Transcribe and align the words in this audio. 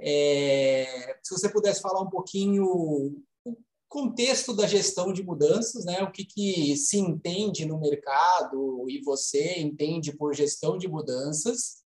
É, 0.00 1.18
se 1.22 1.34
você 1.34 1.48
pudesse 1.48 1.80
falar 1.80 2.00
um 2.00 2.08
pouquinho 2.08 2.64
o 2.64 3.56
contexto 3.88 4.54
da 4.54 4.66
gestão 4.66 5.12
de 5.12 5.22
mudanças, 5.22 5.84
né? 5.84 6.02
O 6.02 6.12
que, 6.12 6.24
que 6.24 6.76
se 6.76 6.98
entende 6.98 7.66
no 7.66 7.78
mercado 7.78 8.86
e 8.88 9.02
você 9.02 9.58
entende 9.58 10.16
por 10.16 10.34
gestão 10.34 10.78
de 10.78 10.88
mudanças. 10.88 11.82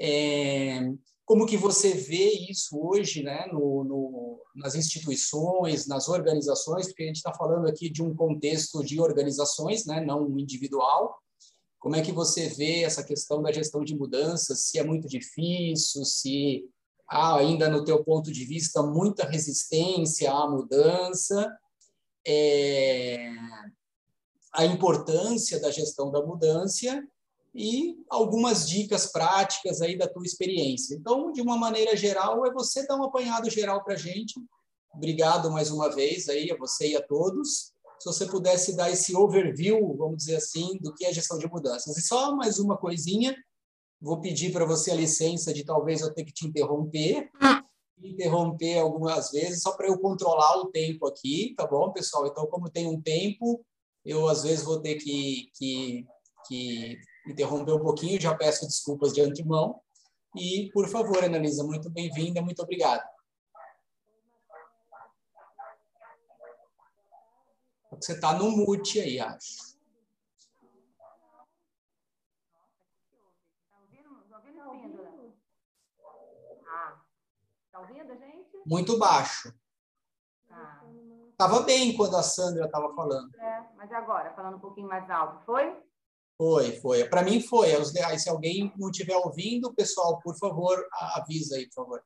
É, 0.00 0.80
como 1.24 1.46
que 1.46 1.56
você 1.56 1.92
vê 1.92 2.32
isso 2.50 2.76
hoje, 2.76 3.22
né? 3.22 3.46
No, 3.52 3.84
no, 3.84 4.42
nas 4.54 4.74
instituições, 4.74 5.86
nas 5.86 6.08
organizações, 6.08 6.88
porque 6.88 7.04
a 7.04 7.06
gente 7.06 7.16
está 7.16 7.32
falando 7.32 7.68
aqui 7.68 7.88
de 7.88 8.02
um 8.02 8.14
contexto 8.14 8.84
de 8.84 9.00
organizações, 9.00 9.86
né? 9.86 10.04
Não 10.04 10.38
individual. 10.38 11.16
Como 11.78 11.96
é 11.96 12.02
que 12.02 12.12
você 12.12 12.48
vê 12.48 12.82
essa 12.82 13.02
questão 13.02 13.40
da 13.40 13.52
gestão 13.52 13.84
de 13.84 13.96
mudanças? 13.96 14.66
Se 14.66 14.78
é 14.78 14.84
muito 14.84 15.08
difícil, 15.08 16.04
se 16.04 16.68
há 17.12 17.36
ainda, 17.36 17.68
no 17.68 17.84
teu 17.84 18.02
ponto 18.02 18.32
de 18.32 18.44
vista, 18.44 18.82
muita 18.82 19.26
resistência 19.26 20.32
à 20.32 20.48
mudança, 20.48 21.54
é, 22.26 23.30
a 24.52 24.64
importância 24.64 25.60
da 25.60 25.70
gestão 25.70 26.10
da 26.10 26.24
mudança 26.24 27.02
e 27.54 27.98
algumas 28.08 28.66
dicas 28.66 29.06
práticas 29.06 29.82
aí 29.82 29.96
da 29.96 30.08
tua 30.08 30.24
experiência. 30.24 30.94
Então, 30.94 31.30
de 31.32 31.42
uma 31.42 31.56
maneira 31.56 31.94
geral, 31.94 32.46
é 32.46 32.52
você 32.52 32.86
dar 32.86 32.96
um 32.96 33.04
apanhado 33.04 33.50
geral 33.50 33.84
para 33.84 33.94
a 33.94 33.98
gente. 33.98 34.40
Obrigado 34.94 35.50
mais 35.50 35.70
uma 35.70 35.90
vez 35.94 36.30
aí 36.30 36.50
a 36.50 36.56
você 36.56 36.88
e 36.88 36.96
a 36.96 37.02
todos. 37.02 37.72
Se 38.00 38.06
você 38.06 38.26
pudesse 38.26 38.74
dar 38.74 38.90
esse 38.90 39.14
overview, 39.14 39.94
vamos 39.96 40.16
dizer 40.16 40.36
assim, 40.36 40.78
do 40.80 40.94
que 40.94 41.04
é 41.04 41.12
gestão 41.12 41.38
de 41.38 41.46
mudanças. 41.46 41.94
E 41.96 42.00
só 42.00 42.34
mais 42.34 42.58
uma 42.58 42.76
coisinha, 42.76 43.36
Vou 44.02 44.20
pedir 44.20 44.50
para 44.52 44.64
você 44.64 44.90
a 44.90 44.96
licença 44.96 45.54
de 45.54 45.64
talvez 45.64 46.00
eu 46.00 46.12
ter 46.12 46.24
que 46.24 46.32
te 46.32 46.44
interromper, 46.44 47.30
interromper 48.02 48.80
algumas 48.80 49.30
vezes, 49.30 49.62
só 49.62 49.76
para 49.76 49.86
eu 49.86 49.96
controlar 49.96 50.56
o 50.56 50.72
tempo 50.72 51.06
aqui, 51.06 51.54
tá 51.56 51.64
bom, 51.64 51.92
pessoal? 51.92 52.26
Então, 52.26 52.44
como 52.48 52.68
tem 52.68 52.88
um 52.88 53.00
tempo, 53.00 53.64
eu 54.04 54.26
às 54.26 54.42
vezes 54.42 54.64
vou 54.64 54.80
ter 54.82 54.96
que, 54.96 55.52
que, 55.54 56.04
que 56.48 56.98
interromper 57.28 57.74
um 57.74 57.80
pouquinho, 57.80 58.20
já 58.20 58.34
peço 58.34 58.66
desculpas 58.66 59.12
de 59.12 59.20
antemão. 59.20 59.80
E, 60.36 60.68
por 60.74 60.88
favor, 60.88 61.22
Analisa, 61.22 61.62
muito 61.62 61.88
bem-vinda, 61.88 62.42
muito 62.42 62.60
obrigado. 62.60 63.08
Você 67.92 68.14
está 68.14 68.36
no 68.36 68.50
mute 68.50 68.98
aí, 68.98 69.20
acho. 69.20 69.72
Tá 77.71 77.71
ouvindo 77.82 78.16
gente? 78.16 78.62
Muito 78.66 78.98
baixo. 78.98 79.52
Tá. 80.48 80.84
Tava 81.36 81.60
bem 81.62 81.96
quando 81.96 82.16
a 82.16 82.22
Sandra 82.22 82.66
estava 82.66 82.94
falando. 82.94 83.34
É, 83.36 83.68
mas 83.76 83.92
agora, 83.92 84.32
falando 84.34 84.56
um 84.56 84.60
pouquinho 84.60 84.88
mais 84.88 85.08
alto, 85.10 85.44
foi? 85.44 85.76
Foi, 86.36 86.72
foi. 86.80 87.08
Para 87.08 87.22
mim 87.22 87.40
foi. 87.40 87.68
Aí, 88.06 88.18
se 88.18 88.28
alguém 88.28 88.72
não 88.76 88.90
estiver 88.90 89.16
ouvindo, 89.16 89.74
pessoal, 89.74 90.20
por 90.20 90.36
favor, 90.38 90.76
avisa 91.14 91.56
aí, 91.56 91.66
por 91.66 91.74
favor. 91.74 92.04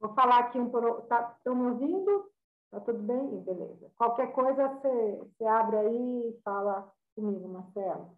Vou 0.00 0.14
falar 0.14 0.38
aqui 0.38 0.58
um 0.58 0.66
Estão 0.66 1.02
tá, 1.08 1.54
me 1.54 1.70
ouvindo? 1.70 2.30
Tá 2.70 2.80
tudo 2.80 2.98
bem? 3.00 3.40
Beleza. 3.42 3.90
Qualquer 3.96 4.32
coisa, 4.32 4.68
você, 4.68 5.16
você 5.18 5.44
abre 5.44 5.76
aí 5.76 6.30
e 6.30 6.40
fala 6.42 6.90
comigo, 7.14 7.48
Marcelo. 7.48 8.16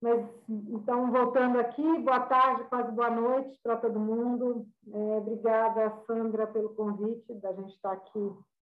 Mas, 0.00 0.24
então, 0.48 1.10
voltando 1.10 1.58
aqui, 1.58 1.98
boa 1.98 2.20
tarde, 2.20 2.64
quase 2.68 2.92
boa 2.92 3.10
noite 3.10 3.58
para 3.62 3.76
todo 3.76 3.98
mundo. 3.98 4.64
É, 4.92 5.16
obrigada, 5.16 5.90
Sandra, 6.06 6.46
pelo 6.46 6.74
convite 6.74 7.34
da 7.34 7.52
gente 7.52 7.74
estar 7.74 7.92
aqui 7.92 8.32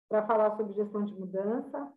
para 0.08 0.24
falar 0.26 0.56
sobre 0.56 0.74
gestão 0.74 1.04
de 1.04 1.12
mudança. 1.14 1.92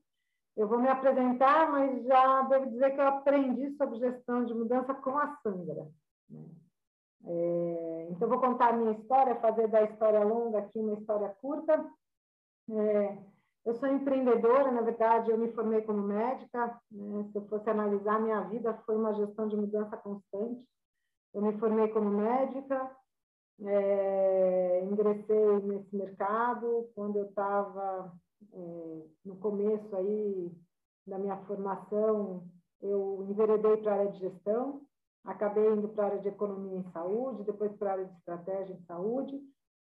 Eu 0.58 0.68
vou 0.68 0.80
me 0.80 0.88
apresentar, 0.88 1.72
mas 1.72 2.04
já 2.06 2.42
devo 2.44 2.72
dizer 2.72 2.92
que 2.92 3.00
eu 3.00 3.08
aprendi 3.08 3.76
sobre 3.78 4.00
gestão 4.00 4.44
de 4.44 4.54
mudança 4.56 4.94
com 4.96 5.18
a 5.18 5.38
Sandra. 5.38 5.88
Né? 6.28 6.46
É, 7.24 8.08
então, 8.10 8.28
vou 8.28 8.40
contar 8.40 8.70
a 8.70 8.78
minha 8.78 8.94
história, 8.94 9.36
fazer 9.36 9.68
da 9.68 9.84
história 9.84 10.24
longa 10.24 10.58
aqui 10.58 10.80
uma 10.80 10.94
história 10.94 11.30
curta. 11.40 11.86
É, 12.72 13.18
eu 13.66 13.76
sou 13.76 13.88
empreendedora, 13.88 14.72
na 14.72 14.82
verdade, 14.82 15.30
eu 15.30 15.38
me 15.38 15.52
formei 15.54 15.82
como 15.82 16.02
médica. 16.02 16.80
Né? 16.92 17.30
Se 17.32 17.38
eu 17.38 17.48
fosse 17.48 17.70
analisar 17.70 18.20
minha 18.20 18.42
vida, 18.42 18.74
foi 18.86 18.96
uma 18.96 19.14
gestão 19.14 19.48
de 19.48 19.56
mudança 19.56 19.96
constante. 19.98 20.66
Eu 21.34 21.42
me 21.42 21.58
formei 21.60 21.88
como 21.90 22.10
médica, 22.10 22.92
é, 23.64 24.84
ingressei 24.84 25.62
nesse 25.64 25.96
mercado 25.96 26.90
quando 26.96 27.18
eu 27.18 27.26
estava 27.26 28.12
é, 28.52 29.02
no 29.24 29.36
começo 29.38 29.96
aí 29.96 30.52
da 31.06 31.20
minha 31.20 31.38
formação. 31.46 32.44
Eu 32.82 33.26
enveredei 33.30 33.78
para 33.78 33.92
a 33.92 34.00
área 34.00 34.12
de 34.12 34.20
gestão, 34.20 34.82
acabei 35.24 35.72
indo 35.72 35.88
para 35.90 36.04
a 36.04 36.08
área 36.08 36.20
de 36.20 36.30
economia 36.30 36.80
em 36.80 36.92
saúde, 36.92 37.44
depois 37.44 37.72
para 37.74 37.92
a 37.92 37.94
área 37.94 38.06
de 38.06 38.18
estratégia 38.18 38.74
em 38.74 38.86
saúde 38.86 39.40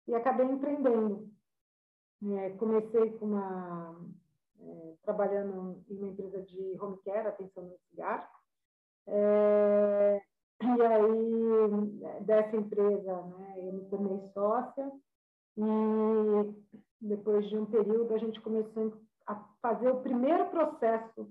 e 0.07 0.15
acabei 0.15 0.45
empreendendo. 0.45 1.29
É, 2.23 2.49
comecei 2.51 3.11
com 3.11 3.25
uma, 3.25 3.95
é, 4.61 4.93
trabalhando 5.03 5.83
em 5.89 5.97
uma 5.97 6.07
empresa 6.07 6.41
de 6.43 6.77
home 6.79 6.97
care, 7.03 7.27
atenção 7.27 7.63
no. 7.63 7.75
É, 9.07 10.21
e 10.63 10.81
aí, 10.81 12.21
dessa 12.21 12.55
empresa, 12.55 13.21
né, 13.21 13.55
eu 13.57 13.73
me 13.73 13.85
tornei 13.89 14.29
sócia 14.33 14.91
e 15.57 15.63
depois 17.01 17.47
de 17.49 17.57
um 17.57 17.65
período 17.65 18.13
a 18.13 18.17
gente 18.17 18.41
começou 18.41 18.97
a 19.27 19.35
fazer 19.61 19.89
o 19.89 20.01
primeiro 20.01 20.49
processo 20.49 21.29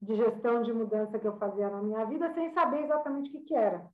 de 0.00 0.14
gestão 0.14 0.62
de 0.62 0.72
mudança 0.72 1.18
que 1.18 1.26
eu 1.26 1.36
fazia 1.38 1.68
na 1.68 1.82
minha 1.82 2.04
vida 2.04 2.32
sem 2.34 2.52
saber 2.52 2.84
exatamente 2.84 3.30
o 3.30 3.32
que, 3.32 3.40
que 3.46 3.54
era. 3.54 3.84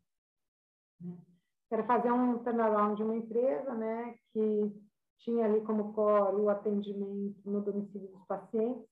Era 1.70 1.84
fazer 1.84 2.12
um 2.12 2.38
turnaround 2.38 2.96
de 2.96 3.02
uma 3.02 3.16
empresa 3.16 3.74
né, 3.74 4.14
que 4.32 4.72
tinha 5.18 5.44
ali 5.46 5.60
como 5.62 5.92
core 5.92 6.36
o 6.36 6.50
atendimento 6.50 7.40
no 7.44 7.60
domicílio 7.60 8.08
dos 8.08 8.24
pacientes 8.26 8.84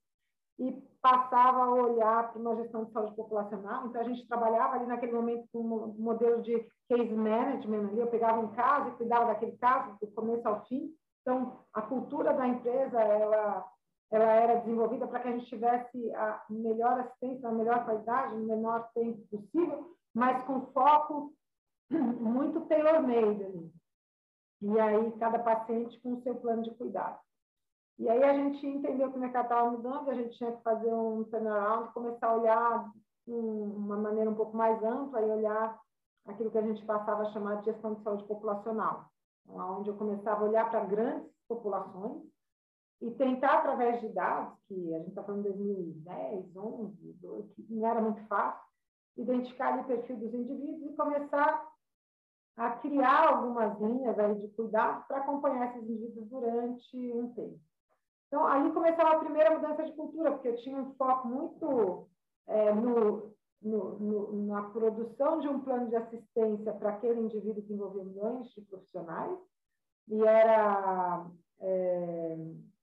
e 0.59 0.73
passava 1.01 1.65
a 1.65 1.75
olhar 1.75 2.31
para 2.31 2.41
uma 2.41 2.57
gestão 2.57 2.85
de 2.85 2.93
saúde 2.93 3.17
populacional. 3.17 3.87
Então, 3.87 4.01
a 4.01 4.05
gente 4.05 4.27
trabalhava 4.29 4.77
ali 4.77 4.87
naquele 4.87 5.13
momento 5.13 5.49
com 5.53 5.59
um 5.61 5.95
modelo 5.99 6.43
de 6.43 6.67
case 6.89 7.13
management, 7.13 7.89
ali 7.89 7.99
eu 7.99 8.07
pegava 8.07 8.41
um 8.41 8.49
caso 8.49 8.91
e 8.91 8.97
cuidava 8.97 9.27
daquele 9.27 9.57
caso, 9.57 9.97
do 10.01 10.07
começo 10.09 10.47
ao 10.47 10.65
fim. 10.67 10.95
Então, 11.23 11.59
a 11.73 11.83
cultura 11.83 12.33
da 12.35 12.47
empresa, 12.47 13.01
ela, 13.01 13.67
ela 14.11 14.33
era 14.33 14.61
desenvolvida 14.61 15.07
para 15.07 15.21
que 15.21 15.29
a 15.29 15.33
gente 15.33 15.47
tivesse 15.47 16.15
a 16.15 16.45
melhor 16.51 17.01
assistência, 17.01 17.49
a 17.49 17.53
melhor 17.53 17.85
qualidade, 17.85 18.37
no 18.37 18.47
menor 18.47 18.89
tempo 18.95 19.21
possível, 19.29 19.97
mas 20.15 20.45
com 20.45 20.67
foco 20.73 21.33
muito 21.91 22.61
tailor-made 22.63 23.45
ali. 23.45 23.73
E 24.63 24.79
aí, 24.79 25.11
cada 25.19 25.41
paciente 25.41 26.01
com 26.01 26.15
o 26.15 26.23
seu 26.23 26.37
plano 26.37 26.63
de 26.63 26.71
cuidado. 26.77 27.19
E 27.99 28.09
aí, 28.09 28.23
a 28.23 28.33
gente 28.33 28.65
entendeu 28.65 29.11
que 29.11 29.19
o 29.19 29.21
mercado 29.21 29.45
estava 29.45 29.71
mudando, 29.71 30.09
a 30.09 30.15
gente 30.15 30.39
tinha 30.39 30.53
que 30.53 30.63
fazer 30.63 30.95
um 30.95 31.25
turnaround, 31.25 31.93
começar 31.93 32.29
a 32.29 32.37
olhar 32.37 32.93
de 33.27 33.33
uma 33.33 33.97
maneira 33.97 34.31
um 34.31 34.37
pouco 34.37 34.57
mais 34.57 34.81
ampla 34.85 35.21
e 35.21 35.31
olhar 35.31 35.81
aquilo 36.27 36.51
que 36.51 36.59
a 36.59 36.63
gente 36.63 36.85
passava 36.87 37.23
a 37.23 37.33
chamar 37.33 37.57
de 37.57 37.67
gestão 37.67 37.95
de 37.95 38.03
saúde 38.05 38.25
populacional, 38.25 39.07
onde 39.49 39.91
eu 39.91 39.97
começava 39.97 40.45
a 40.45 40.49
olhar 40.49 40.71
para 40.71 40.85
grandes 40.85 41.29
populações 41.49 42.23
e 43.01 43.11
tentar, 43.11 43.59
através 43.59 44.01
de 44.01 44.09
dados, 44.11 44.57
que 44.69 44.95
a 44.95 44.99
gente 44.99 45.09
está 45.09 45.25
falando 45.25 45.43
de 45.43 45.49
2010, 45.49 46.57
11, 46.57 47.13
12, 47.21 47.55
que 47.55 47.75
não 47.75 47.89
era 47.89 48.01
muito 48.01 48.25
fácil, 48.29 48.63
identificar 49.17 49.81
o 49.81 49.85
perfil 49.85 50.17
dos 50.19 50.33
indivíduos 50.33 50.93
e 50.93 50.97
começar 50.97 51.72
a 52.57 52.71
criar 52.71 53.29
algumas 53.29 53.79
linhas 53.81 54.19
aí 54.19 54.35
de 54.35 54.49
cuidado 54.49 55.05
para 55.07 55.19
acompanhar 55.19 55.71
esses 55.71 55.89
indivíduos 55.89 56.29
durante 56.29 57.13
um 57.13 57.33
tempo. 57.33 57.59
Então, 58.29 58.47
aí 58.47 58.71
começava 58.73 59.11
a 59.11 59.19
primeira 59.19 59.51
mudança 59.51 59.85
de 59.85 59.93
cultura, 59.93 60.33
porque 60.33 60.49
eu 60.49 60.57
tinha 60.57 60.79
um 60.79 60.95
foco 60.95 61.29
muito 61.29 62.09
é, 62.47 62.73
no, 62.75 63.35
no, 63.61 63.99
no, 63.99 64.47
na 64.47 64.63
produção 64.71 65.41
de 65.41 65.49
um 65.49 65.61
plano 65.61 65.89
de 65.89 65.97
assistência 65.97 66.73
para 66.73 66.91
aquele 66.91 67.21
indivíduo 67.21 67.63
que 67.63 67.73
envolvia 67.73 68.05
milhões 68.05 68.49
de 68.49 68.61
profissionais, 68.63 69.39
e 70.09 70.23
era 70.25 71.27
é, 71.61 72.37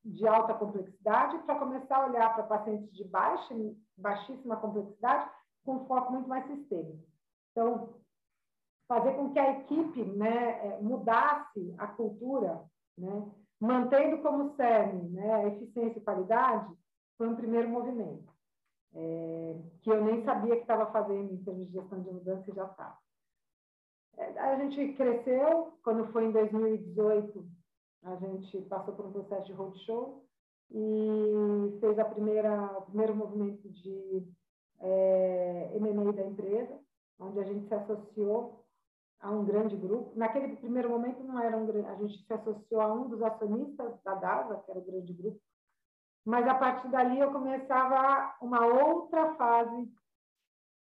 de 0.05 0.27
alta 0.27 0.53
complexidade, 0.53 1.37
para 1.39 1.59
começar 1.59 1.97
a 1.97 2.07
olhar 2.07 2.33
para 2.33 2.43
pacientes 2.43 2.91
de 2.93 3.03
baixa, 3.03 3.53
baixíssima 3.97 4.55
complexidade, 4.57 5.29
com 5.65 5.75
um 5.75 5.85
foco 5.85 6.13
muito 6.13 6.29
mais 6.29 6.45
sistêmico. 6.47 7.03
Então, 7.51 7.89
fazer 8.89 9.13
com 9.13 9.31
que 9.31 9.37
a 9.37 9.51
equipe 9.51 10.03
né, 10.03 10.65
é, 10.65 10.81
mudasse 10.81 11.75
a 11.77 11.85
cultura, 11.85 12.65
né, 12.97 13.31
mantendo 13.61 14.17
como 14.23 14.55
cerne 14.55 15.09
né, 15.09 15.47
eficiência 15.49 15.99
e 15.99 16.03
qualidade, 16.03 16.75
foi 17.15 17.27
um 17.27 17.35
primeiro 17.35 17.69
movimento, 17.69 18.33
é, 18.95 19.55
que 19.83 19.91
eu 19.91 20.03
nem 20.03 20.25
sabia 20.25 20.55
que 20.55 20.63
estava 20.63 20.91
fazendo 20.91 21.31
em 21.31 21.43
termos 21.43 21.67
de 21.67 21.73
gestão 21.73 22.01
de 22.01 22.09
mudança 22.09 22.49
e 22.49 22.55
já 22.55 22.65
estava. 22.65 22.97
é, 24.17 24.39
a 24.39 24.57
gente 24.57 24.93
cresceu, 24.93 25.77
quando 25.83 26.11
foi 26.11 26.25
em 26.25 26.31
2018, 26.31 27.47
a 28.05 28.15
gente 28.15 28.61
passou 28.61 28.95
por 28.95 29.05
um 29.05 29.11
processo 29.11 29.45
de 29.45 29.53
roadshow 29.53 30.25
e 30.71 31.77
fez 31.79 31.99
a 31.99 32.05
primeira, 32.05 32.77
o 32.77 32.81
primeiro 32.83 33.15
movimento 33.15 33.69
de 33.69 34.27
é, 34.79 35.71
M&A 35.75 36.11
da 36.11 36.25
empresa, 36.25 36.79
onde 37.19 37.39
a 37.39 37.43
gente 37.43 37.67
se 37.67 37.73
associou 37.75 38.65
a 39.19 39.31
um 39.31 39.43
grande 39.43 39.75
grupo. 39.75 40.17
Naquele 40.17 40.55
primeiro 40.55 40.89
momento 40.89 41.23
não 41.23 41.39
era 41.39 41.57
um 41.57 41.67
a 41.87 41.95
gente 41.95 42.25
se 42.25 42.33
associou 42.33 42.81
a 42.81 42.93
um 42.93 43.09
dos 43.09 43.21
acionistas 43.21 44.01
da 44.03 44.15
DASA, 44.15 44.61
que 44.65 44.71
era 44.71 44.79
o 44.79 44.85
grande 44.85 45.13
grupo, 45.13 45.39
mas 46.25 46.47
a 46.47 46.55
partir 46.55 46.89
dali 46.89 47.19
eu 47.19 47.31
começava 47.31 48.35
uma 48.41 48.65
outra 48.65 49.35
fase 49.35 49.91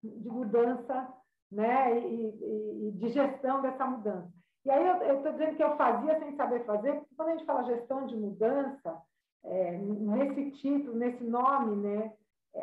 de 0.03 0.29
mudança, 0.29 1.12
né, 1.50 1.99
e, 1.99 2.29
e, 2.29 2.88
e 2.88 2.93
de 2.93 3.09
gestão 3.09 3.62
dessa 3.62 3.87
mudança. 3.87 4.33
E 4.65 4.71
aí 4.71 4.85
eu 5.09 5.17
estou 5.19 5.33
dizendo 5.33 5.56
que 5.56 5.62
eu 5.62 5.77
fazia 5.77 6.19
sem 6.19 6.35
saber 6.37 6.65
fazer, 6.65 6.94
porque 6.94 7.15
quando 7.15 7.29
a 7.29 7.33
gente 7.33 7.47
fala 7.47 7.65
gestão 7.65 8.06
de 8.06 8.17
mudança, 8.17 9.00
é, 9.44 9.79
nesse 9.79 10.50
título, 10.53 10.97
nesse 10.97 11.23
nome, 11.23 11.77
né, 11.77 12.12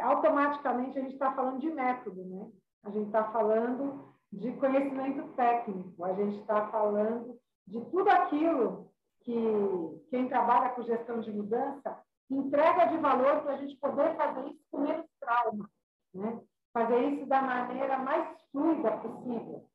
automaticamente 0.02 1.00
a 1.00 1.02
gente 1.02 1.14
está 1.14 1.32
falando 1.32 1.60
de 1.60 1.72
método, 1.72 2.24
né? 2.26 2.52
A 2.84 2.90
gente 2.90 3.06
está 3.06 3.32
falando 3.32 4.13
de 4.34 4.52
conhecimento 4.54 5.32
técnico, 5.36 6.04
a 6.04 6.14
gente 6.14 6.40
está 6.40 6.68
falando 6.68 7.40
de 7.68 7.80
tudo 7.86 8.10
aquilo 8.10 8.92
que 9.22 10.06
quem 10.10 10.28
trabalha 10.28 10.70
com 10.70 10.84
gestão 10.84 11.22
de 11.22 11.32
mudança 11.32 12.02
entrega 12.30 12.86
de 12.88 12.98
valor 12.98 13.42
para 13.44 13.54
a 13.54 13.58
gente 13.58 13.76
poder 13.78 14.16
fazer 14.16 14.48
isso 14.48 14.62
com 14.72 14.80
menos 14.80 15.06
trauma, 15.20 15.70
né? 16.14 16.42
Fazer 16.74 17.00
isso 17.10 17.26
da 17.28 17.42
maneira 17.42 18.00
mais 18.00 18.28
fluida 18.52 18.92
possível, 18.98 19.70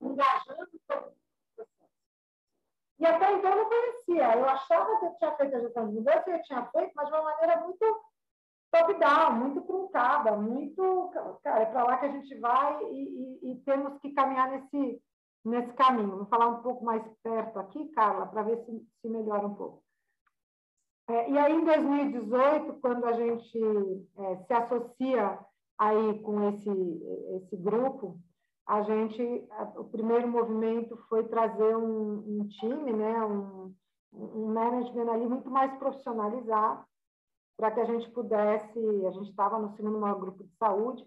engajando 0.00 0.68
todo 0.86 1.18
e 2.98 3.06
até 3.06 3.32
então 3.32 3.50
eu 3.50 3.56
não 3.58 3.68
conhecia. 3.68 4.36
Eu 4.36 4.48
achava 4.48 4.98
que 4.98 5.04
eu 5.06 5.14
tinha 5.14 5.36
feito 5.36 5.56
a 5.56 5.60
gestão 5.60 5.88
de 5.88 5.94
mudança, 5.94 6.30
eu 6.30 6.42
tinha 6.42 6.66
feito, 6.66 6.92
mas 6.96 7.06
de 7.06 7.14
uma 7.14 7.22
maneira 7.22 7.60
muito 7.60 8.00
top-down, 8.70 9.34
muito 9.34 9.60
truncada, 9.62 10.36
muito. 10.36 11.10
Cara, 11.42 11.62
é 11.62 11.66
para 11.66 11.84
lá 11.84 11.98
que 11.98 12.06
a 12.06 12.12
gente 12.12 12.38
vai 12.38 12.84
e, 12.84 13.40
e, 13.42 13.52
e, 13.52 13.56
temos 13.60 13.98
que 14.00 14.12
caminhar 14.12 14.50
nesse, 14.50 15.02
nesse 15.44 15.72
caminho. 15.74 16.16
Vou 16.16 16.26
falar 16.26 16.48
um 16.48 16.62
pouco 16.62 16.84
mais 16.84 17.02
perto 17.22 17.58
aqui, 17.58 17.88
Carla, 17.88 18.26
para 18.26 18.42
ver 18.42 18.64
se, 18.64 18.86
se 19.00 19.08
melhora 19.08 19.46
um 19.46 19.54
pouco. 19.54 19.82
É, 21.08 21.30
e 21.30 21.38
aí, 21.38 21.54
em 21.54 21.64
2018, 21.64 22.74
quando 22.80 23.06
a 23.06 23.12
gente 23.12 24.06
é, 24.18 24.36
se 24.36 24.52
associa 24.52 25.38
aí 25.78 26.18
com 26.20 26.48
esse, 26.50 26.70
esse 27.36 27.56
grupo, 27.56 28.18
a 28.66 28.82
gente, 28.82 29.48
o 29.76 29.84
primeiro 29.84 30.28
movimento 30.28 30.98
foi 31.08 31.26
trazer 31.28 31.74
um, 31.74 32.40
um 32.40 32.48
time, 32.48 32.92
né, 32.92 33.24
um, 33.24 33.74
um 34.12 34.52
management 34.52 35.10
ali 35.10 35.26
muito 35.26 35.50
mais 35.50 35.74
profissionalizado, 35.78 36.84
para 37.58 37.72
que 37.72 37.80
a 37.80 37.84
gente 37.84 38.08
pudesse, 38.10 38.78
a 39.06 39.10
gente 39.10 39.30
estava 39.30 39.58
no 39.58 39.74
segundo 39.74 39.98
maior 39.98 40.18
grupo 40.18 40.44
de 40.44 40.56
saúde, 40.56 41.04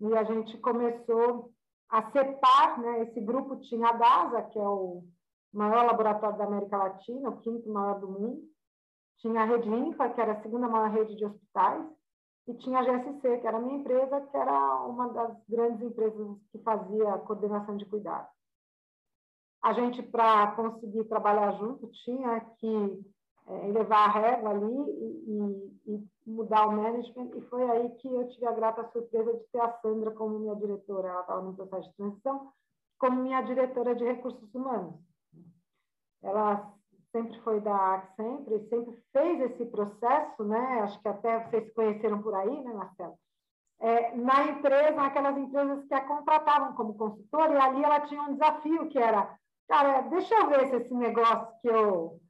e 0.00 0.12
a 0.16 0.24
gente 0.24 0.58
começou 0.58 1.52
a 1.88 2.10
separar, 2.10 2.80
né, 2.80 3.02
esse 3.02 3.20
grupo 3.20 3.56
tinha 3.60 3.88
a 3.88 3.92
DASA, 3.92 4.42
que 4.42 4.58
é 4.58 4.68
o 4.68 5.04
maior 5.52 5.86
laboratório 5.86 6.36
da 6.36 6.46
América 6.46 6.76
Latina, 6.76 7.30
o 7.30 7.40
quinto 7.40 7.70
maior 7.70 8.00
do 8.00 8.08
mundo, 8.08 8.42
tinha 9.18 9.40
a 9.40 9.44
Rede 9.44 9.68
Infa, 9.68 10.10
que 10.10 10.20
era 10.20 10.32
a 10.32 10.42
segunda 10.42 10.68
maior 10.68 10.90
rede 10.90 11.14
de 11.14 11.24
hospitais, 11.24 11.86
e 12.48 12.54
tinha 12.54 12.80
a 12.80 12.82
GSC, 12.82 13.38
que 13.38 13.46
era 13.46 13.56
a 13.56 13.60
minha 13.60 13.78
empresa, 13.78 14.20
que 14.20 14.36
era 14.36 14.80
uma 14.84 15.08
das 15.10 15.38
grandes 15.48 15.80
empresas 15.80 16.36
que 16.50 16.58
fazia 16.58 17.18
coordenação 17.18 17.76
de 17.76 17.86
cuidado. 17.86 18.28
A 19.62 19.72
gente, 19.72 20.02
para 20.02 20.50
conseguir 20.56 21.04
trabalhar 21.04 21.52
junto, 21.52 21.86
tinha 22.04 22.40
que 22.58 23.00
é, 23.46 23.66
levar 23.68 24.08
a 24.08 24.12
régua 24.12 24.50
ali 24.50 24.64
e, 24.66 25.74
e, 25.86 25.94
e, 25.94 26.08
mudar 26.26 26.66
o 26.66 26.72
management, 26.72 27.30
e 27.36 27.40
foi 27.42 27.70
aí 27.70 27.90
que 27.96 28.08
eu 28.08 28.26
tive 28.28 28.46
a 28.46 28.52
grata 28.52 28.88
surpresa 28.90 29.34
de 29.34 29.44
ter 29.52 29.60
a 29.60 29.72
Sandra 29.80 30.10
como 30.12 30.38
minha 30.38 30.54
diretora, 30.56 31.08
ela 31.08 31.20
estava 31.20 31.42
no 31.42 31.54
processo 31.54 31.88
de 31.90 31.96
transição, 31.96 32.52
como 32.98 33.22
minha 33.22 33.42
diretora 33.42 33.94
de 33.94 34.04
recursos 34.04 34.54
humanos. 34.54 34.94
Ela 36.22 36.72
sempre 37.12 37.38
foi 37.42 37.60
da 37.60 37.94
Accenture, 37.94 38.66
sempre 38.68 39.02
fez 39.12 39.40
esse 39.52 39.66
processo, 39.66 40.42
né? 40.44 40.80
Acho 40.80 41.00
que 41.00 41.08
até 41.08 41.44
vocês 41.44 41.72
conheceram 41.74 42.22
por 42.22 42.34
aí, 42.34 42.64
né, 42.64 42.72
Marcelo? 42.72 43.18
É, 43.80 44.16
na 44.16 44.44
empresa, 44.44 44.92
naquelas 44.92 45.36
empresas 45.36 45.84
que 45.86 45.94
a 45.94 46.06
contratavam 46.06 46.74
como 46.74 46.96
consultora, 46.96 47.52
e 47.52 47.58
ali 47.58 47.84
ela 47.84 48.00
tinha 48.00 48.22
um 48.22 48.32
desafio 48.32 48.88
que 48.88 48.98
era, 48.98 49.36
cara, 49.68 50.00
deixa 50.02 50.34
eu 50.34 50.48
ver 50.48 50.70
se 50.70 50.76
esse 50.76 50.94
negócio 50.94 51.48
que 51.60 51.68
eu 51.68 52.20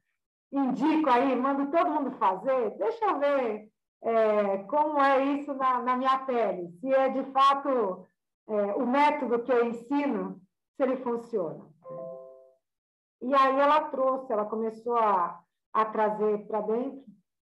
indico 0.57 1.09
aí, 1.09 1.35
mando 1.35 1.69
todo 1.71 1.91
mundo 1.91 2.11
fazer, 2.17 2.71
deixa 2.77 3.05
eu 3.05 3.19
ver 3.19 3.71
é, 4.01 4.57
como 4.63 4.99
é 4.99 5.23
isso 5.33 5.53
na, 5.53 5.81
na, 5.81 5.97
minha 5.97 6.19
pele, 6.19 6.69
se 6.79 6.93
é 6.93 7.09
de 7.09 7.23
fato 7.31 8.05
é, 8.47 8.53
o 8.75 8.85
método 8.85 9.43
que 9.43 9.51
eu 9.51 9.65
ensino, 9.65 10.39
se 10.75 10.83
ele 10.83 10.97
funciona. 10.97 11.65
E 13.21 13.33
aí 13.33 13.59
ela 13.59 13.89
trouxe, 13.89 14.31
ela 14.31 14.45
começou 14.45 14.95
a, 14.97 15.41
a 15.73 15.85
trazer 15.85 16.45
para 16.45 16.61
dentro 16.61 17.03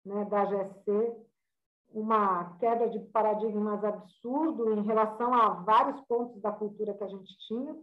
né, 0.06 0.26
da 0.26 0.46
GSC 0.46 1.16
uma 1.94 2.58
queda 2.58 2.90
de 2.90 3.00
paradigmas 3.00 3.84
absurdo 3.84 4.74
em 4.74 4.82
relação 4.82 5.34
a 5.34 5.50
vários 5.50 6.02
pontos 6.02 6.42
da 6.42 6.52
cultura 6.52 6.94
que 6.94 7.04
a 7.04 7.08
gente 7.08 7.38
tinha. 7.48 7.76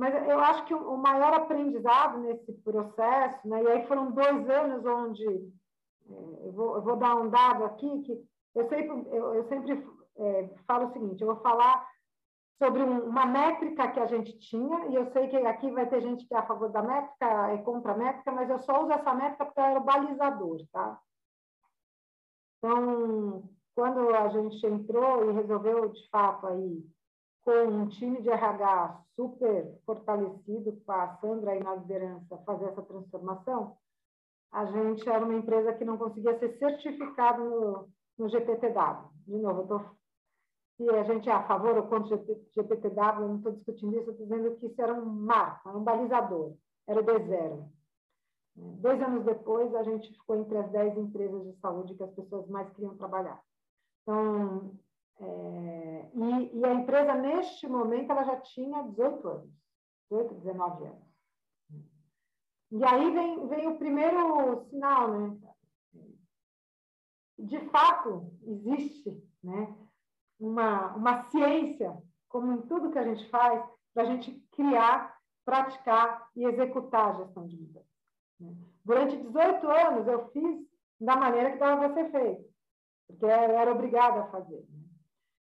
Mas 0.00 0.14
eu 0.26 0.40
acho 0.40 0.64
que 0.64 0.72
o 0.74 0.96
maior 0.96 1.34
aprendizado 1.34 2.20
nesse 2.20 2.54
processo, 2.62 3.46
né, 3.46 3.62
e 3.62 3.68
aí 3.68 3.86
foram 3.86 4.10
dois 4.12 4.48
anos 4.48 4.82
onde, 4.82 5.26
é, 5.26 6.46
eu 6.46 6.52
vou, 6.52 6.76
eu 6.76 6.82
vou 6.82 6.96
dar 6.96 7.16
um 7.16 7.28
dado 7.28 7.64
aqui, 7.64 8.00
que 8.00 8.26
eu 8.54 8.66
sempre, 8.70 9.14
eu, 9.14 9.34
eu 9.34 9.44
sempre 9.44 9.86
é, 10.16 10.48
falo 10.66 10.86
o 10.86 10.92
seguinte, 10.94 11.20
eu 11.20 11.26
vou 11.26 11.42
falar 11.42 11.86
sobre 12.56 12.82
um, 12.82 13.08
uma 13.08 13.26
métrica 13.26 13.90
que 13.90 14.00
a 14.00 14.06
gente 14.06 14.38
tinha, 14.38 14.86
e 14.86 14.94
eu 14.94 15.04
sei 15.12 15.28
que 15.28 15.36
aqui 15.36 15.70
vai 15.70 15.86
ter 15.86 16.00
gente 16.00 16.26
que 16.26 16.34
é 16.34 16.38
a 16.38 16.46
favor 16.46 16.70
da 16.70 16.80
métrica, 16.80 17.50
é 17.50 17.58
contra 17.58 17.92
a 17.92 17.98
métrica, 17.98 18.32
mas 18.32 18.48
eu 18.48 18.58
só 18.60 18.82
uso 18.82 18.92
essa 18.92 19.12
métrica 19.12 19.44
porque 19.44 19.60
ela 19.60 19.70
era 19.72 19.80
o 19.80 19.84
balizador, 19.84 20.66
tá? 20.72 20.98
Então, 22.56 23.50
quando 23.74 24.14
a 24.14 24.28
gente 24.30 24.66
entrou 24.66 25.28
e 25.28 25.34
resolveu, 25.34 25.90
de 25.90 26.08
fato, 26.08 26.46
aí, 26.46 26.82
com 27.44 27.64
um 27.64 27.88
time 27.88 28.20
de 28.22 28.28
RH 28.28 29.02
super 29.16 29.78
fortalecido, 29.84 30.72
com 30.84 30.92
a 30.92 31.16
Sandra 31.16 31.52
aí 31.52 31.62
na 31.62 31.76
liderança, 31.76 32.38
fazer 32.44 32.66
essa 32.66 32.82
transformação, 32.82 33.76
a 34.52 34.66
gente 34.66 35.08
era 35.08 35.24
uma 35.24 35.34
empresa 35.34 35.72
que 35.74 35.84
não 35.84 35.96
conseguia 35.96 36.38
ser 36.38 36.58
certificado 36.58 37.42
no, 37.44 37.88
no 38.18 38.28
GPTW. 38.28 39.10
De 39.26 39.38
novo, 39.38 39.60
eu 39.60 39.62
estou 39.62 40.00
se 40.80 40.88
a 40.88 41.02
gente 41.02 41.28
é 41.28 41.32
a 41.32 41.46
favor 41.46 41.76
ou 41.76 41.82
contra 41.88 42.16
o 42.16 42.26
GPTW, 42.54 43.20
eu 43.20 43.28
não 43.28 43.36
estou 43.36 43.52
discutindo 43.52 43.98
isso, 43.98 44.12
estou 44.12 44.26
dizendo 44.26 44.56
que 44.56 44.66
isso 44.66 44.80
era 44.80 44.94
um 44.94 45.04
marco, 45.04 45.68
um 45.68 45.84
balizador, 45.84 46.54
era 46.88 47.00
o 47.00 47.04
D0. 47.04 47.68
Dois 48.56 49.02
anos 49.02 49.26
depois, 49.26 49.74
a 49.74 49.82
gente 49.82 50.10
ficou 50.10 50.36
entre 50.36 50.56
as 50.56 50.70
dez 50.72 50.96
empresas 50.96 51.44
de 51.44 51.60
saúde 51.60 51.94
que 51.94 52.02
as 52.02 52.14
pessoas 52.14 52.48
mais 52.48 52.70
queriam 52.72 52.96
trabalhar. 52.96 53.42
Então, 54.02 54.72
é, 55.20 56.10
e, 56.14 56.58
e, 56.58 56.64
a 56.64 56.72
empresa, 56.72 57.14
neste 57.14 57.68
momento, 57.68 58.10
ela 58.10 58.24
já 58.24 58.40
tinha 58.40 58.82
18 58.82 59.28
anos, 59.28 59.50
18, 60.10 60.34
19 60.34 60.84
anos. 60.84 61.10
E 62.72 62.84
aí 62.84 63.10
vem, 63.12 63.48
vem 63.48 63.68
o 63.68 63.78
primeiro 63.78 64.64
sinal, 64.70 65.18
né? 65.18 65.38
De 67.38 67.58
fato, 67.70 68.32
existe, 68.42 69.22
né? 69.42 69.74
uma, 70.40 70.94
uma 70.94 71.22
ciência, 71.30 71.96
como 72.28 72.52
em 72.52 72.62
tudo 72.62 72.90
que 72.90 72.98
a 72.98 73.04
gente 73.04 73.28
faz, 73.28 73.62
para 73.92 74.04
a 74.04 74.06
gente 74.06 74.32
criar, 74.52 75.18
praticar 75.44 76.28
e 76.34 76.44
executar 76.44 77.10
a 77.10 77.24
gestão 77.24 77.46
de 77.46 77.56
mudança. 77.56 77.86
Né? 78.38 78.54
Durante 78.84 79.16
18 79.16 79.68
anos, 79.68 80.06
eu 80.06 80.28
fiz 80.30 80.66
da 80.98 81.16
maneira 81.16 81.52
que 81.52 81.58
dava 81.58 81.88
para 81.88 81.94
ser 81.94 82.10
feito, 82.10 82.50
porque 83.06 83.24
eu 83.24 83.30
era 83.30 83.72
obrigada 83.72 84.22
a 84.22 84.30
fazer. 84.30 84.64
Né? 84.70 84.79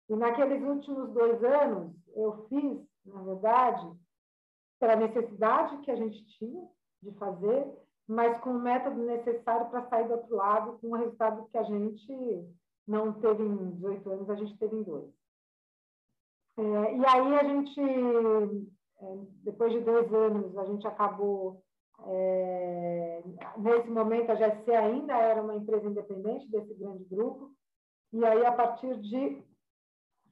E 0.10 0.16
naqueles 0.16 0.62
últimos 0.64 1.12
dois 1.12 1.44
anos, 1.44 1.96
eu 2.16 2.46
fiz, 2.48 2.80
na 3.06 3.22
verdade, 3.24 3.92
pela 4.80 4.96
necessidade 4.96 5.78
que 5.80 5.92
a 5.92 5.96
gente 5.96 6.24
tinha 6.38 6.68
de 7.02 7.12
fazer, 7.14 7.66
mas 8.08 8.38
com 8.40 8.52
o 8.52 8.60
método 8.60 9.02
necessário 9.04 9.70
para 9.70 9.88
sair 9.90 10.08
do 10.08 10.14
outro 10.14 10.36
lado 10.36 10.78
com 10.80 10.88
o 10.90 10.96
resultado 10.96 11.48
que 11.50 11.58
a 11.58 11.64
gente 11.64 12.46
não 12.88 13.14
teve 13.14 13.44
em 13.44 13.72
18 13.72 14.12
anos, 14.12 14.30
a 14.30 14.36
gente 14.36 14.58
teve 14.58 14.76
em 14.76 14.84
dois. 14.84 15.10
É, 16.58 16.96
e 16.96 17.06
aí 17.06 17.36
a 17.36 17.44
gente, 17.44 17.82
é, 17.82 19.18
depois 19.44 19.74
de 19.74 19.82
dois 19.82 20.14
anos, 20.14 20.56
a 20.58 20.66
gente 20.66 20.88
acabou, 20.88 21.64
é, 22.08 23.24
nesse 23.58 23.90
momento 23.90 24.32
a 24.32 24.36
GSC 24.36 24.72
ainda 24.72 25.14
era 25.18 25.42
uma 25.42 25.56
empresa 25.56 25.88
independente 25.88 26.50
desse 26.50 26.74
grande 26.76 27.04
grupo, 27.06 27.52
e 28.14 28.24
aí 28.24 28.46
a 28.46 28.52
partir 28.52 28.96
de 29.02 29.44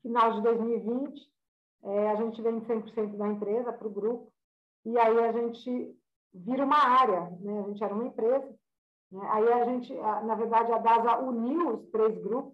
final 0.04 0.34
de 0.34 0.42
2020, 0.42 1.34
é, 1.86 2.10
a 2.12 2.16
gente 2.16 2.42
vende 2.42 2.66
100% 2.66 3.18
da 3.18 3.28
empresa 3.28 3.74
para 3.74 3.88
o 3.88 3.92
grupo, 3.92 4.32
e 4.86 4.98
aí 5.00 5.20
a 5.20 5.32
gente 5.32 5.98
vira 6.34 6.66
uma 6.66 6.78
área, 6.78 7.22
né? 7.40 7.60
a 7.60 7.64
gente 7.70 7.84
era 7.84 7.94
uma 7.94 8.06
empresa, 8.06 8.56
né? 9.12 9.28
aí 9.32 9.52
a 9.52 9.66
gente, 9.66 9.94
na 9.94 10.36
verdade, 10.36 10.72
a 10.72 10.78
DASA 10.78 11.20
uniu 11.20 11.70
os 11.76 11.90
três 11.90 12.22
grupos, 12.22 12.54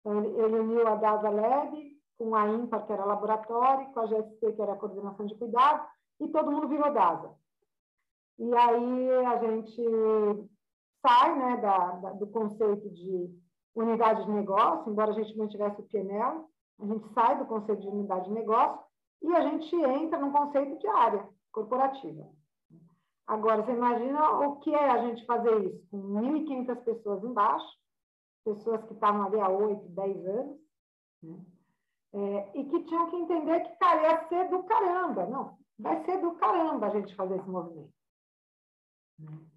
então, 0.00 0.18
ele, 0.18 0.40
ele 0.40 0.60
uniu 0.60 0.86
a 0.86 0.96
DASA 0.96 1.30
Lab 1.30 1.92
com 2.18 2.34
a 2.34 2.48
IMPA, 2.48 2.82
que 2.82 2.92
era 2.92 3.04
laboratório, 3.04 3.92
com 3.92 4.00
a 4.00 4.06
GSC, 4.06 4.52
que 4.52 4.62
era 4.62 4.72
a 4.72 4.76
coordenação 4.76 5.26
de 5.26 5.34
cuidado, 5.36 5.86
e 6.20 6.28
todo 6.28 6.50
mundo 6.50 6.68
virou 6.68 6.92
DASA. 6.92 7.34
E 8.38 8.54
aí 8.54 9.10
a 9.26 9.36
gente 9.38 9.82
sai 11.00 11.38
né, 11.38 11.56
da, 11.58 11.90
da, 11.96 12.10
do 12.12 12.26
conceito 12.26 12.88
de 12.90 13.30
unidade 13.74 14.24
de 14.24 14.30
negócio, 14.30 14.90
embora 14.90 15.10
a 15.10 15.14
gente 15.14 15.36
mantivesse 15.36 15.80
o 15.80 15.84
PNL, 15.84 16.44
a 16.80 16.86
gente 16.86 17.12
sai 17.12 17.38
do 17.38 17.46
conceito 17.46 17.82
de 17.82 17.88
unidade 17.88 18.24
de 18.26 18.32
negócio 18.32 18.80
e 19.22 19.34
a 19.34 19.40
gente 19.48 19.74
entra 19.76 20.18
no 20.18 20.32
conceito 20.32 20.78
de 20.78 20.86
área 20.88 21.28
corporativa. 21.52 22.28
Agora, 23.26 23.62
você 23.62 23.72
imagina 23.72 24.40
o 24.40 24.56
que 24.60 24.74
é 24.74 24.90
a 24.90 25.06
gente 25.06 25.24
fazer 25.24 25.64
isso 25.64 25.86
com 25.90 25.98
1.500 25.98 26.84
pessoas 26.84 27.24
embaixo, 27.24 27.78
pessoas 28.44 28.84
que 28.84 28.94
estavam 28.94 29.24
ali 29.24 29.40
há 29.40 29.48
8, 29.48 29.88
10 29.88 30.26
anos, 30.26 30.60
né? 31.22 31.44
é, 32.14 32.58
e 32.58 32.64
que 32.64 32.84
tinham 32.84 33.10
que 33.10 33.16
entender 33.16 33.60
que, 33.60 33.76
cara, 33.76 34.02
ia 34.02 34.28
ser 34.28 34.48
do 34.50 34.64
caramba. 34.64 35.26
Não, 35.26 35.56
vai 35.78 36.04
ser 36.04 36.20
do 36.20 36.32
caramba 36.34 36.88
a 36.88 36.90
gente 36.90 37.14
fazer 37.14 37.36
esse 37.36 37.48
movimento. 37.48 37.92
Né? 39.18 39.51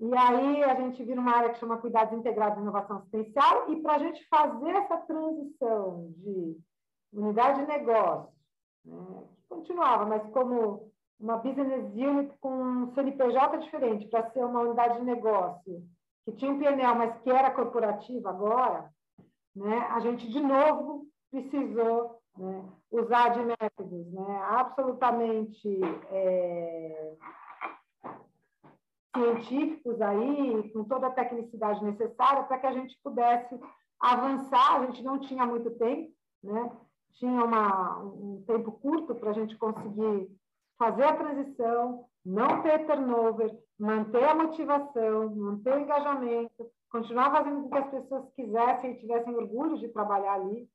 E 0.00 0.16
aí 0.16 0.62
a 0.62 0.74
gente 0.76 1.02
vira 1.02 1.20
uma 1.20 1.36
área 1.36 1.50
que 1.50 1.58
chama 1.58 1.78
Cuidados 1.78 2.16
Integrados 2.16 2.58
e 2.58 2.62
Inovação 2.62 2.98
Assistencial, 2.98 3.70
e 3.72 3.82
para 3.82 3.94
a 3.94 3.98
gente 3.98 4.26
fazer 4.28 4.70
essa 4.70 4.96
transição 4.98 6.12
de 6.18 6.56
unidade 7.12 7.60
de 7.60 7.66
negócio, 7.66 8.32
né, 8.84 9.24
que 9.34 9.42
continuava, 9.48 10.06
mas 10.06 10.22
como 10.30 10.92
uma 11.18 11.38
business 11.38 11.92
unit 11.94 12.32
com 12.40 12.50
um 12.50 12.94
CNPJ 12.94 13.58
diferente, 13.58 14.06
para 14.06 14.30
ser 14.30 14.44
uma 14.44 14.60
unidade 14.60 14.98
de 14.98 15.04
negócio 15.04 15.82
que 16.24 16.32
tinha 16.32 16.52
um 16.52 16.58
PNL, 16.58 16.96
mas 16.96 17.20
que 17.22 17.30
era 17.30 17.50
corporativa 17.50 18.30
agora, 18.30 18.88
né, 19.56 19.78
a 19.90 19.98
gente 19.98 20.28
de 20.28 20.40
novo 20.40 21.06
precisou 21.30 22.20
né, 22.36 22.64
usar 22.92 23.30
de 23.30 23.40
métodos 23.40 24.12
né, 24.12 24.42
absolutamente 24.48 25.80
é, 26.10 27.14
científicos 29.18 30.00
aí, 30.00 30.70
com 30.72 30.84
toda 30.84 31.08
a 31.08 31.12
tecnicidade 31.12 31.84
necessária, 31.84 32.44
para 32.44 32.58
que 32.58 32.66
a 32.66 32.72
gente 32.72 32.98
pudesse 33.02 33.58
avançar. 34.00 34.76
A 34.76 34.86
gente 34.86 35.02
não 35.02 35.18
tinha 35.18 35.44
muito 35.44 35.70
tempo, 35.72 36.12
né? 36.42 36.70
tinha 37.14 37.44
uma, 37.44 37.98
um 38.04 38.44
tempo 38.46 38.72
curto 38.72 39.14
para 39.14 39.30
a 39.30 39.34
gente 39.34 39.56
conseguir 39.56 40.30
fazer 40.78 41.04
a 41.04 41.16
transição, 41.16 42.06
não 42.24 42.62
ter 42.62 42.86
turnover, 42.86 43.56
manter 43.78 44.24
a 44.24 44.34
motivação, 44.34 45.34
manter 45.34 45.74
o 45.74 45.80
engajamento, 45.80 46.70
continuar 46.90 47.32
fazendo 47.32 47.62
com 47.62 47.70
que 47.70 47.78
as 47.78 47.90
pessoas 47.90 48.32
quisessem 48.34 48.92
e 48.92 48.98
tivessem 49.00 49.34
orgulho 49.34 49.78
de 49.78 49.88
trabalhar 49.88 50.34
ali. 50.34 50.68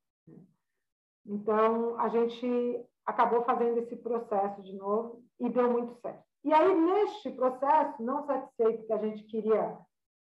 Então, 1.26 1.98
a 2.00 2.10
gente 2.10 2.86
acabou 3.06 3.44
fazendo 3.44 3.78
esse 3.80 3.96
processo 3.96 4.62
de 4.62 4.74
novo 4.76 5.24
e 5.40 5.50
deu 5.50 5.72
muito 5.72 5.94
certo. 6.02 6.33
E 6.44 6.54
aí, 6.54 6.76
neste 6.76 7.32
processo, 7.32 8.04
não 8.04 8.26
satisfeito 8.26 8.86
que 8.86 8.94
a 8.94 8.98
gente 8.98 9.24
queria 9.24 9.78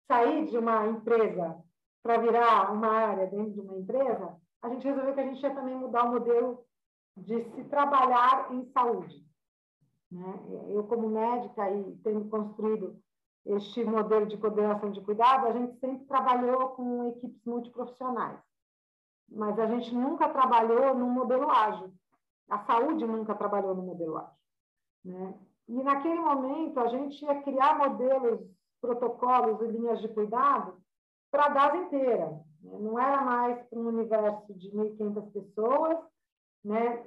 sair 0.07 0.45
de 0.45 0.57
uma 0.57 0.87
empresa 0.87 1.57
para 2.03 2.17
virar 2.17 2.71
uma 2.71 2.87
área 2.87 3.27
dentro 3.27 3.53
de 3.53 3.61
uma 3.61 3.77
empresa, 3.77 4.37
a 4.61 4.69
gente 4.69 4.85
resolveu 4.85 5.13
que 5.13 5.19
a 5.21 5.25
gente 5.25 5.41
ia 5.41 5.55
também 5.55 5.75
mudar 5.75 6.03
o 6.03 6.11
modelo 6.11 6.65
de 7.17 7.43
se 7.51 7.63
trabalhar 7.65 8.51
em 8.51 8.65
saúde. 8.71 9.25
Né? 10.11 10.39
Eu, 10.69 10.83
como 10.83 11.09
médica, 11.09 11.69
e 11.71 11.95
tendo 12.03 12.29
construído 12.29 13.01
este 13.45 13.83
modelo 13.83 14.25
de 14.25 14.37
coordenação 14.37 14.91
de 14.91 15.01
cuidado, 15.01 15.47
a 15.47 15.51
gente 15.51 15.79
sempre 15.79 16.05
trabalhou 16.05 16.69
com 16.69 17.09
equipes 17.09 17.43
multiprofissionais. 17.45 18.39
Mas 19.29 19.57
a 19.57 19.65
gente 19.65 19.93
nunca 19.93 20.29
trabalhou 20.29 20.93
no 20.95 21.09
modelo 21.09 21.49
ágil. 21.49 21.91
A 22.49 22.59
saúde 22.59 23.05
nunca 23.05 23.33
trabalhou 23.33 23.73
no 23.73 23.81
modelo 23.81 24.17
ágil. 24.17 24.37
Né? 25.03 25.33
E 25.67 25.83
naquele 25.83 26.19
momento 26.19 26.79
a 26.79 26.87
gente 26.87 27.23
ia 27.23 27.41
criar 27.41 27.77
modelos, 27.77 28.41
protocolos 28.81 29.61
e 29.61 29.71
linhas 29.71 30.01
de 30.01 30.09
cuidado 30.09 30.77
para 31.31 31.45
a 31.45 31.49
DAS 31.49 31.75
inteira. 31.85 32.29
Né? 32.61 32.77
Não 32.79 32.99
era 32.99 33.21
mais 33.21 33.65
um 33.71 33.87
universo 33.87 34.53
de 34.53 34.69
1.500 34.71 35.31
pessoas, 35.31 35.97
né? 36.63 37.05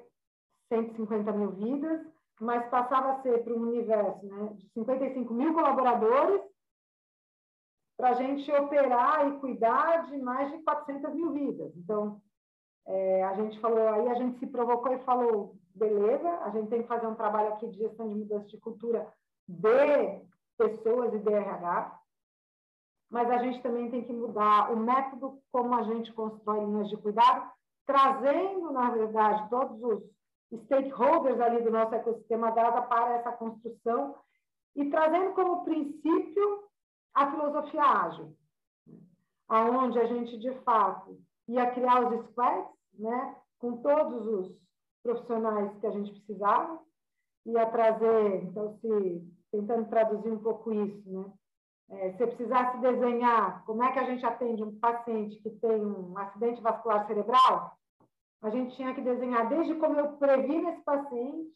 150 0.69 1.33
mil 1.33 1.53
vidas, 1.53 2.07
mas 2.41 2.69
passava 2.69 3.13
a 3.13 3.23
ser 3.23 3.45
para 3.45 3.55
um 3.55 3.63
universo 3.63 4.27
né? 4.27 4.53
de 4.55 4.69
55 4.71 5.33
mil 5.33 5.55
colaboradores 5.55 6.43
para 7.97 8.11
a 8.11 8.15
gente 8.15 8.51
operar 8.53 9.29
e 9.29 9.39
cuidar 9.39 10.07
de 10.07 10.19
mais 10.19 10.51
de 10.51 10.59
400 10.63 11.15
mil 11.15 11.33
vidas. 11.33 11.73
Então, 11.77 12.21
é, 12.87 13.25
a 13.25 13.35
gente 13.35 13.59
falou, 13.61 13.89
aí 13.89 14.09
a 14.09 14.15
gente 14.15 14.39
se 14.39 14.47
provocou 14.47 14.93
e 14.93 15.05
falou, 15.05 15.57
beleza, 15.75 16.29
a 16.43 16.51
gente 16.51 16.69
tem 16.69 16.83
que 16.83 16.89
fazer 16.89 17.07
um 17.07 17.15
trabalho 17.15 17.55
aqui 17.55 17.67
de 17.69 17.79
gestão 17.79 18.09
de 18.09 18.15
mudança 18.15 18.47
de 18.47 18.59
cultura 18.59 19.13
de 19.49 20.21
pessoas 20.57 21.13
e 21.13 21.19
DRH, 21.19 22.01
mas 23.11 23.31
a 23.31 23.39
gente 23.39 23.63
também 23.63 23.91
tem 23.91 24.05
que 24.05 24.13
mudar 24.13 24.73
o 24.73 24.77
método 24.77 25.41
como 25.53 25.75
a 25.75 25.83
gente 25.83 26.13
constrói 26.13 26.65
linhas 26.65 26.89
de 26.89 26.97
cuidado, 26.97 27.51
trazendo, 27.87 28.73
na 28.73 28.91
verdade, 28.91 29.49
todos 29.49 29.83
os 29.83 30.61
stakeholders 30.65 31.41
ali 31.41 31.63
do 31.63 31.71
nosso 31.71 31.95
ecossistema 31.95 32.51
data 32.53 32.83
para 32.83 33.15
essa 33.15 33.33
construção 33.33 34.17
e 34.75 34.91
trazendo 34.91 35.33
como 35.35 35.65
princípio 35.65 36.65
a 37.15 37.31
filosofia 37.31 37.83
ágil, 37.83 38.37
aonde 39.49 39.99
a 39.99 40.07
gente, 40.07 40.39
de 40.39 40.53
fato, 40.61 41.19
ia 41.49 41.71
criar 41.71 42.01
os 42.01 42.27
squads, 42.27 42.76
né, 42.99 43.37
com 43.59 43.79
todos 43.79 44.27
os 44.27 44.57
profissionais 45.03 45.77
que 45.79 45.87
a 45.87 45.91
gente 45.91 46.13
precisava, 46.13 46.81
ia 47.47 47.67
trazer, 47.67 48.43
então, 48.43 48.77
se 48.81 49.23
tentando 49.51 49.89
traduzir 49.89 50.31
um 50.31 50.39
pouco 50.39 50.73
isso, 50.73 51.11
né? 51.11 51.33
É, 51.89 52.11
se 52.13 52.27
precisasse 52.27 52.79
desenhar 52.79 53.65
como 53.65 53.85
é 53.85 53.93
que 53.93 53.99
a 54.01 54.05
gente 54.05 54.27
atende 54.27 54.61
um 54.61 54.77
paciente 54.77 55.37
que 55.41 55.51
tem 55.51 55.87
um 55.87 56.19
acidente 56.19 56.61
vascular 56.61 57.07
cerebral, 57.07 57.77
a 58.43 58.51
gente 58.51 58.75
tinha 58.75 58.93
que 58.93 59.01
desenhar 59.01 59.49
desde 59.49 59.77
como 59.77 59.99
eu 59.99 60.17
previno 60.17 60.69
esse 60.71 60.83
paciente, 60.83 61.49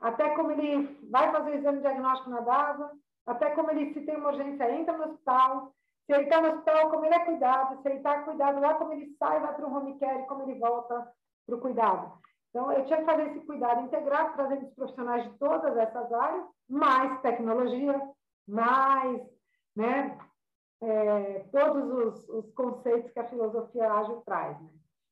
até 0.00 0.30
como 0.30 0.52
ele 0.52 0.98
vai 1.10 1.30
fazer 1.30 1.50
o 1.50 1.54
exame 1.54 1.80
diagnóstico 1.80 2.30
na 2.30 2.40
DASA, 2.40 2.90
até 3.26 3.50
como 3.50 3.70
ele, 3.70 3.92
se 3.92 4.00
tem 4.00 4.16
uma 4.16 4.30
urgência, 4.30 4.72
entra 4.72 4.96
no 4.96 5.04
hospital, 5.04 5.74
se 6.08 6.14
ele 6.14 6.24
está 6.24 6.40
no 6.40 6.48
hospital, 6.48 6.88
como 6.88 7.04
ele 7.04 7.14
é 7.14 7.24
cuidado, 7.26 7.82
se 7.82 7.88
ele 7.88 7.98
está 7.98 8.22
cuidado 8.22 8.58
lá, 8.60 8.74
como 8.76 8.94
ele 8.94 9.14
sai, 9.18 9.40
vai 9.40 9.54
para 9.54 9.68
o 9.68 9.76
home 9.76 9.98
care, 9.98 10.26
como 10.26 10.42
ele 10.44 10.58
volta 10.58 11.06
para 11.46 11.54
o 11.54 11.60
cuidado. 11.60 12.18
Então, 12.48 12.72
eu 12.72 12.86
tinha 12.86 13.00
que 13.00 13.04
fazer 13.04 13.24
esse 13.24 13.44
cuidado 13.44 13.82
integrado, 13.82 14.32
trazendo 14.32 14.66
os 14.66 14.74
profissionais 14.74 15.24
de 15.24 15.38
todas 15.38 15.76
essas 15.76 16.10
áreas, 16.10 16.46
mais 16.66 17.20
tecnologia, 17.20 18.00
mais 18.48 19.20
né, 19.76 20.18
é, 20.80 21.44
todos 21.52 21.92
os, 21.92 22.28
os, 22.30 22.54
conceitos 22.54 23.12
que 23.12 23.20
a 23.20 23.28
filosofia 23.28 23.92
ágil 23.92 24.22
traz. 24.24 24.58
Né? 24.62 24.70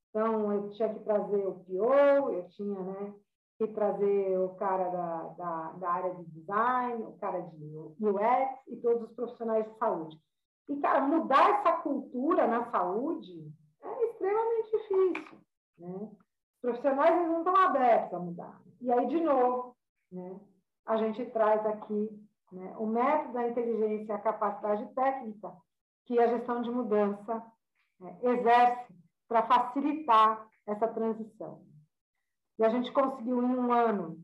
Então, 0.09 0.51
eu 0.51 0.71
tinha 0.71 0.95
que 0.95 1.01
trazer 1.01 1.47
o 1.47 1.63
PO, 1.67 2.31
eu 2.33 2.49
tinha 2.49 2.81
né, 2.81 3.15
que 3.59 3.67
trazer 3.69 4.39
o 4.39 4.55
cara 4.55 4.89
da, 4.89 5.23
da, 5.37 5.73
da 5.73 5.91
área 5.91 6.15
de 6.15 6.25
design, 6.25 7.05
o 7.05 7.19
cara 7.19 7.41
de 7.41 7.65
UX 8.01 8.67
e 8.69 8.77
todos 8.77 9.11
os 9.11 9.15
profissionais 9.15 9.71
de 9.71 9.79
saúde. 9.79 10.19
E, 10.69 10.77
cara, 10.81 11.01
mudar 11.01 11.61
essa 11.61 11.73
cultura 11.79 12.47
na 12.47 12.71
saúde 12.71 13.53
é 13.83 14.07
extremamente 14.07 14.71
difícil. 14.71 15.39
Né? 15.79 16.11
Os 16.11 16.61
profissionais 16.61 17.17
eles 17.17 17.29
não 17.29 17.39
estão 17.39 17.57
abertos 17.57 18.15
a 18.15 18.19
mudar. 18.19 18.61
E 18.81 18.93
aí, 18.93 19.07
de 19.07 19.21
novo, 19.21 19.77
né, 20.11 20.41
a 20.85 20.97
gente 20.97 21.25
traz 21.27 21.65
aqui 21.67 22.09
né, 22.53 22.75
o 22.79 22.87
método 22.87 23.35
da 23.35 23.49
inteligência 23.49 24.13
e 24.13 24.17
a 24.17 24.21
capacidade 24.21 24.87
técnica 24.95 25.53
que 26.07 26.19
a 26.19 26.29
gestão 26.29 26.63
de 26.63 26.71
mudança 26.71 27.45
né, 28.01 28.19
exerce 28.23 28.95
para 29.29 29.47
facilitar 29.47 30.49
essa 30.67 30.89
transição. 30.89 31.65
E 32.59 32.65
a 32.65 32.69
gente 32.71 32.93
conseguiu, 32.93 33.43
em 33.43 33.57
um 33.57 33.73
ano, 33.73 34.19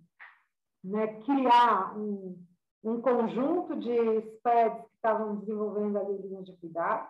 né, 0.82 1.20
criar 1.22 1.96
um, 1.96 2.42
um 2.82 3.00
conjunto 3.00 3.76
de 3.76 4.20
SPEDs 4.36 4.91
estavam 5.02 5.34
desenvolvendo 5.36 5.98
ali 5.98 6.16
linhas 6.18 6.46
de 6.46 6.56
cuidado, 6.58 7.08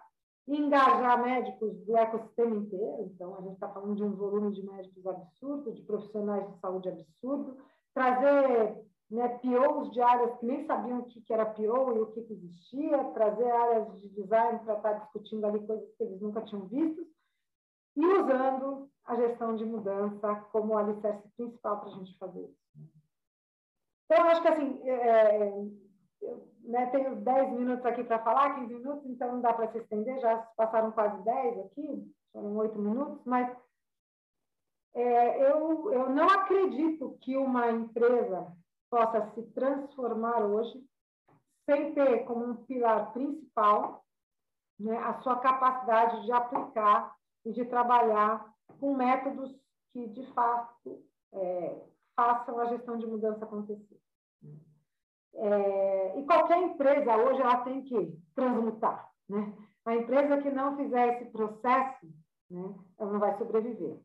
engajar 0.48 1.22
médicos 1.22 1.76
do 1.84 1.96
ecossistema 1.96 2.56
inteiro, 2.56 3.10
então 3.14 3.36
a 3.36 3.42
gente 3.42 3.54
está 3.54 3.68
falando 3.68 3.94
de 3.94 4.02
um 4.02 4.16
volume 4.16 4.52
de 4.52 4.64
médicos 4.64 5.06
absurdo, 5.06 5.72
de 5.72 5.82
profissionais 5.82 6.50
de 6.50 6.58
saúde 6.58 6.88
absurdo, 6.88 7.58
trazer 7.94 8.82
né, 9.10 9.28
POs 9.28 9.92
de 9.92 10.00
áreas 10.00 10.38
que 10.38 10.46
nem 10.46 10.66
sabiam 10.66 11.00
o 11.00 11.04
que, 11.04 11.32
era 11.32 11.44
PO 11.44 11.92
e 11.92 12.00
o 12.00 12.06
que, 12.06 12.20
existia, 12.20 13.04
trazer 13.12 13.50
áreas 13.50 14.00
de 14.00 14.08
design 14.08 14.58
para 14.60 14.76
estar 14.76 14.94
tá 14.94 14.98
discutindo 15.00 15.46
ali 15.46 15.64
coisas 15.66 15.94
que 15.96 16.02
eles 16.02 16.20
nunca 16.20 16.40
tinham 16.40 16.66
visto, 16.66 17.06
e 17.94 18.06
usando 18.06 18.90
a 19.04 19.16
gestão 19.16 19.54
de 19.54 19.66
mudança 19.66 20.34
como 20.50 20.78
alicerce 20.78 21.28
principal 21.36 21.80
para 21.80 21.90
a 21.90 21.92
gente 21.92 22.16
fazer 22.16 22.40
isso. 22.40 22.62
Então, 24.06 24.24
acho 24.28 24.42
que 24.42 24.48
assim, 24.48 24.80
é, 24.88 25.52
né, 26.62 26.86
tenho 26.86 27.16
10 27.16 27.52
minutos 27.52 27.84
aqui 27.84 28.04
para 28.04 28.22
falar, 28.22 28.54
15 28.54 28.74
minutos, 28.74 29.06
então 29.06 29.32
não 29.32 29.40
dá 29.40 29.52
para 29.52 29.70
se 29.72 29.78
estender, 29.78 30.20
já 30.20 30.36
passaram 30.56 30.92
quase 30.92 31.22
10 31.22 31.58
aqui, 31.66 32.14
foram 32.32 32.56
8 32.56 32.78
minutos, 32.78 33.24
mas 33.24 33.56
é, 34.94 35.50
eu, 35.50 35.92
eu 35.92 36.10
não 36.10 36.26
acredito 36.26 37.16
que 37.20 37.36
uma 37.36 37.70
empresa 37.70 38.52
possa 38.90 39.30
se 39.34 39.42
transformar 39.52 40.44
hoje 40.44 40.84
sem 41.64 41.94
ter 41.94 42.24
como 42.24 42.44
um 42.44 42.56
pilar 42.64 43.12
principal 43.12 44.04
né, 44.78 44.96
a 44.98 45.20
sua 45.22 45.38
capacidade 45.38 46.24
de 46.24 46.32
aplicar 46.32 47.14
e 47.44 47.52
de 47.52 47.64
trabalhar 47.64 48.52
com 48.80 48.94
métodos 48.94 49.54
que, 49.92 50.06
de 50.08 50.26
fato, 50.32 51.02
é, 51.32 51.82
façam 52.14 52.58
a 52.58 52.66
gestão 52.66 52.98
de 52.98 53.06
mudança 53.06 53.44
acontecer. 53.44 53.98
É, 55.34 56.18
e 56.18 56.24
qualquer 56.24 56.58
empresa 56.58 57.16
hoje 57.16 57.40
ela 57.40 57.64
tem 57.64 57.82
que 57.82 58.18
transmutar. 58.34 59.10
Né? 59.28 59.52
A 59.84 59.96
empresa 59.96 60.42
que 60.42 60.50
não 60.50 60.76
fizer 60.76 61.14
esse 61.14 61.30
processo, 61.30 62.06
né, 62.50 62.74
ela 62.98 63.12
não 63.12 63.18
vai 63.18 63.36
sobreviver. 63.38 63.98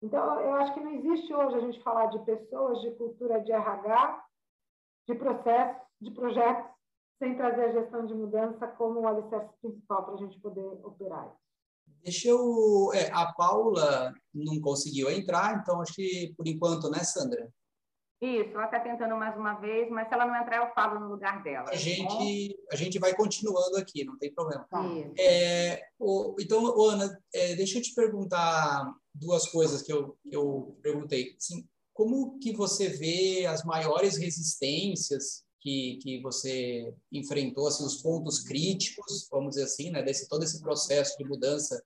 Então, 0.00 0.40
eu 0.40 0.54
acho 0.54 0.74
que 0.74 0.80
não 0.80 0.92
existe 0.92 1.34
hoje 1.34 1.56
a 1.56 1.60
gente 1.60 1.82
falar 1.82 2.06
de 2.06 2.20
pessoas, 2.20 2.80
de 2.80 2.92
cultura 2.92 3.40
de 3.40 3.50
RH, 3.50 4.24
de 5.08 5.14
processos, 5.16 5.82
de 6.00 6.10
projetos, 6.12 6.70
sem 7.18 7.36
trazer 7.36 7.64
a 7.64 7.72
gestão 7.72 8.06
de 8.06 8.14
mudança 8.14 8.68
como 8.68 9.00
o 9.00 9.08
alicerce 9.08 9.52
principal 9.60 10.04
para 10.04 10.14
a 10.14 10.18
gente 10.18 10.38
poder 10.40 10.64
operar. 10.84 11.34
Deixa 12.02 12.28
eu. 12.28 12.92
É, 12.94 13.10
a 13.12 13.32
Paula 13.32 14.14
não 14.32 14.60
conseguiu 14.60 15.10
entrar, 15.10 15.58
então 15.58 15.80
acho 15.80 15.94
que 15.94 16.32
por 16.36 16.46
enquanto, 16.46 16.88
né, 16.90 17.00
Sandra? 17.00 17.52
Isso, 18.20 18.50
ela 18.50 18.64
está 18.64 18.80
tentando 18.80 19.14
mais 19.16 19.36
uma 19.36 19.54
vez, 19.54 19.88
mas 19.90 20.08
se 20.08 20.14
ela 20.14 20.26
não 20.26 20.34
entrar, 20.34 20.56
eu 20.56 20.74
falo 20.74 20.98
no 20.98 21.08
lugar 21.08 21.40
dela. 21.44 21.68
A 21.68 21.70
tá 21.70 21.76
gente, 21.76 22.58
a 22.72 22.74
gente 22.74 22.98
vai 22.98 23.14
continuando 23.14 23.76
aqui, 23.76 24.04
não 24.04 24.18
tem 24.18 24.32
problema. 24.32 24.66
É, 25.16 25.84
o, 25.98 26.34
então, 26.40 26.80
Ana, 26.80 27.16
é, 27.32 27.54
deixa 27.54 27.78
eu 27.78 27.82
te 27.82 27.94
perguntar 27.94 28.92
duas 29.14 29.46
coisas 29.48 29.82
que 29.82 29.92
eu, 29.92 30.16
que 30.28 30.34
eu 30.34 30.76
perguntei. 30.82 31.36
Assim, 31.36 31.64
como 31.92 32.38
que 32.40 32.52
você 32.52 32.88
vê 32.88 33.46
as 33.46 33.64
maiores 33.64 34.16
resistências 34.16 35.44
que, 35.60 35.98
que 36.02 36.20
você 36.20 36.92
enfrentou, 37.12 37.68
assim, 37.68 37.84
os 37.84 38.02
pontos 38.02 38.40
críticos, 38.40 39.28
vamos 39.30 39.50
dizer 39.50 39.64
assim, 39.64 39.90
né, 39.90 40.02
desse 40.02 40.28
todo 40.28 40.42
esse 40.42 40.60
processo 40.60 41.16
de 41.18 41.24
mudança, 41.24 41.80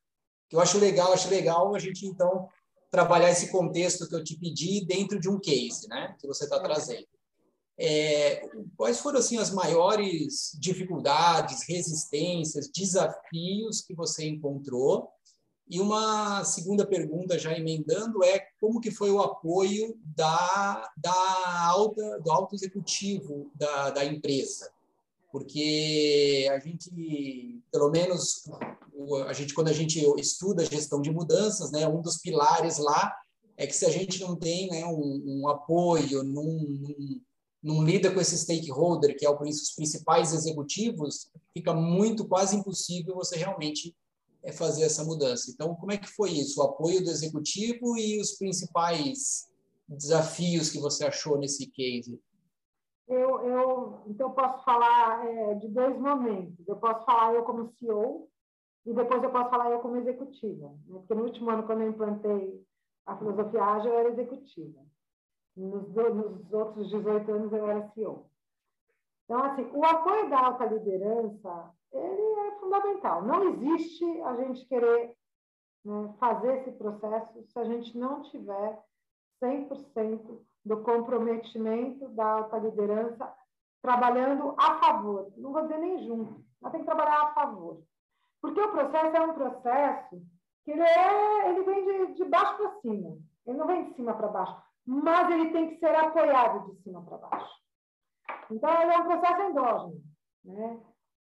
que 0.48 0.56
eu 0.56 0.60
acho 0.60 0.78
legal, 0.78 1.12
acho 1.12 1.28
legal 1.28 1.74
a 1.74 1.78
gente, 1.78 2.06
então, 2.06 2.48
trabalhar 2.92 3.30
esse 3.30 3.50
contexto 3.50 4.06
que 4.06 4.14
eu 4.14 4.22
te 4.22 4.36
pedi 4.36 4.84
dentro 4.84 5.18
de 5.18 5.28
um 5.28 5.40
case, 5.40 5.88
né, 5.88 6.14
que 6.20 6.26
você 6.26 6.44
está 6.44 6.56
é. 6.56 6.62
trazendo. 6.62 7.08
É, 7.78 8.46
quais 8.76 9.00
foram 9.00 9.18
assim 9.18 9.38
as 9.38 9.50
maiores 9.50 10.56
dificuldades, 10.60 11.66
resistências, 11.66 12.68
desafios 12.68 13.80
que 13.80 13.94
você 13.94 14.28
encontrou? 14.28 15.08
E 15.68 15.80
uma 15.80 16.44
segunda 16.44 16.86
pergunta 16.86 17.38
já 17.38 17.56
emendando 17.56 18.22
é 18.22 18.46
como 18.60 18.78
que 18.78 18.90
foi 18.90 19.10
o 19.10 19.22
apoio 19.22 19.98
da, 20.14 20.92
da 20.94 21.66
alta 21.66 22.20
do 22.20 22.30
alto 22.30 22.54
executivo 22.54 23.50
da, 23.54 23.88
da 23.88 24.04
empresa? 24.04 24.70
Porque 25.32 26.46
a 26.52 26.58
gente, 26.58 27.62
pelo 27.72 27.90
menos 27.90 28.44
a 29.26 29.32
gente 29.32 29.54
quando 29.54 29.68
a 29.68 29.72
gente 29.72 29.98
estuda 30.18 30.64
gestão 30.64 31.00
de 31.00 31.10
mudanças, 31.10 31.72
né, 31.72 31.88
um 31.88 32.02
dos 32.02 32.18
pilares 32.18 32.78
lá 32.78 33.12
é 33.56 33.66
que 33.66 33.74
se 33.74 33.86
a 33.86 33.90
gente 33.90 34.20
não 34.20 34.36
tem 34.36 34.68
né, 34.68 34.84
um, 34.84 35.22
um 35.26 35.48
apoio, 35.48 36.22
não, 36.22 37.84
lida 37.84 38.12
com 38.12 38.20
esse 38.20 38.36
stakeholder, 38.36 39.16
que 39.16 39.24
é 39.24 39.30
o, 39.30 39.40
os 39.40 39.72
principais 39.72 40.32
executivos, 40.32 41.30
fica 41.54 41.72
muito, 41.72 42.26
quase 42.26 42.56
impossível 42.56 43.14
você 43.14 43.36
realmente 43.36 43.94
é, 44.42 44.52
fazer 44.52 44.82
essa 44.82 45.04
mudança. 45.04 45.50
Então, 45.50 45.74
como 45.76 45.92
é 45.92 45.96
que 45.96 46.08
foi 46.08 46.32
isso? 46.32 46.60
O 46.60 46.64
apoio 46.64 47.02
do 47.04 47.10
executivo 47.10 47.96
e 47.96 48.20
os 48.20 48.32
principais 48.32 49.46
desafios 49.88 50.70
que 50.70 50.78
você 50.78 51.04
achou 51.04 51.38
nesse 51.38 51.66
case? 51.66 52.18
Eu, 53.08 53.40
eu, 53.40 54.02
então, 54.06 54.30
posso 54.32 54.64
falar 54.64 55.26
é, 55.26 55.54
de 55.56 55.68
dois 55.68 55.98
momentos. 55.98 56.66
Eu 56.66 56.76
posso 56.76 57.04
falar 57.04 57.34
eu 57.34 57.42
como 57.44 57.72
CEO, 57.78 58.28
e 58.86 58.92
depois 58.92 59.22
eu 59.22 59.30
posso 59.30 59.50
falar 59.50 59.70
eu 59.70 59.80
como 59.80 59.96
executiva, 59.96 60.68
né? 60.68 60.98
porque 60.98 61.14
no 61.14 61.24
último 61.24 61.50
ano, 61.50 61.64
quando 61.64 61.82
eu 61.82 61.88
implantei 61.88 62.64
a 63.06 63.16
filosofia 63.16 63.64
ágil, 63.64 63.92
eu 63.92 63.98
era 63.98 64.08
executiva. 64.10 64.80
Nos, 65.56 65.88
nos 65.88 66.52
outros 66.52 66.88
18 66.90 67.30
anos, 67.30 67.52
eu 67.52 67.68
era 67.68 67.88
CEO. 67.90 68.26
Então, 69.24 69.42
assim, 69.44 69.68
o 69.72 69.84
apoio 69.84 70.28
da 70.30 70.46
alta 70.46 70.66
liderança, 70.66 71.70
ele 71.92 72.40
é 72.48 72.58
fundamental. 72.58 73.22
Não 73.22 73.44
existe 73.50 74.04
a 74.22 74.36
gente 74.36 74.66
querer 74.66 75.14
né, 75.84 76.14
fazer 76.18 76.58
esse 76.58 76.72
processo 76.72 77.42
se 77.42 77.58
a 77.58 77.64
gente 77.64 77.96
não 77.96 78.22
tiver 78.22 78.82
100% 79.42 80.38
do 80.64 80.82
comprometimento 80.82 82.08
da 82.10 82.24
alta 82.24 82.58
liderança 82.58 83.32
trabalhando 83.80 84.54
a 84.58 84.78
favor. 84.78 85.32
Não 85.36 85.52
vou 85.52 85.62
dizer 85.62 85.78
nem 85.78 86.06
junto, 86.06 86.44
mas 86.60 86.72
tem 86.72 86.80
que 86.80 86.86
trabalhar 86.86 87.22
a 87.22 87.34
favor. 87.34 87.82
Porque 88.40 88.60
o 88.60 88.70
processo 88.70 89.16
é 89.16 89.20
um 89.20 89.34
processo 89.34 90.22
que 90.64 90.70
ele, 90.70 90.82
é, 90.82 91.48
ele 91.48 91.62
vem 91.64 91.84
de, 91.84 92.14
de 92.14 92.24
baixo 92.24 92.56
para 92.56 92.80
cima, 92.80 93.18
ele 93.44 93.58
não 93.58 93.66
vem 93.66 93.84
de 93.84 93.94
cima 93.94 94.14
para 94.14 94.28
baixo, 94.28 94.62
mas 94.86 95.30
ele 95.30 95.50
tem 95.50 95.68
que 95.70 95.78
ser 95.78 95.94
apoiado 95.94 96.70
de 96.70 96.82
cima 96.82 97.02
para 97.02 97.18
baixo. 97.18 97.62
Então, 98.50 98.82
ele 98.82 98.92
é 98.92 98.98
um 98.98 99.04
processo 99.04 99.42
endógeno. 99.42 100.02
Né? 100.44 100.80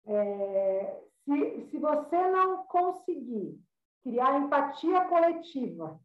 É, 0.06 1.02
se, 1.24 1.68
se 1.70 1.78
você 1.78 2.30
não 2.30 2.64
conseguir 2.64 3.58
criar 4.02 4.38
empatia 4.38 5.04
coletiva, 5.06 5.98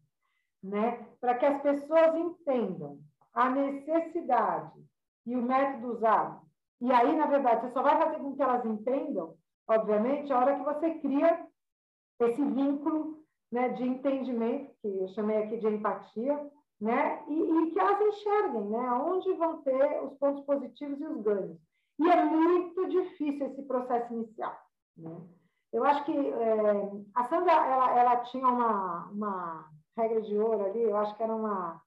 né, 0.64 1.06
para 1.20 1.36
que 1.36 1.46
as 1.46 1.62
pessoas 1.62 2.16
entendam 2.16 3.00
a 3.34 3.50
necessidade 3.50 4.80
e 5.26 5.36
o 5.36 5.42
método 5.42 5.94
usado, 5.94 6.42
e 6.82 6.92
aí, 6.92 7.16
na 7.16 7.28
verdade, 7.28 7.62
você 7.62 7.70
só 7.70 7.82
vai 7.82 7.98
fazer 7.98 8.18
com 8.18 8.36
que 8.36 8.42
elas 8.42 8.66
entendam 8.66 9.38
obviamente, 9.70 10.34
a 10.34 10.40
hora 10.40 10.56
que 10.56 10.64
você 10.64 10.96
cria 10.96 11.48
esse 12.20 12.44
vínculo 12.44 13.24
né, 13.52 13.70
de 13.70 13.84
entendimento, 13.84 14.74
que 14.82 14.88
eu 14.88 15.08
chamei 15.10 15.38
aqui 15.38 15.58
de 15.58 15.68
empatia, 15.68 16.52
né, 16.82 17.24
e, 17.28 17.34
e, 17.34 17.72
que 17.72 17.80
elas 17.80 18.02
enxerguem 18.02 18.66
né, 18.70 18.92
onde 18.94 19.32
vão 19.34 19.62
ter 19.62 20.04
os 20.04 20.18
pontos 20.18 20.44
positivos 20.46 21.00
e 21.00 21.06
os 21.06 21.22
ganhos. 21.22 21.58
E 22.00 22.10
é 22.10 22.26
muito 22.26 22.88
difícil 22.88 23.48
esse 23.48 23.62
processo 23.64 24.14
inicial. 24.14 24.58
Né? 24.98 25.16
Eu 25.72 25.84
acho 25.84 26.04
que 26.06 26.18
é, 26.18 26.92
a 27.14 27.24
Sandra 27.26 27.52
ela, 27.52 28.00
ela 28.00 28.18
tinha 28.24 28.48
uma, 28.48 29.08
uma 29.12 29.70
regra 29.98 30.22
de 30.22 30.38
ouro 30.38 30.66
ali, 30.66 30.82
eu 30.82 30.98
acho 30.98 31.16
que 31.16 31.24
era 31.24 31.36
uma, 31.36 31.82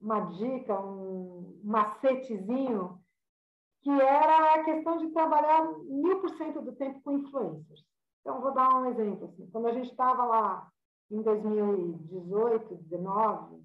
uma 0.00 0.20
dica, 0.20 0.78
um 0.80 1.60
macetezinho 1.64 3.00
que 3.82 3.90
era 3.90 4.54
a 4.54 4.64
questão 4.64 4.98
de 4.98 5.08
trabalhar 5.10 5.64
mil 5.84 6.20
por 6.20 6.30
cento 6.30 6.60
do 6.60 6.72
tempo 6.72 7.00
com 7.02 7.12
influencers. 7.12 7.84
Então, 8.20 8.40
vou 8.40 8.52
dar 8.52 8.68
um 8.80 8.86
exemplo. 8.86 9.26
Assim. 9.26 9.48
Quando 9.50 9.68
a 9.68 9.72
gente 9.72 9.90
estava 9.90 10.24
lá 10.24 10.68
em 11.10 11.22
2018, 11.22 12.68
2019, 12.68 13.62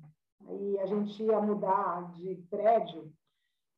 e 0.60 0.80
a 0.80 0.86
gente 0.86 1.24
ia 1.24 1.42
mudar 1.42 2.12
de 2.14 2.36
prédio, 2.50 3.12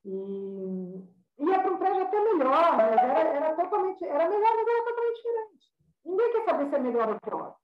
e 0.03 1.01
ia 1.39 1.59
para 1.61 1.71
um 1.71 1.77
prédio 1.77 2.03
até 2.03 2.21
melhor, 2.21 2.77
mas 2.77 2.91
era, 2.91 3.19
era 3.19 3.55
totalmente, 3.55 4.03
era 4.03 4.29
melhor, 4.29 4.51
mas 4.55 4.67
era 4.67 4.85
totalmente 4.85 5.15
diferente. 5.15 5.73
Ninguém 6.05 6.31
quer 6.33 6.43
saber 6.43 6.69
se 6.69 6.75
é 6.75 6.79
melhor 6.79 7.09
ou 7.09 7.19
pior. 7.21 7.55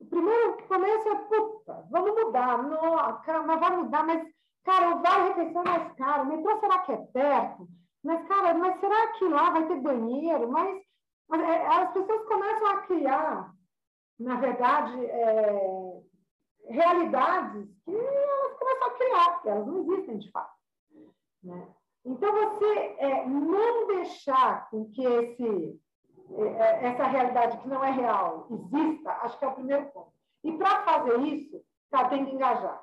O 0.00 0.06
primeiro 0.06 0.56
começo 0.66 1.08
é, 1.08 1.14
puta, 1.16 1.86
vamos 1.90 2.24
mudar. 2.24 2.62
Não, 2.62 3.46
mas 3.46 3.60
vai 3.60 3.76
mudar, 3.76 4.06
mas, 4.06 4.26
cara, 4.64 4.96
o 4.96 5.02
vale 5.02 5.28
refeição 5.28 5.62
é 5.62 5.64
mais 5.66 5.92
caro, 5.94 6.22
o 6.22 6.26
metrô 6.26 6.58
será 6.58 6.78
que 6.78 6.92
é 6.92 6.96
perto? 6.96 7.68
Mas, 8.02 8.26
cara, 8.26 8.54
mas 8.54 8.80
será 8.80 9.08
que 9.12 9.28
lá 9.28 9.50
vai 9.50 9.66
ter 9.66 9.80
banheiro? 9.80 10.50
Mas, 10.50 10.82
é, 11.32 11.66
as 11.66 11.92
pessoas 11.92 12.26
começam 12.26 12.66
a 12.68 12.78
criar, 12.78 13.52
na 14.18 14.36
verdade, 14.36 15.04
é, 15.04 16.00
realidades 16.68 17.68
que 17.84 17.94
elas 17.94 18.58
começam 18.58 18.88
a 18.88 18.94
criar, 18.94 19.30
porque 19.32 19.48
elas 19.48 19.66
não 19.66 19.78
existem 19.82 20.18
de 20.18 20.30
fato. 20.30 20.54
Né? 21.42 21.68
Então, 22.06 22.32
você 22.32 22.96
é, 22.98 23.26
não 23.26 23.86
deixar 23.86 24.70
com 24.70 24.90
que 24.90 25.04
esse, 25.04 25.44
é, 25.44 25.48
é, 25.60 25.74
essa 26.82 27.04
realidade 27.04 27.58
que 27.58 27.68
não 27.68 27.84
é 27.84 27.90
real 27.90 28.46
exista, 28.50 29.10
acho 29.22 29.38
que 29.38 29.44
é 29.44 29.48
o 29.48 29.54
primeiro 29.54 29.86
ponto. 29.86 30.12
E 30.44 30.52
para 30.52 30.82
fazer 30.82 31.18
isso, 31.20 31.60
tá, 31.90 32.08
tem 32.08 32.24
que 32.24 32.34
engajar. 32.34 32.82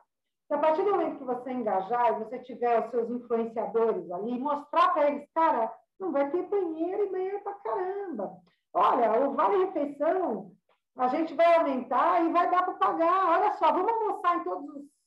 E 0.50 0.54
a 0.54 0.58
partir 0.58 0.84
do 0.84 0.92
momento 0.92 1.18
que 1.18 1.24
você 1.24 1.52
engajar 1.52 2.12
e 2.12 2.24
você 2.24 2.40
tiver 2.40 2.86
os 2.86 2.92
seus 2.92 3.10
influenciadores 3.10 4.10
ali, 4.12 4.40
mostrar 4.40 4.94
para 4.94 5.10
eles, 5.10 5.30
cara, 5.34 5.74
não 6.00 6.12
vai 6.12 6.30
ter 6.30 6.44
banheiro 6.44 7.06
e 7.06 7.12
banheiro 7.12 7.40
para 7.42 7.54
caramba. 7.56 8.38
Olha, 8.74 9.28
o 9.28 9.34
Vale 9.34 9.66
Refeição, 9.66 10.52
a 10.98 11.08
gente 11.08 11.34
vai 11.34 11.56
aumentar 11.56 12.24
e 12.24 12.32
vai 12.32 12.50
dar 12.50 12.64
para 12.64 12.74
pagar. 12.76 13.40
Olha 13.40 13.54
só, 13.54 13.72
vamos 13.72 13.92
almoçar 13.92 14.38
em 14.38 14.44
todos 14.44 14.70
os. 14.70 14.98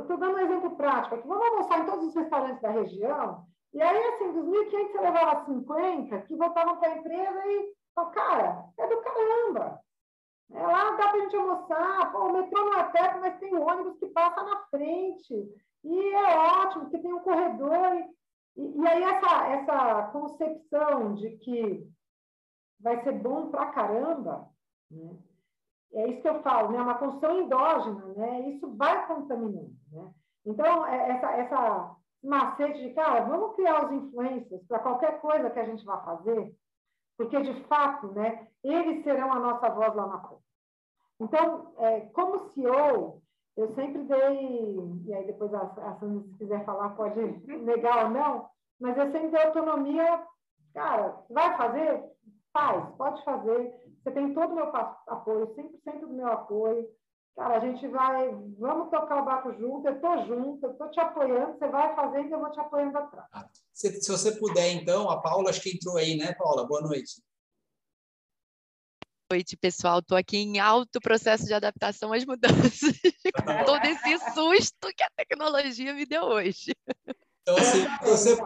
Estou 0.00 0.16
dando 0.16 0.34
um 0.34 0.38
exemplo 0.40 0.76
prático 0.76 1.14
aqui. 1.14 1.28
Vamos 1.28 1.46
almoçar 1.46 1.78
em 1.78 1.86
todos 1.86 2.06
os 2.08 2.14
restaurantes 2.14 2.60
da 2.60 2.70
região. 2.70 3.46
E 3.72 3.82
aí, 3.82 4.04
assim, 4.08 4.32
dos 4.32 4.44
1.500 4.44 4.92
você 4.92 5.00
levava 5.00 5.44
50 5.44 6.22
que 6.22 6.36
voltavam 6.36 6.76
para 6.78 6.88
a 6.88 6.96
empresa 6.96 7.46
e 7.46 7.74
falavam, 7.94 8.14
cara, 8.14 8.64
é 8.78 8.86
do 8.86 9.00
caramba. 9.02 9.80
É, 10.52 10.62
lá 10.62 10.90
dá 10.92 11.08
para 11.08 11.12
a 11.12 11.20
gente 11.20 11.36
almoçar. 11.36 12.12
Pô, 12.12 12.18
o 12.26 12.32
metrô 12.32 12.64
não 12.64 12.78
é 12.78 12.84
perto, 12.84 13.20
mas 13.20 13.38
tem 13.38 13.54
um 13.54 13.68
ônibus 13.68 13.98
que 13.98 14.06
passa 14.06 14.42
na 14.42 14.60
frente. 14.66 15.34
E 15.84 16.14
é 16.14 16.38
ótimo, 16.38 16.82
porque 16.84 16.98
tem 16.98 17.12
um 17.12 17.20
corredor. 17.20 17.94
E, 18.56 18.80
e 18.80 18.86
aí, 18.86 19.02
essa, 19.02 19.48
essa 19.48 20.02
concepção 20.12 21.14
de 21.14 21.36
que 21.38 21.86
vai 22.80 23.02
ser 23.02 23.12
bom 23.12 23.50
para 23.50 23.72
caramba, 23.72 24.48
né? 24.90 25.16
É 25.92 26.08
isso 26.08 26.20
que 26.20 26.28
eu 26.28 26.42
falo, 26.42 26.72
né? 26.72 26.80
Uma 26.80 26.98
construção 26.98 27.40
endógena, 27.40 28.04
né? 28.14 28.50
Isso 28.50 28.68
vai 28.76 29.06
contaminando, 29.06 29.74
né? 29.90 30.10
Então, 30.44 30.86
é, 30.86 31.10
essa, 31.10 31.30
essa 31.32 31.96
macete 32.26 32.80
de, 32.82 32.92
cara, 32.94 33.24
vamos 33.24 33.54
criar 33.54 33.86
os 33.86 33.92
influencers 33.92 34.62
para 34.66 34.80
qualquer 34.80 35.20
coisa 35.20 35.50
que 35.50 35.58
a 35.58 35.64
gente 35.64 35.84
vai 35.84 36.02
fazer, 36.04 36.54
porque, 37.16 37.40
de 37.40 37.64
fato, 37.64 38.08
né, 38.08 38.48
eles 38.62 39.02
serão 39.04 39.32
a 39.32 39.38
nossa 39.38 39.70
voz 39.70 39.94
lá 39.94 40.06
na 40.06 40.20
frente. 40.20 40.42
Então, 41.20 41.72
é, 41.78 42.00
como 42.12 42.50
CEO, 42.52 43.22
eu 43.56 43.74
sempre 43.74 44.02
dei, 44.02 44.76
e 45.06 45.14
aí 45.14 45.26
depois 45.26 45.52
a, 45.54 45.62
a 45.62 45.98
Sandra, 45.98 46.28
se 46.28 46.38
quiser 46.38 46.64
falar, 46.64 46.90
pode 46.90 47.18
negar 47.46 48.04
ou 48.04 48.10
não, 48.10 48.50
mas 48.78 48.96
eu 48.98 49.10
sempre 49.10 49.30
dei 49.30 49.42
autonomia, 49.42 50.22
cara, 50.74 51.24
vai 51.30 51.56
fazer? 51.56 52.04
Faz, 52.52 52.94
pode 52.96 53.24
fazer. 53.24 53.74
Você 54.02 54.10
tem 54.10 54.34
todo 54.34 54.52
o 54.52 54.54
meu 54.54 54.64
apoio, 54.66 55.54
100% 55.54 56.00
do 56.00 56.08
meu 56.08 56.28
apoio. 56.28 56.86
Cara, 57.36 57.58
a 57.58 57.60
gente 57.60 57.86
vai, 57.88 58.30
vamos 58.58 58.88
tocar 58.88 59.20
o 59.20 59.24
barco 59.26 59.52
junto, 59.58 59.86
eu 59.86 59.94
estou 59.94 60.26
junto, 60.26 60.64
eu 60.64 60.72
estou 60.72 60.90
te 60.90 60.98
apoiando, 60.98 61.58
você 61.58 61.68
vai 61.68 61.94
fazendo 61.94 62.28
e 62.28 62.32
eu 62.32 62.40
vou 62.40 62.50
te 62.50 62.58
apoiando 62.58 62.96
atrás. 62.96 63.28
Ah, 63.30 63.46
se, 63.74 64.00
se 64.00 64.10
você 64.10 64.32
puder, 64.32 64.72
então, 64.72 65.10
a 65.10 65.20
Paula, 65.20 65.50
acho 65.50 65.60
que 65.60 65.74
entrou 65.74 65.98
aí, 65.98 66.16
né, 66.16 66.32
Paula? 66.32 66.66
Boa 66.66 66.80
noite. 66.80 67.22
Boa 69.28 69.38
noite, 69.38 69.54
pessoal. 69.54 69.98
Estou 69.98 70.16
aqui 70.16 70.38
em 70.38 70.58
alto 70.60 70.98
processo 70.98 71.44
de 71.44 71.52
adaptação 71.52 72.10
às 72.10 72.24
mudanças. 72.24 72.80
Todo 73.66 73.84
esse 73.84 74.18
susto 74.32 74.88
que 74.96 75.02
a 75.02 75.10
tecnologia 75.14 75.92
me 75.92 76.06
deu 76.06 76.22
hoje. 76.22 76.72
Então, 77.42 77.56
assim, 77.58 77.86
você, 78.02 78.36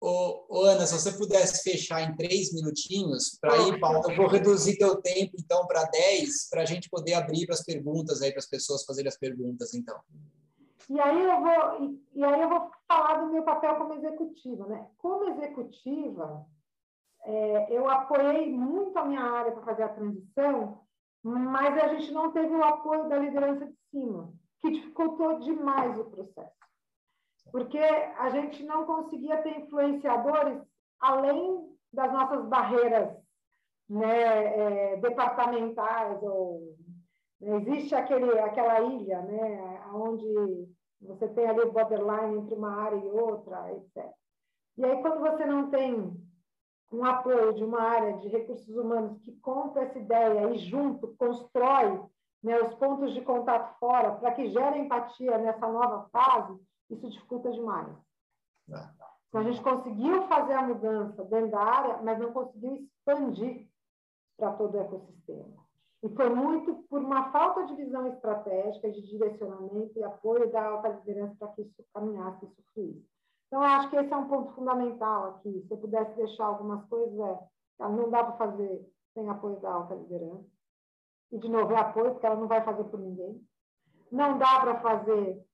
Ô, 0.00 0.44
ô, 0.48 0.64
Ana, 0.64 0.86
se 0.86 0.92
você 0.92 1.16
pudesse 1.16 1.62
fechar 1.62 2.02
em 2.02 2.14
três 2.16 2.52
minutinhos, 2.52 3.38
para 3.40 3.56
ir, 3.68 3.80
Paulo, 3.80 4.02
eu 4.10 4.16
vou 4.16 4.26
reduzir 4.26 4.76
teu 4.76 5.00
tempo, 5.00 5.36
então, 5.38 5.66
para 5.66 5.84
dez, 5.84 6.48
para 6.50 6.62
a 6.62 6.64
gente 6.66 6.90
poder 6.90 7.14
abrir 7.14 7.46
para 7.46 7.54
as 7.54 7.64
perguntas 7.64 8.20
aí, 8.20 8.30
para 8.30 8.40
as 8.40 8.48
pessoas 8.48 8.84
fazerem 8.84 9.08
as 9.08 9.18
perguntas, 9.18 9.72
então. 9.72 9.98
E 10.90 11.00
aí 11.00 11.24
eu 11.24 11.40
vou, 11.40 11.82
e, 11.82 12.02
e, 12.14 12.24
aí 12.24 12.40
eu 12.40 12.48
vou 12.48 12.70
falar 12.86 13.24
do 13.24 13.32
meu 13.32 13.42
papel 13.42 13.74
como 13.76 13.94
executiva, 13.94 14.66
né? 14.66 14.86
Como 14.98 15.30
executiva, 15.30 16.46
é, 17.24 17.76
eu 17.76 17.88
apoiei 17.88 18.52
muito 18.52 18.96
a 18.98 19.04
minha 19.04 19.22
área 19.22 19.52
para 19.52 19.64
fazer 19.64 19.82
a 19.82 19.88
transição, 19.88 20.82
mas 21.24 21.82
a 21.82 21.88
gente 21.94 22.12
não 22.12 22.30
teve 22.30 22.54
o 22.54 22.62
apoio 22.62 23.08
da 23.08 23.18
liderança 23.18 23.66
de 23.66 23.74
cima, 23.90 24.32
que 24.60 24.70
dificultou 24.70 25.40
demais 25.40 25.98
o 25.98 26.04
processo 26.04 26.65
porque 27.50 27.78
a 27.78 28.30
gente 28.30 28.64
não 28.64 28.84
conseguia 28.84 29.42
ter 29.42 29.60
influenciadores 29.60 30.60
além 31.00 31.76
das 31.92 32.12
nossas 32.12 32.44
barreiras 32.46 33.16
né, 33.88 34.92
é, 34.92 34.96
departamentais 34.96 36.22
ou 36.22 36.74
né, 37.40 37.56
existe 37.56 37.94
aquele 37.94 38.38
aquela 38.38 38.80
ilha 38.80 39.22
né 39.22 39.80
onde 39.92 40.68
você 41.00 41.28
tem 41.28 41.46
ali 41.46 41.60
o 41.60 41.72
borderline 41.72 42.38
entre 42.38 42.54
uma 42.54 42.82
área 42.82 42.96
e 42.96 43.10
outra 43.10 43.72
etc 43.72 44.10
e 44.76 44.84
aí 44.84 45.00
quando 45.00 45.20
você 45.20 45.46
não 45.46 45.70
tem 45.70 46.26
um 46.92 47.04
apoio 47.04 47.52
de 47.54 47.64
uma 47.64 47.80
área 47.80 48.18
de 48.18 48.28
recursos 48.28 48.68
humanos 48.76 49.18
que 49.20 49.32
compra 49.40 49.82
essa 49.84 49.98
ideia 49.98 50.50
e 50.50 50.58
junto 50.58 51.14
constrói 51.18 52.00
né, 52.42 52.60
os 52.60 52.74
pontos 52.74 53.12
de 53.12 53.20
contato 53.22 53.78
fora 53.78 54.12
para 54.12 54.32
que 54.32 54.48
gere 54.50 54.78
empatia 54.78 55.38
nessa 55.38 55.66
nova 55.66 56.08
fase 56.10 56.58
isso 56.90 57.08
dificulta 57.08 57.50
demais. 57.50 57.88
É. 58.70 58.88
Então, 59.28 59.40
a 59.40 59.44
gente 59.44 59.62
conseguiu 59.62 60.26
fazer 60.28 60.54
a 60.54 60.62
mudança 60.62 61.24
dentro 61.24 61.50
da 61.50 61.60
área, 61.60 62.02
mas 62.02 62.18
não 62.18 62.32
conseguiu 62.32 62.74
expandir 62.74 63.68
para 64.36 64.52
todo 64.52 64.74
o 64.74 64.80
ecossistema. 64.80 65.66
E 66.02 66.08
foi 66.10 66.28
muito 66.30 66.74
por 66.88 67.00
uma 67.00 67.30
falta 67.32 67.66
de 67.66 67.74
visão 67.74 68.06
estratégica, 68.06 68.90
de 68.90 69.02
direcionamento 69.02 69.98
e 69.98 70.04
apoio 70.04 70.50
da 70.50 70.64
alta 70.64 70.88
liderança 70.88 71.34
para 71.36 71.48
que 71.48 71.62
isso 71.62 71.84
caminhasse, 71.92 72.44
isso 72.44 72.62
fluísse. 72.72 73.06
Então, 73.46 73.62
eu 73.62 73.68
acho 73.68 73.90
que 73.90 73.96
esse 73.96 74.12
é 74.12 74.16
um 74.16 74.28
ponto 74.28 74.52
fundamental 74.54 75.36
aqui. 75.36 75.64
Se 75.66 75.72
eu 75.72 75.78
pudesse 75.78 76.14
deixar 76.16 76.46
algumas 76.46 76.84
coisas, 76.88 77.18
é, 77.18 77.88
não 77.88 78.10
dá 78.10 78.24
para 78.24 78.36
fazer 78.36 78.86
sem 79.14 79.28
apoio 79.28 79.60
da 79.60 79.72
alta 79.72 79.94
liderança. 79.94 80.46
E, 81.32 81.38
de 81.38 81.48
novo, 81.48 81.72
é 81.72 81.78
apoio, 81.78 82.12
porque 82.12 82.26
ela 82.26 82.36
não 82.36 82.46
vai 82.46 82.62
fazer 82.62 82.84
por 82.84 83.00
ninguém. 83.00 83.44
Não 84.12 84.38
dá 84.38 84.60
para 84.60 84.80
fazer 84.80 85.44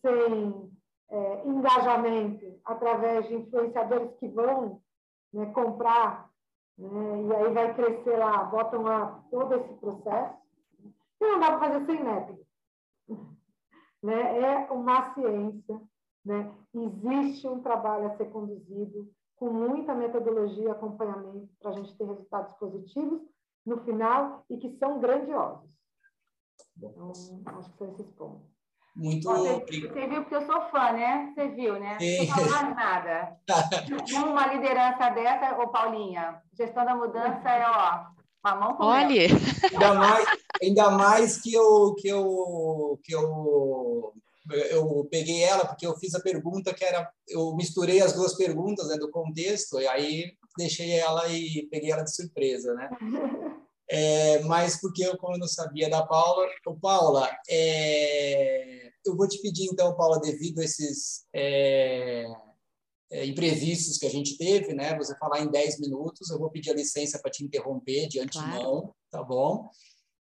sem 0.00 0.71
é, 1.12 1.46
engajamento 1.46 2.58
através 2.64 3.28
de 3.28 3.34
influenciadores 3.34 4.14
que 4.18 4.26
vão 4.28 4.80
né, 5.32 5.46
comprar, 5.52 6.30
né, 6.78 7.22
e 7.22 7.34
aí 7.34 7.52
vai 7.52 7.74
crescer 7.74 8.16
lá, 8.16 8.44
botam 8.44 8.82
lá 8.82 9.22
todo 9.30 9.54
esse 9.54 9.74
processo. 9.74 10.38
E 11.20 11.24
não 11.24 11.38
dá 11.38 11.58
para 11.58 11.60
fazer 11.60 11.86
sem 11.86 12.02
método. 12.02 12.46
Né? 14.04 14.40
É 14.40 14.72
uma 14.72 15.14
ciência, 15.14 15.80
né? 16.24 16.52
existe 16.74 17.46
um 17.46 17.62
trabalho 17.62 18.06
a 18.06 18.16
ser 18.16 18.32
conduzido 18.32 19.08
com 19.36 19.48
muita 19.48 19.94
metodologia 19.94 20.64
e 20.64 20.70
acompanhamento 20.72 21.48
para 21.60 21.70
a 21.70 21.74
gente 21.74 21.96
ter 21.96 22.06
resultados 22.06 22.52
positivos 22.54 23.22
no 23.64 23.78
final 23.84 24.44
e 24.50 24.56
que 24.56 24.76
são 24.78 24.98
grandiosos. 24.98 25.70
Então, 26.76 27.12
acho 27.46 27.70
que 27.70 27.78
são 27.78 27.92
esses 27.92 28.10
pontos. 28.14 28.51
Muito 28.94 29.26
você, 29.26 29.60
você, 29.60 30.06
viu 30.06 30.22
porque 30.22 30.34
eu 30.34 30.46
sou 30.46 30.60
fã, 30.70 30.92
né? 30.92 31.32
Você 31.34 31.48
viu, 31.48 31.80
né? 31.80 31.96
Não 32.00 32.26
falo 32.26 32.50
mais 32.50 32.76
nada. 32.76 33.36
uma 34.24 34.46
liderança 34.48 35.08
dessa, 35.10 35.58
ô 35.58 35.68
Paulinha, 35.68 36.42
gestão 36.56 36.84
da 36.84 36.94
mudança 36.94 37.48
é, 37.48 37.66
ó, 37.66 38.06
a 38.42 38.54
mão 38.56 38.74
com 38.76 38.84
Olha! 38.84 39.28
Ainda 39.72 39.94
mais, 39.94 40.26
ainda 40.62 40.90
mais 40.90 41.40
que 41.40 41.54
eu, 41.54 41.94
que 41.94 42.08
eu, 42.08 42.98
que 43.02 43.14
eu 43.14 44.12
eu 44.50 45.06
peguei 45.08 45.42
ela 45.44 45.64
porque 45.64 45.86
eu 45.86 45.96
fiz 45.96 46.14
a 46.16 46.20
pergunta 46.20 46.74
que 46.74 46.84
era 46.84 47.08
eu 47.28 47.54
misturei 47.54 48.02
as 48.02 48.12
duas 48.12 48.34
perguntas 48.34 48.88
né, 48.88 48.96
do 48.96 49.08
contexto 49.08 49.80
e 49.80 49.86
aí 49.86 50.32
deixei 50.58 50.90
ela 50.98 51.28
e 51.28 51.68
peguei 51.70 51.92
ela 51.92 52.02
de 52.02 52.12
surpresa 52.12 52.74
né 52.74 52.90
é, 53.88 54.40
mas 54.40 54.80
porque 54.80 55.04
eu 55.04 55.16
como 55.16 55.36
eu 55.36 55.38
não 55.38 55.46
sabia 55.46 55.88
da 55.88 56.04
Paula 56.04 56.48
o 56.66 56.74
Paula 56.74 57.30
é, 57.48 58.81
eu 59.04 59.16
vou 59.16 59.28
te 59.28 59.40
pedir, 59.40 59.66
então, 59.66 59.96
Paula, 59.96 60.20
devido 60.20 60.60
a 60.60 60.64
esses 60.64 61.24
é, 61.34 62.24
é, 63.10 63.26
imprevistos 63.26 63.98
que 63.98 64.06
a 64.06 64.10
gente 64.10 64.36
teve, 64.36 64.74
né? 64.74 64.96
Você 64.96 65.16
falar 65.18 65.40
em 65.40 65.50
10 65.50 65.80
minutos, 65.80 66.30
eu 66.30 66.38
vou 66.38 66.50
pedir 66.50 66.70
a 66.70 66.74
licença 66.74 67.18
para 67.18 67.30
te 67.30 67.44
interromper 67.44 68.08
de 68.08 68.20
antemão, 68.20 68.80
claro. 68.80 68.94
tá 69.10 69.22
bom? 69.22 69.68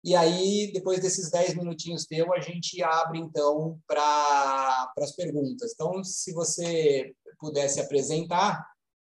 E 0.04 0.16
aí, 0.16 0.72
depois 0.74 1.00
desses 1.00 1.30
10 1.30 1.56
minutinhos 1.56 2.06
teu, 2.06 2.34
a 2.34 2.40
gente 2.40 2.82
abre, 2.82 3.20
então, 3.20 3.80
para 3.86 4.92
as 4.98 5.16
perguntas. 5.16 5.74
Então, 5.74 6.04
se 6.04 6.34
você 6.34 7.14
pudesse 7.40 7.80
apresentar 7.80 8.66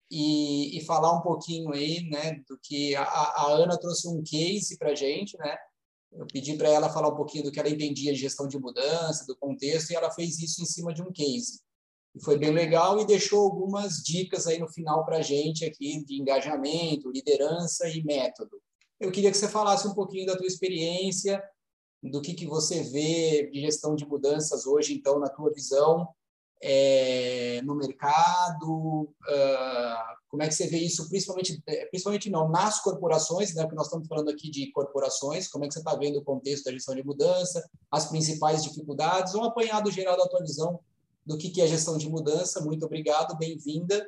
e, 0.09 0.77
e, 0.77 0.85
falar 0.85 1.11
um 1.13 1.21
pouquinho 1.21 1.73
aí, 1.73 2.09
né, 2.09 2.41
do 2.47 2.57
que 2.63 2.95
a, 2.95 3.03
a 3.03 3.51
Ana 3.51 3.77
trouxe 3.77 4.07
um 4.07 4.23
case 4.23 4.77
para 4.77 4.91
a 4.91 4.95
gente, 4.95 5.37
né? 5.37 5.57
Eu 6.11 6.25
pedi 6.25 6.55
para 6.55 6.69
ela 6.69 6.89
falar 6.89 7.09
um 7.09 7.15
pouquinho 7.15 7.43
do 7.43 7.51
que 7.51 7.59
ela 7.59 7.69
entendia 7.69 8.13
de 8.13 8.19
gestão 8.19 8.47
de 8.47 8.57
mudança, 8.57 9.25
do 9.25 9.35
contexto, 9.35 9.91
e 9.91 9.95
ela 9.95 10.11
fez 10.11 10.39
isso 10.39 10.61
em 10.61 10.65
cima 10.65 10.93
de 10.93 11.01
um 11.01 11.11
case. 11.11 11.61
E 12.15 12.23
foi 12.23 12.37
bem 12.37 12.51
legal 12.51 12.99
e 12.99 13.05
deixou 13.05 13.41
algumas 13.41 13.97
dicas 14.03 14.47
aí 14.47 14.57
no 14.57 14.67
final 14.67 15.05
para 15.05 15.17
a 15.17 15.21
gente 15.21 15.65
aqui 15.65 16.03
de 16.03 16.19
engajamento, 16.19 17.11
liderança 17.11 17.87
e 17.89 18.03
método. 18.03 18.59
Eu 18.99 19.11
queria 19.11 19.29
que 19.29 19.37
você 19.37 19.47
falasse 19.47 19.87
um 19.87 19.93
pouquinho 19.93 20.25
da 20.25 20.35
tua 20.35 20.47
experiência, 20.47 21.43
do 22.01 22.21
que, 22.21 22.33
que 22.33 22.47
você 22.47 22.81
vê 22.83 23.49
de 23.51 23.61
gestão 23.61 23.95
de 23.95 24.05
mudanças 24.05 24.65
hoje, 24.65 24.93
então, 24.93 25.19
na 25.19 25.29
tua 25.29 25.51
visão, 25.53 26.07
é, 26.61 27.61
no 27.63 27.75
mercado? 27.75 29.03
Uh, 29.03 30.17
como 30.29 30.43
é 30.43 30.47
que 30.47 30.53
você 30.53 30.67
vê 30.67 30.77
isso, 30.77 31.07
principalmente, 31.09 31.61
é, 31.67 31.85
principalmente 31.85 32.29
não, 32.29 32.49
nas 32.49 32.81
corporações, 32.81 33.53
né, 33.55 33.63
porque 33.63 33.75
nós 33.75 33.87
estamos 33.87 34.07
falando 34.07 34.29
aqui 34.29 34.49
de 34.49 34.71
corporações, 34.71 35.47
como 35.47 35.63
é 35.65 35.67
que 35.67 35.73
você 35.73 35.79
está 35.79 35.95
vendo 35.95 36.19
o 36.19 36.23
contexto 36.23 36.65
da 36.65 36.71
gestão 36.71 36.95
de 36.95 37.03
mudança, 37.03 37.67
as 37.89 38.07
principais 38.07 38.63
dificuldades, 38.63 39.33
um 39.35 39.43
apanhado 39.43 39.89
geral 39.89 40.17
da 40.17 40.27
tua 40.27 40.41
visão 40.41 40.79
do 41.25 41.37
que, 41.37 41.49
que 41.49 41.61
é 41.61 41.67
gestão 41.67 41.97
de 41.97 42.09
mudança. 42.09 42.61
Muito 42.61 42.85
obrigado, 42.85 43.37
bem-vinda. 43.37 44.07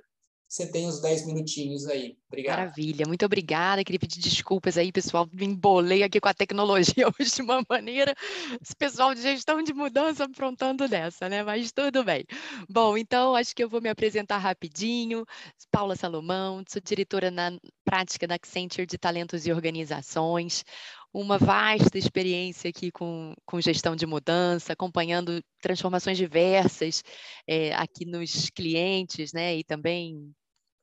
Você 0.50 0.66
tem 0.66 0.88
os 0.88 1.00
10 1.00 1.28
minutinhos 1.28 1.86
aí. 1.86 2.18
Obrigado. 2.28 2.58
Maravilha, 2.58 3.06
muito 3.08 3.24
obrigada. 3.24 3.84
Queria 3.84 4.00
pedir 4.00 4.20
desculpas 4.20 4.80
aí, 4.80 4.92
pessoal. 4.92 5.30
Me 5.32 5.46
embolei 5.46 6.02
aqui 6.02 6.20
com 6.20 6.28
a 6.28 6.34
tecnologia 6.34 7.06
hoje 7.20 7.36
de 7.36 7.42
uma 7.44 7.64
maneira. 7.70 8.16
Esse 8.60 8.76
pessoal 8.76 9.14
de 9.14 9.22
gestão 9.22 9.62
de 9.62 9.72
mudança 9.74 10.24
aprontando 10.24 10.88
dessa, 10.88 11.30
né? 11.30 11.44
Mas 11.44 11.72
tudo 11.72 12.04
bem. 12.04 12.26
Bom, 12.68 12.98
então 12.98 13.36
acho 13.36 13.56
que 13.56 13.64
eu 13.64 13.70
vou 13.70 13.80
me 13.80 13.90
apresentar 13.90 14.40
rapidinho. 14.40 15.24
Paula 15.70 15.96
Salomão, 15.96 16.64
sou 16.68 16.82
diretora 16.82 17.30
na 17.30 17.52
prática 17.86 18.26
da 18.26 18.34
Accenture 18.34 18.88
de 18.88 18.98
Talentos 18.98 19.46
e 19.46 19.52
Organizações 19.52 20.66
uma 21.12 21.40
vasta 21.40 21.98
experiência 21.98 22.70
aqui 22.70 22.92
com, 22.92 23.34
com 23.46 23.60
gestão 23.60 23.96
de 23.96 24.06
mudança, 24.06 24.74
acompanhando 24.74 25.44
transformações 25.60 26.18
diversas 26.18 27.04
é, 27.48 27.74
aqui 27.74 28.06
nos 28.06 28.50
clientes, 28.52 29.34
né? 29.34 29.58
E 29.58 29.64
também 29.64 30.32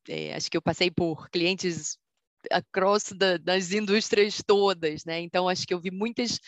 é, 0.09 0.35
acho 0.35 0.51
que 0.51 0.57
eu 0.57 0.63
passei 0.63 0.91
por 0.91 1.29
clientes 1.31 1.99
across 2.51 3.13
da, 3.13 3.37
das 3.39 3.73
indústrias 3.73 4.41
todas, 4.47 5.05
né? 5.05 5.21
Então 5.21 5.49
acho 5.49 5.67
que 5.67 5.75
eu 5.75 5.81
vi 5.81 5.91
muitas 5.91 6.39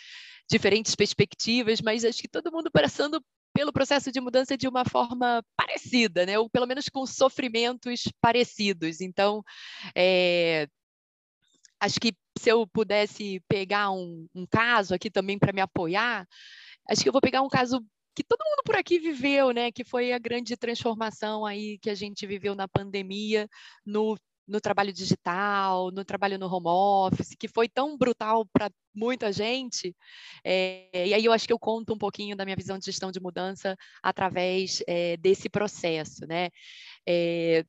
diferentes 0.51 0.95
perspectivas, 0.95 1.81
mas 1.81 2.05
acho 2.05 2.21
que 2.21 2.29
todo 2.29 2.53
mundo 2.53 2.71
passando 2.71 3.23
pelo 3.53 3.73
processo 3.73 4.13
de 4.13 4.21
mudança 4.21 4.57
de 4.57 4.69
uma 4.69 4.85
forma 4.85 5.43
parecida, 5.57 6.25
né? 6.25 6.39
Ou 6.39 6.49
pelo 6.49 6.67
menos 6.67 6.89
com 6.89 7.05
sofrimentos 7.07 8.05
parecidos. 8.21 9.01
Então, 9.01 9.43
é, 9.95 10.69
acho 11.81 11.99
que 12.01 12.13
se 12.39 12.51
eu 12.51 12.67
pudesse 12.67 13.43
pegar 13.49 13.91
um, 13.91 14.27
um 14.35 14.47
caso 14.47 14.95
aqui 14.95 15.11
também 15.11 15.39
para 15.39 15.53
me 15.53 15.61
apoiar, 15.61 16.27
acho 16.89 17.03
que 17.03 17.09
eu 17.09 17.13
vou 17.13 17.21
pegar 17.21 17.43
um 17.43 17.49
caso 17.49 17.85
que 18.19 18.25
todo 18.25 18.45
mundo 18.45 18.63
por 18.65 18.75
aqui 18.75 18.99
viveu, 18.99 19.53
né? 19.53 19.71
Que 19.71 19.85
foi 19.85 20.13
a 20.13 20.19
grande 20.19 20.57
transformação 20.57 21.47
aí 21.47 21.79
que 21.79 21.89
a 21.89 21.95
gente 21.95 22.27
viveu 22.27 22.53
na 22.53 22.67
pandemia, 22.67 23.49
no, 23.87 24.19
no 24.45 24.61
trabalho 24.61 24.93
digital, 24.93 25.93
no 25.93 26.05
trabalho 26.05 26.37
no 26.37 26.53
home 26.53 26.67
office, 26.67 27.37
que 27.39 27.47
foi 27.47 27.69
tão 27.69 27.97
brutal 27.97 28.45
para 28.53 28.73
muita 28.93 29.31
gente. 29.31 29.95
É, 30.45 31.07
e 31.07 31.15
aí 31.15 31.25
eu 31.25 31.33
acho 31.33 31.47
que 31.47 31.53
eu 31.53 31.61
conto 31.61 31.95
um 31.95 31.99
pouquinho 31.99 32.37
da 32.37 32.45
minha 32.45 32.57
visão 32.57 32.77
de 32.77 32.87
gestão 32.87 33.13
de 33.13 33.21
mudança 33.21 33.77
através 34.03 34.83
é, 34.89 35.17
desse 35.19 35.49
processo, 35.49 36.27
né? 36.27 36.49
É, 37.07 37.65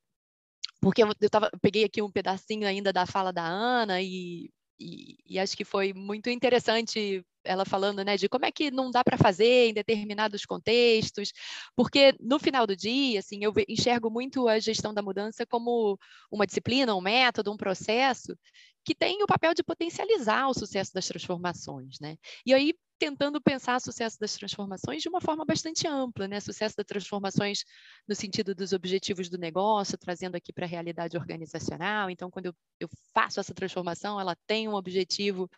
porque 0.82 1.04
eu, 1.04 1.14
tava, 1.30 1.52
eu 1.54 1.60
peguei 1.60 1.84
aqui 1.84 2.02
um 2.02 2.12
pedacinho 2.12 2.68
ainda 2.68 2.92
da 2.92 3.06
fala 3.06 3.32
da 3.32 3.46
Ana 3.46 4.02
e 4.02 4.50
e, 4.80 5.18
e, 5.26 5.40
acho 5.40 5.58
que 5.58 5.66
foi 5.66 5.94
muito 5.94 6.30
interessante 6.30 7.24
ela 7.44 7.66
falando 7.66 8.04
né, 8.04 8.18
de 8.18 8.30
como 8.30 8.46
é 8.46 8.52
que 8.52 8.70
não 8.72 8.92
dá 8.92 9.04
para 9.04 9.18
fazer 9.18 9.70
em 9.70 9.74
determinados 9.74 10.46
contextos, 10.46 11.32
porque 11.76 12.14
no 12.20 12.40
final 12.40 12.68
do 12.68 12.76
dia, 12.76 13.20
assim, 13.20 13.44
eu 13.44 13.54
enxergo 13.68 14.10
muito 14.10 14.48
a 14.48 14.60
gestão 14.60 14.94
da 14.94 15.02
mudança 15.02 15.46
como 15.46 15.98
uma 16.32 16.46
disciplina, 16.46 16.96
um 16.96 17.02
método, 17.02 17.52
um 17.52 17.58
processo 17.58 18.38
que 18.86 18.96
tem 18.96 19.22
o 19.24 19.28
papel 19.28 19.54
de 19.54 19.64
potencializar 19.64 20.48
o 20.48 20.54
sucesso 20.54 20.94
das 20.94 21.08
transformações, 21.08 22.00
né? 22.00 22.18
E 22.46 22.54
aí 22.54 22.74
tentando 23.00 23.42
pensar 23.42 23.80
sucesso 23.80 24.20
das 24.20 24.34
transformações 24.34 25.02
de 25.02 25.08
uma 25.08 25.22
forma 25.22 25.46
bastante 25.46 25.88
ampla, 25.88 26.28
né? 26.28 26.40
Sucesso 26.40 26.76
das 26.76 26.86
transformações 26.86 27.64
no 28.08 28.14
sentido 28.14 28.54
dos 28.54 28.74
objetivos 28.74 29.30
do 29.30 29.38
negócio, 29.38 29.98
trazendo 29.98 30.36
aqui 30.36 30.52
para 30.52 30.66
a 30.66 30.70
realidade 30.70 31.18
organizacional. 31.18 32.10
Então, 32.10 32.30
quando 32.30 32.48
eu, 32.48 32.54
eu, 32.80 32.90
faço 33.14 33.40
essa 33.40 33.54
transformação, 33.54 34.20
ela 34.20 34.36
tem 34.46 34.68
um 34.68 34.76
objetivo 34.76 35.50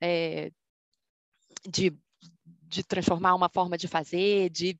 é, 0.00 0.50
de, 1.68 1.94
de 2.62 2.82
transformar 2.82 3.34
uma 3.34 3.50
forma 3.50 3.76
de 3.76 3.86
fazer, 3.86 4.48
de 4.48 4.78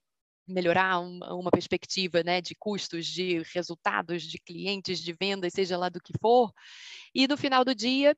melhorar 0.49 1.01
um, 1.01 1.19
uma 1.39 1.51
perspectiva 1.51 2.23
né, 2.23 2.41
de 2.41 2.55
custos, 2.55 3.07
de 3.07 3.43
resultados, 3.53 4.23
de 4.23 4.39
clientes, 4.39 5.01
de 5.01 5.13
vendas, 5.13 5.53
seja 5.53 5.77
lá 5.77 5.89
do 5.89 6.01
que 6.01 6.13
for. 6.21 6.51
E 7.15 7.27
no 7.29 7.37
final 7.37 7.65
do 7.65 7.75
dia, 7.75 8.17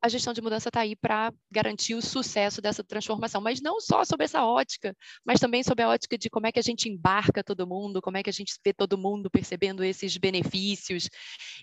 a 0.00 0.08
gestão 0.08 0.32
de 0.32 0.40
mudança 0.40 0.68
está 0.68 0.80
aí 0.80 0.96
para 0.96 1.32
garantir 1.50 1.94
o 1.94 2.02
sucesso 2.02 2.60
dessa 2.60 2.82
transformação, 2.82 3.40
mas 3.40 3.60
não 3.60 3.80
só 3.80 4.04
sobre 4.04 4.24
essa 4.24 4.44
ótica, 4.44 4.96
mas 5.24 5.40
também 5.40 5.62
sobre 5.62 5.84
a 5.84 5.88
ótica 5.88 6.16
de 6.16 6.30
como 6.30 6.46
é 6.46 6.52
que 6.52 6.58
a 6.58 6.62
gente 6.62 6.88
embarca 6.88 7.44
todo 7.44 7.66
mundo, 7.66 8.00
como 8.00 8.16
é 8.16 8.22
que 8.22 8.30
a 8.30 8.32
gente 8.32 8.54
vê 8.64 8.72
todo 8.72 8.98
mundo 8.98 9.30
percebendo 9.30 9.84
esses 9.84 10.16
benefícios 10.16 11.08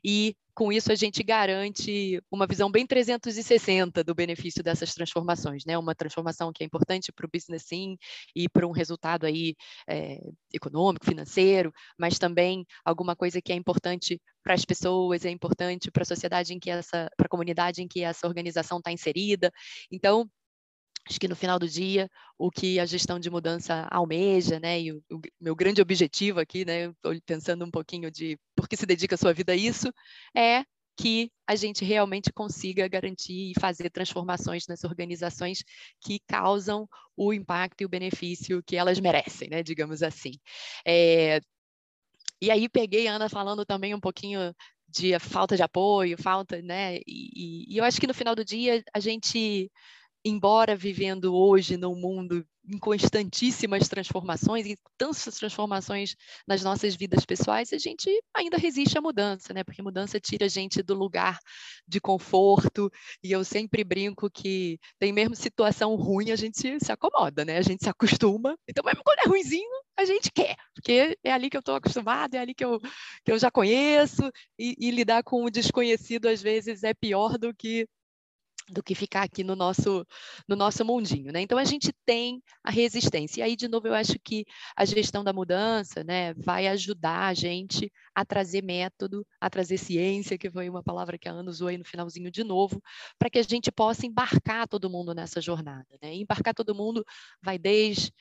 e 0.04 0.36
com 0.54 0.72
isso 0.72 0.92
a 0.92 0.96
gente 0.96 1.24
garante 1.24 2.22
uma 2.30 2.46
visão 2.46 2.70
bem 2.70 2.86
360 2.86 4.04
do 4.04 4.14
benefício 4.14 4.64
dessas 4.64 4.94
transformações, 4.94 5.64
né? 5.66 5.78
Uma 5.78 5.96
transformação 5.96 6.52
que 6.54 6.64
é 6.64 6.66
importante 6.66 7.12
para 7.12 7.26
o 7.26 7.30
business 7.32 7.64
sim 7.66 7.98
e 8.36 8.50
para 8.50 8.68
um 8.68 8.72
resultado 8.72 9.26
aí 9.26 9.56
é, 9.88 10.20
econômico, 10.54 11.06
financeiro, 11.06 11.72
mas 11.98 12.20
também 12.20 12.66
alguma 12.84 13.16
coisa 13.16 13.42
que 13.42 13.52
é 13.54 13.56
importante 13.56 14.22
para 14.44 14.54
as 14.54 14.66
pessoas, 14.66 15.24
é 15.24 15.30
importante 15.30 15.92
para 15.92 16.02
a 16.04 16.06
sociedade 16.06 16.54
em 16.54 16.60
que 16.60 16.70
essa, 16.70 17.10
para 17.16 17.28
a 17.28 17.30
comunidade 17.30 17.82
em 17.82 17.88
que 17.88 18.04
essa 18.12 18.28
organização 18.28 18.78
está 18.78 18.92
inserida. 18.92 19.52
Então, 19.92 20.30
acho 21.08 21.20
que 21.20 21.28
no 21.28 21.36
final 21.36 21.58
do 21.58 21.68
dia, 21.68 22.10
o 22.38 22.52
que 22.52 22.80
a 22.80 22.86
gestão 22.86 23.20
de 23.20 23.30
mudança 23.30 23.88
almeja, 23.92 24.60
né, 24.60 24.80
e 24.82 24.92
o, 24.92 25.04
o 25.12 25.22
meu 25.40 25.56
grande 25.56 25.82
objetivo 25.82 26.40
aqui, 26.40 26.64
né, 26.64 26.94
pensando 27.26 27.66
um 27.66 27.72
pouquinho 27.72 28.12
de 28.12 28.38
por 28.56 28.68
que 28.68 28.78
se 28.78 28.86
dedica 28.86 29.16
a 29.16 29.18
sua 29.18 29.34
vida 29.34 29.54
a 29.54 29.56
isso, 29.56 29.92
é 30.36 30.64
que 30.98 31.32
a 31.48 31.56
gente 31.56 31.84
realmente 31.84 32.32
consiga 32.32 32.88
garantir 32.88 33.52
e 33.52 33.60
fazer 33.60 33.90
transformações 33.90 34.68
nas 34.68 34.84
organizações 34.84 35.64
que 36.00 36.20
causam 36.28 36.88
o 37.18 37.34
impacto 37.34 37.82
e 37.82 37.86
o 37.86 37.90
benefício 37.90 38.62
que 38.64 38.76
elas 38.76 39.00
merecem, 39.00 39.50
né, 39.50 39.64
digamos 39.64 40.04
assim. 40.04 40.34
É, 40.86 41.40
e 42.42 42.52
aí 42.52 42.68
peguei 42.68 43.08
a 43.08 43.16
Ana 43.16 43.30
falando 43.30 43.66
também 43.66 43.94
um 43.94 44.00
pouquinho 44.00 44.54
de 44.92 45.18
falta 45.20 45.56
de 45.56 45.64
apoio, 45.64 46.18
falta, 46.22 46.62
né, 46.62 46.98
e, 47.08 47.66
e 47.74 47.78
eu 47.78 47.84
acho 47.84 48.00
que 48.00 48.08
no 48.08 48.14
final 48.14 48.36
do 48.36 48.46
dia 48.46 48.84
a 48.94 49.00
gente 49.00 49.72
embora 50.24 50.76
vivendo 50.76 51.36
hoje 51.36 51.78
num 51.78 51.96
mundo 51.96 52.46
em 52.68 52.78
constantíssimas 52.78 53.88
transformações, 53.88 54.66
e 54.68 54.78
tantas 54.98 55.36
transformações 55.36 56.16
nas 56.48 56.64
nossas 56.64 56.96
vidas 56.96 57.26
pessoais, 57.26 57.74
a 57.74 57.78
gente 57.78 58.08
ainda 58.34 58.58
resiste 58.58 58.98
à 58.98 59.02
mudança, 59.02 59.54
né? 59.54 59.64
Porque 59.64 59.82
mudança 59.82 60.20
tira 60.20 60.46
a 60.46 60.50
gente 60.50 60.84
do 60.84 60.94
lugar 60.94 61.40
de 61.88 62.00
conforto, 62.00 62.92
e 63.24 63.32
eu 63.32 63.44
sempre 63.44 63.84
brinco 63.84 64.30
que 64.30 64.80
tem 65.00 65.12
mesmo 65.12 65.36
situação 65.36 65.96
ruim, 65.96 66.32
a 66.32 66.36
gente 66.36 66.80
se 66.80 66.92
acomoda, 66.92 67.44
né? 67.44 67.58
A 67.58 67.62
gente 67.64 67.84
se 67.84 67.90
acostuma. 67.90 68.56
Então, 68.68 68.84
mesmo 68.86 69.04
quando 69.04 69.20
é 69.26 69.28
ruimzinho, 69.28 69.82
a 69.98 70.06
gente 70.06 70.32
quer, 70.32 70.56
porque 70.74 71.18
é 71.24 71.32
ali 71.32 71.50
que 71.50 71.58
eu 71.58 71.62
estou 71.62 71.76
acostumado, 71.76 72.36
é 72.36 72.40
ali 72.40 72.54
que 72.54 72.64
eu, 72.64 72.80
que 73.26 73.32
eu 73.32 73.40
já 73.40 73.50
conheço, 73.50 74.32
e, 74.58 74.76
e 74.80 74.92
lidar 74.92 75.24
com 75.24 75.44
o 75.44 75.50
desconhecido 75.52 76.28
às 76.28 76.42
vezes 76.42 76.84
é 76.84 76.94
pior 76.94 77.38
do 77.38 77.54
que 77.54 77.88
do 78.70 78.84
que 78.84 78.96
ficar 78.96 79.24
aqui 79.24 79.44
no 79.44 79.56
nosso 79.56 80.06
no 80.48 80.56
nosso 80.56 80.84
mundinho, 80.86 81.32
né? 81.32 81.42
Então 81.42 81.58
a 81.58 81.64
gente 81.64 81.92
tem 82.06 82.42
a 82.64 82.72
resistência. 82.72 83.42
E 83.42 83.44
aí 83.44 83.56
de 83.56 83.68
novo 83.68 83.88
eu 83.88 83.94
acho 83.94 84.16
que 84.24 84.46
a 84.76 84.86
gestão 84.86 85.24
da 85.24 85.34
mudança, 85.34 86.04
né, 86.04 86.34
vai 86.36 86.68
ajudar 86.68 87.28
a 87.28 87.34
gente 87.34 87.92
a 88.16 88.26
trazer 88.26 88.64
método, 88.64 89.26
a 89.40 89.50
trazer 89.50 89.78
ciência, 89.78 90.38
que 90.38 90.50
foi 90.50 90.70
uma 90.70 90.84
palavra 90.84 91.18
que 91.18 91.28
a 91.28 91.32
Ana 91.32 91.50
usou 91.50 91.68
aí 91.68 91.78
no 91.78 91.86
finalzinho 91.86 92.32
de 92.32 92.44
novo, 92.44 92.82
para 93.18 93.30
que 93.30 93.40
a 93.40 93.44
gente 93.44 93.72
possa 93.72 94.06
embarcar 94.06 94.68
todo 94.68 94.90
mundo 94.90 95.14
nessa 95.14 95.42
jornada, 95.42 95.88
né? 96.02 96.16
E 96.16 96.22
embarcar 96.22 96.54
todo 96.54 96.76
mundo 96.76 97.06
vai 97.42 97.58
desde 97.58 98.12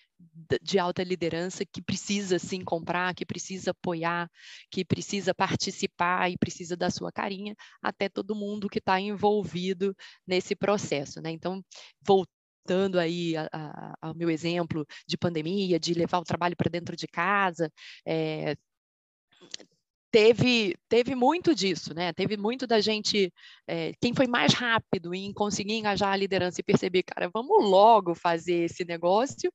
de 0.63 0.79
alta 0.79 1.03
liderança 1.03 1.65
que 1.65 1.81
precisa 1.83 2.39
sim 2.39 2.63
comprar, 2.65 3.15
que 3.15 3.25
precisa 3.25 3.71
apoiar, 3.71 4.29
que 4.71 4.85
precisa 4.85 5.35
participar 5.35 6.31
e 6.31 6.39
precisa 6.39 6.77
da 6.77 6.91
sua 6.91 7.13
carinha, 7.13 7.55
até 7.83 8.09
todo 8.09 8.35
mundo 8.35 8.69
que 8.69 8.79
está 8.79 9.01
envolvido 9.01 9.95
nesse 10.27 10.55
processo. 10.55 11.21
Né? 11.21 11.31
Então, 11.31 11.63
voltando 12.03 12.99
aí 12.99 13.37
a, 13.37 13.49
a, 13.53 13.95
ao 14.01 14.15
meu 14.15 14.31
exemplo 14.31 14.87
de 15.07 15.17
pandemia, 15.17 15.79
de 15.79 15.95
levar 15.95 16.19
o 16.19 16.25
trabalho 16.25 16.57
para 16.57 16.71
dentro 16.71 16.97
de 16.97 17.07
casa, 17.07 17.71
é, 18.07 18.55
teve, 20.11 20.77
teve 20.89 21.15
muito 21.15 21.55
disso, 21.55 21.95
né? 21.95 22.13
Teve 22.13 22.37
muito 22.37 22.67
da 22.67 22.81
gente, 22.81 23.33
é, 23.67 23.93
quem 24.01 24.13
foi 24.13 24.27
mais 24.27 24.53
rápido 24.53 25.15
em 25.15 25.33
conseguir 25.33 25.75
engajar 25.75 26.13
a 26.13 26.17
liderança 26.17 26.61
e 26.61 26.65
perceber, 26.65 27.05
cara, 27.05 27.31
vamos 27.33 27.65
logo 27.65 28.15
fazer 28.15 28.65
esse 28.65 28.85
negócio, 28.85 29.53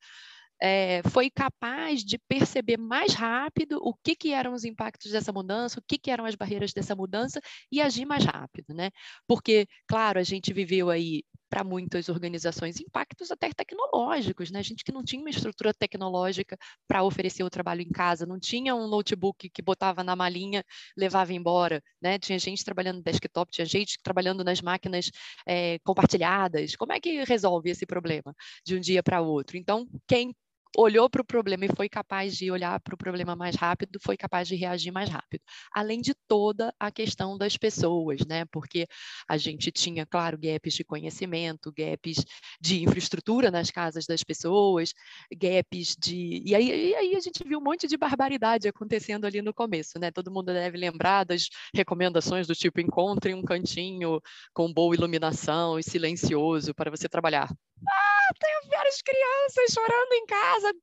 é, 0.62 1.02
foi 1.10 1.30
capaz 1.30 2.04
de 2.04 2.18
perceber 2.18 2.78
mais 2.78 3.14
rápido 3.14 3.80
o 3.82 3.94
que, 3.94 4.16
que 4.16 4.32
eram 4.34 4.54
os 4.54 4.64
impactos 4.66 5.12
dessa 5.12 5.32
mudança, 5.32 5.80
o 5.80 5.84
que, 5.88 5.98
que 5.98 6.12
eram 6.12 6.26
as 6.26 6.36
barreiras 6.36 6.74
dessa 6.74 6.96
mudança 6.96 7.42
e 7.72 7.82
agir 7.82 8.06
mais 8.06 8.24
rápido, 8.26 8.74
né? 8.74 8.92
Porque, 9.28 9.68
claro, 9.88 10.20
a 10.20 10.24
gente 10.24 10.54
viveu 10.54 10.90
aí 10.90 11.24
para 11.50 11.64
muitas 11.64 12.10
organizações 12.10 12.80
impactos 12.80 13.32
até 13.32 13.50
tecnológicos, 13.54 14.52
né? 14.52 14.62
Gente 14.64 14.84
que 14.84 14.92
não 14.92 15.04
tinha 15.04 15.22
uma 15.22 15.30
estrutura 15.30 15.74
tecnológica 15.74 16.58
para 16.88 17.04
oferecer 17.04 17.44
o 17.44 17.50
trabalho 17.50 17.82
em 17.82 17.90
casa, 17.90 18.26
não 18.26 18.40
tinha 18.40 18.76
um 18.76 18.88
notebook 18.88 19.50
que 19.50 19.62
botava 19.62 20.04
na 20.04 20.16
malinha, 20.16 20.64
levava 20.98 21.34
embora, 21.34 21.82
né? 22.02 22.20
Tinha 22.20 22.38
gente 22.40 22.64
trabalhando 22.64 22.98
no 22.98 23.04
desktop, 23.04 23.52
tinha 23.52 23.66
gente 23.66 23.98
trabalhando 24.04 24.44
nas 24.44 24.62
máquinas 24.62 25.10
é, 25.48 25.80
compartilhadas. 25.80 26.76
Como 26.76 26.94
é 26.94 27.00
que 27.00 27.24
resolve 27.24 27.70
esse 27.70 27.86
problema 27.86 28.36
de 28.66 28.76
um 28.76 28.80
dia 28.80 29.04
para 29.04 29.22
outro? 29.22 29.58
Então, 29.58 29.88
quem 30.08 30.36
olhou 30.78 31.10
para 31.10 31.22
o 31.22 31.26
problema 31.26 31.66
e 31.66 31.76
foi 31.76 31.88
capaz 31.90 32.36
de 32.36 32.52
olhar 32.52 32.80
para 32.80 32.96
o 32.96 32.98
problema 32.98 33.36
mais 33.36 33.56
rápido, 33.56 34.00
foi 34.02 34.18
capaz 34.18 34.48
de 34.48 34.56
reagir 34.56 34.92
mais 34.92 35.10
rápido. 35.10 35.42
Além 35.74 36.02
de 36.02 36.14
toda 36.28 36.74
a 36.80 36.92
questão 36.92 37.38
das 37.38 37.58
pessoas, 37.58 38.26
né? 38.28 38.46
Porque 38.52 38.88
a 39.28 39.38
gente 39.38 39.72
tinha, 39.72 40.06
claro, 40.06 40.38
gaps 40.38 40.74
de 40.74 40.84
conhecimento, 40.84 41.72
gaps 41.72 42.26
de 42.60 42.84
infraestrutura 42.84 43.50
nas 43.52 43.72
casas 43.72 44.06
das 44.06 44.24
pessoas, 44.24 44.94
gaps 45.32 45.96
de. 45.98 46.42
E 46.46 46.56
aí, 46.56 46.92
e 46.92 46.96
aí 46.96 47.16
a 47.16 47.20
gente 47.20 47.44
viu 47.46 47.60
um 47.60 47.64
monte 47.64 47.88
de 47.88 47.98
barbaridade 47.98 48.68
acontecendo 48.68 49.26
ali 49.26 49.42
no 49.42 49.54
começo, 49.54 50.00
né? 50.00 50.12
Todo 50.12 50.32
mundo 50.32 50.48
deve 50.54 50.78
lembrar 50.78 51.24
das 51.24 51.50
recomendações 51.74 52.48
do 52.48 52.56
tipo 52.56 52.80
encontre 52.80 53.34
um 53.34 53.44
cantinho 53.44 54.20
com 54.54 54.72
boa 54.72 54.96
iluminação 54.96 55.80
e 55.80 55.84
silencioso 55.84 56.74
para 56.74 56.92
você 56.92 57.08
trabalhar. 57.08 57.50
Ah, 57.88 58.05
tenho 58.40 58.70
várias 58.70 59.02
crianças 59.02 59.74
chorando 59.74 60.14
em 60.14 60.26
casa, 60.26 60.74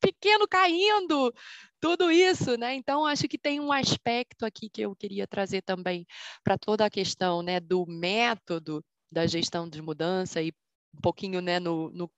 pequeno 0.00 0.48
caindo, 0.48 1.32
tudo 1.80 2.10
isso, 2.10 2.56
né? 2.56 2.74
Então, 2.74 3.06
acho 3.06 3.28
que 3.28 3.38
tem 3.38 3.60
um 3.60 3.72
aspecto 3.72 4.44
aqui 4.44 4.68
que 4.68 4.82
eu 4.82 4.94
queria 4.94 5.26
trazer 5.26 5.62
também 5.62 6.06
para 6.44 6.58
toda 6.58 6.84
a 6.84 6.90
questão 6.90 7.42
né, 7.42 7.60
do 7.60 7.86
método 7.86 8.84
da 9.10 9.26
gestão 9.26 9.68
de 9.68 9.82
mudança 9.82 10.42
e 10.42 10.52
um 10.94 11.00
pouquinho 11.00 11.40
né, 11.40 11.58
no, 11.60 11.90
no 11.90 12.10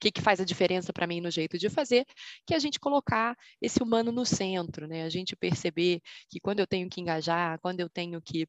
que, 0.00 0.10
que 0.10 0.22
faz 0.22 0.40
a 0.40 0.44
diferença 0.44 0.92
para 0.92 1.06
mim 1.06 1.20
no 1.20 1.30
jeito 1.30 1.58
de 1.58 1.68
fazer, 1.68 2.06
que 2.46 2.54
é 2.54 2.56
a 2.56 2.60
gente 2.60 2.80
colocar 2.80 3.36
esse 3.60 3.82
humano 3.82 4.10
no 4.10 4.24
centro, 4.24 4.88
né? 4.88 5.04
A 5.04 5.10
gente 5.10 5.36
perceber 5.36 6.00
que 6.28 6.40
quando 6.40 6.60
eu 6.60 6.66
tenho 6.66 6.88
que 6.88 7.00
engajar, 7.00 7.58
quando 7.60 7.80
eu 7.80 7.88
tenho 7.88 8.20
que 8.22 8.48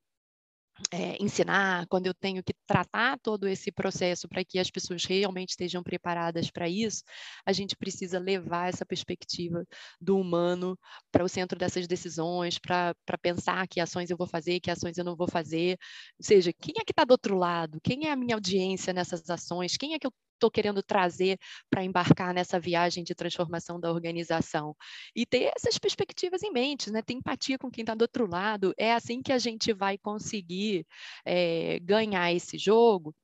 é, 0.92 1.22
ensinar, 1.22 1.86
quando 1.88 2.08
eu 2.08 2.14
tenho 2.14 2.44
que 2.44 2.54
tratar 2.66 3.20
todo 3.20 3.48
esse 3.48 3.72
processo 3.72 4.28
para 4.28 4.44
que 4.44 4.60
as 4.60 4.70
pessoas 4.70 5.06
realmente 5.06 5.50
estejam 5.50 5.84
preparadas 5.84 6.50
para 6.50 6.68
isso, 6.70 7.04
a 7.46 7.54
gente 7.54 7.76
precisa 7.76 8.20
levar 8.20 8.70
essa 8.70 8.86
perspectiva 8.86 9.66
do 10.00 10.18
humano 10.18 10.78
para 11.12 11.24
o 11.24 11.30
centro 11.30 11.58
dessas 11.58 11.88
decisões, 11.88 12.58
para 12.60 12.96
pensar 13.22 13.68
que 13.68 13.80
ações 13.80 14.10
eu 14.10 14.18
vou 14.18 14.28
fazer, 14.28 14.60
que 14.60 14.72
ações 14.72 14.98
eu 14.98 15.04
não 15.04 15.16
vou 15.16 15.28
fazer. 15.28 15.78
Ou 16.20 16.26
seja, 16.26 16.52
quem 16.54 16.76
é 16.80 16.84
que 16.84 16.92
está 16.92 17.04
do 17.04 17.12
outro 17.12 17.38
lado? 17.38 17.80
Quem 17.84 18.08
é 18.08 18.12
a 18.12 18.16
minha 18.16 18.36
audiência 18.36 18.94
nessas 18.94 19.30
ações? 19.30 19.78
Quem 19.78 19.94
é 19.94 20.00
que 20.00 20.08
eu 20.08 20.14
estou 20.42 20.50
querendo 20.50 20.82
trazer 20.82 21.38
para 21.70 21.84
embarcar 21.84 22.34
nessa 22.34 22.60
viagem 22.60 23.04
de 23.04 23.14
transformação 23.14 23.80
da 23.80 23.92
organização. 23.92 24.76
E 25.16 25.26
ter 25.26 25.52
essas 25.56 25.78
perspectivas 25.78 26.42
em 26.42 26.52
mente, 26.52 26.92
né? 26.92 27.02
ter 27.02 27.14
empatia 27.14 27.60
com 27.60 27.70
quem 27.70 27.84
está 27.84 27.94
do 27.94 28.02
outro 28.02 28.28
lado. 28.28 28.74
É 28.78 28.94
assim 28.94 29.22
que 29.22 29.32
a 29.32 29.38
gente 29.38 29.72
vai 29.72 29.98
conseguir 29.98 30.86
é, 31.24 31.80
ganhar 31.80 32.34
esse 32.34 32.58
jogo, 32.58 33.16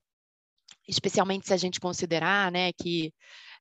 especialmente 0.88 1.48
se 1.48 1.54
a 1.54 1.58
gente 1.58 1.80
considerar 1.80 2.52
né, 2.52 2.72
que 2.72 3.12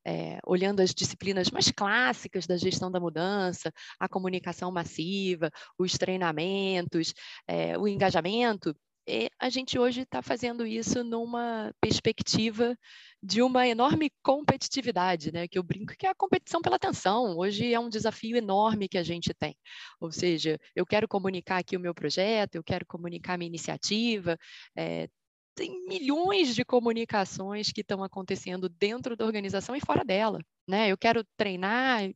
é, 0.07 0.39
olhando 0.47 0.81
as 0.81 0.95
disciplinas 0.95 1.51
mais 1.51 1.69
clássicas 1.73 2.47
da 2.47 2.57
gestão 2.57 2.93
da 2.93 3.01
mudança, 3.01 3.73
a 3.99 4.09
comunicação 4.09 4.71
massiva, 4.71 5.51
os 5.77 5.95
treinamentos, 5.95 7.13
é, 7.49 7.77
o 7.77 7.89
engajamento, 7.89 8.73
e 9.07 9.31
a 9.39 9.49
gente 9.49 9.79
hoje 9.79 10.03
está 10.03 10.21
fazendo 10.21 10.67
isso 10.67 11.05
numa 11.05 11.73
perspectiva 11.81 12.77
de 13.23 13.41
uma 13.41 13.67
enorme 13.67 14.11
competitividade, 14.23 15.33
né? 15.33 15.47
Que 15.47 15.59
eu 15.59 15.63
brinco 15.63 15.95
que 15.97 16.07
é 16.07 16.11
a 16.11 16.15
competição 16.15 16.61
pela 16.61 16.77
atenção. 16.77 17.37
Hoje 17.37 17.73
é 17.73 17.79
um 17.79 17.89
desafio 17.89 18.37
enorme 18.37 18.89
que 18.89 18.99
a 18.99 19.03
gente 19.03 19.33
tem. 19.35 19.57
Ou 20.01 20.11
seja, 20.11 20.59
eu 20.75 20.85
quero 20.85 21.07
comunicar 21.07 21.59
aqui 21.59 21.77
o 21.77 21.81
meu 21.81 21.95
projeto, 21.95 22.57
eu 22.57 22.65
quero 22.65 22.85
comunicar 22.87 23.35
a 23.35 23.39
minha 23.39 23.49
iniciativa. 23.49 24.37
É, 24.77 25.09
tem 25.55 25.87
milhões 25.87 26.55
de 26.55 26.65
comunicações 26.65 27.73
que 27.73 27.81
estão 27.81 28.03
acontecendo 28.05 28.69
dentro 28.69 29.17
da 29.17 29.25
organização 29.25 29.75
e 29.77 29.81
fora 29.81 30.05
dela. 30.05 30.41
Né? 30.69 30.89
Eu 30.89 30.99
quero 30.99 31.25
treinar, 31.37 32.11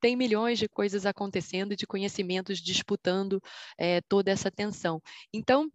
tem 0.00 0.16
milhões 0.16 0.58
de 0.58 0.68
coisas 0.68 1.06
acontecendo, 1.06 1.76
de 1.76 1.86
conhecimentos 1.86 2.58
disputando 2.58 3.40
é, 3.78 4.00
toda 4.02 4.30
essa 4.30 4.48
atenção. 4.48 5.00
Então, 5.32 5.70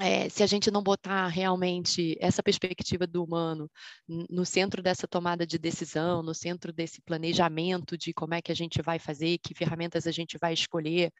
é, 0.00 0.28
se 0.28 0.42
a 0.42 0.46
gente 0.46 0.70
não 0.70 0.82
botar 0.82 1.26
realmente 1.26 2.16
essa 2.18 2.42
perspectiva 2.42 3.06
do 3.06 3.22
humano 3.22 3.70
no 4.08 4.44
centro 4.46 4.82
dessa 4.82 5.06
tomada 5.06 5.46
de 5.46 5.58
decisão, 5.58 6.22
no 6.22 6.34
centro 6.34 6.72
desse 6.72 7.02
planejamento 7.02 7.96
de 7.98 8.12
como 8.14 8.32
é 8.32 8.40
que 8.40 8.50
a 8.50 8.54
gente 8.54 8.80
vai 8.80 8.98
fazer, 8.98 9.38
que 9.38 9.54
ferramentas 9.54 10.06
a 10.06 10.10
gente 10.10 10.38
vai 10.40 10.54
escolher, 10.54 11.12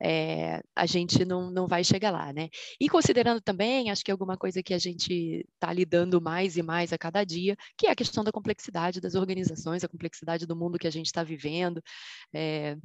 é, 0.00 0.62
a 0.76 0.86
gente 0.86 1.24
não, 1.24 1.50
não 1.50 1.66
vai 1.66 1.82
chegar 1.82 2.12
lá, 2.12 2.32
né? 2.32 2.48
E 2.80 2.88
considerando 2.88 3.40
também, 3.40 3.90
acho 3.90 4.04
que 4.04 4.12
alguma 4.12 4.36
coisa 4.36 4.62
que 4.62 4.74
a 4.74 4.78
gente 4.78 5.44
está 5.54 5.72
lidando 5.72 6.20
mais 6.20 6.56
e 6.56 6.62
mais 6.62 6.92
a 6.92 6.98
cada 6.98 7.24
dia, 7.24 7.56
que 7.76 7.88
é 7.88 7.90
a 7.90 7.96
questão 7.96 8.22
da 8.22 8.30
complexidade 8.30 9.00
das 9.00 9.16
organizações, 9.16 9.82
a 9.82 9.88
complexidade 9.88 10.46
do 10.46 10.54
mundo 10.54 10.78
que 10.78 10.86
a 10.86 10.92
gente 10.92 11.06
está 11.06 11.24
vivendo. 11.24 11.82
É, 12.32 12.76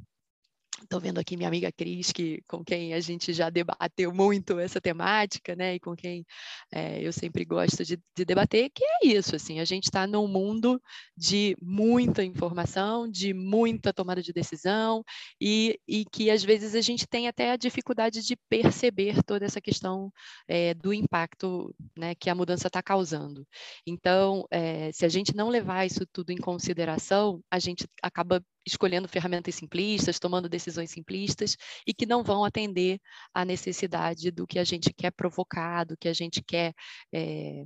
Estou 0.82 1.00
vendo 1.00 1.18
aqui 1.18 1.36
minha 1.36 1.48
amiga 1.48 1.72
Cris, 1.72 2.12
que, 2.12 2.42
com 2.46 2.62
quem 2.64 2.92
a 2.92 3.00
gente 3.00 3.32
já 3.32 3.48
debateu 3.48 4.12
muito 4.12 4.58
essa 4.58 4.80
temática, 4.80 5.56
né? 5.56 5.74
E 5.76 5.80
com 5.80 5.96
quem 5.96 6.24
é, 6.72 7.02
eu 7.02 7.12
sempre 7.12 7.44
gosto 7.44 7.84
de, 7.84 7.98
de, 8.14 8.24
debater, 8.24 8.70
que 8.74 8.84
é 8.84 9.06
isso, 9.06 9.34
assim, 9.34 9.58
a 9.58 9.64
gente 9.64 9.84
está 9.84 10.06
num 10.06 10.28
mundo 10.28 10.80
de 11.16 11.56
muita 11.62 12.22
informação, 12.22 13.08
de 13.08 13.32
muita 13.32 13.92
tomada 13.92 14.22
de 14.22 14.32
decisão, 14.32 15.02
e, 15.40 15.78
e 15.88 16.04
que 16.04 16.30
às 16.30 16.44
vezes 16.44 16.74
a 16.74 16.80
gente 16.80 17.06
tem 17.06 17.26
até 17.26 17.52
a 17.52 17.56
dificuldade 17.56 18.22
de 18.22 18.36
perceber 18.48 19.22
toda 19.22 19.44
essa 19.46 19.60
questão 19.60 20.12
é, 20.46 20.74
do 20.74 20.92
impacto 20.92 21.74
né, 21.96 22.14
que 22.14 22.28
a 22.28 22.34
mudança 22.34 22.66
está 22.66 22.82
causando. 22.82 23.46
Então, 23.86 24.46
é, 24.50 24.92
se 24.92 25.04
a 25.06 25.08
gente 25.08 25.34
não 25.34 25.48
levar 25.48 25.86
isso 25.86 26.06
tudo 26.12 26.30
em 26.30 26.36
consideração, 26.36 27.40
a 27.50 27.58
gente 27.58 27.86
acaba 28.02 28.42
escolhendo 28.66 29.08
ferramentas 29.08 29.54
simplistas, 29.54 30.18
tomando 30.18 30.48
decisões 30.48 30.90
simplistas 30.90 31.56
e 31.86 31.94
que 31.94 32.04
não 32.04 32.24
vão 32.24 32.44
atender 32.44 33.00
à 33.32 33.44
necessidade 33.44 34.30
do 34.30 34.46
que 34.46 34.58
a 34.58 34.64
gente 34.64 34.92
quer 34.92 35.12
provocar, 35.12 35.84
do 35.84 35.96
que 35.96 36.08
a 36.08 36.12
gente 36.12 36.42
quer 36.42 36.74
é, 37.14 37.64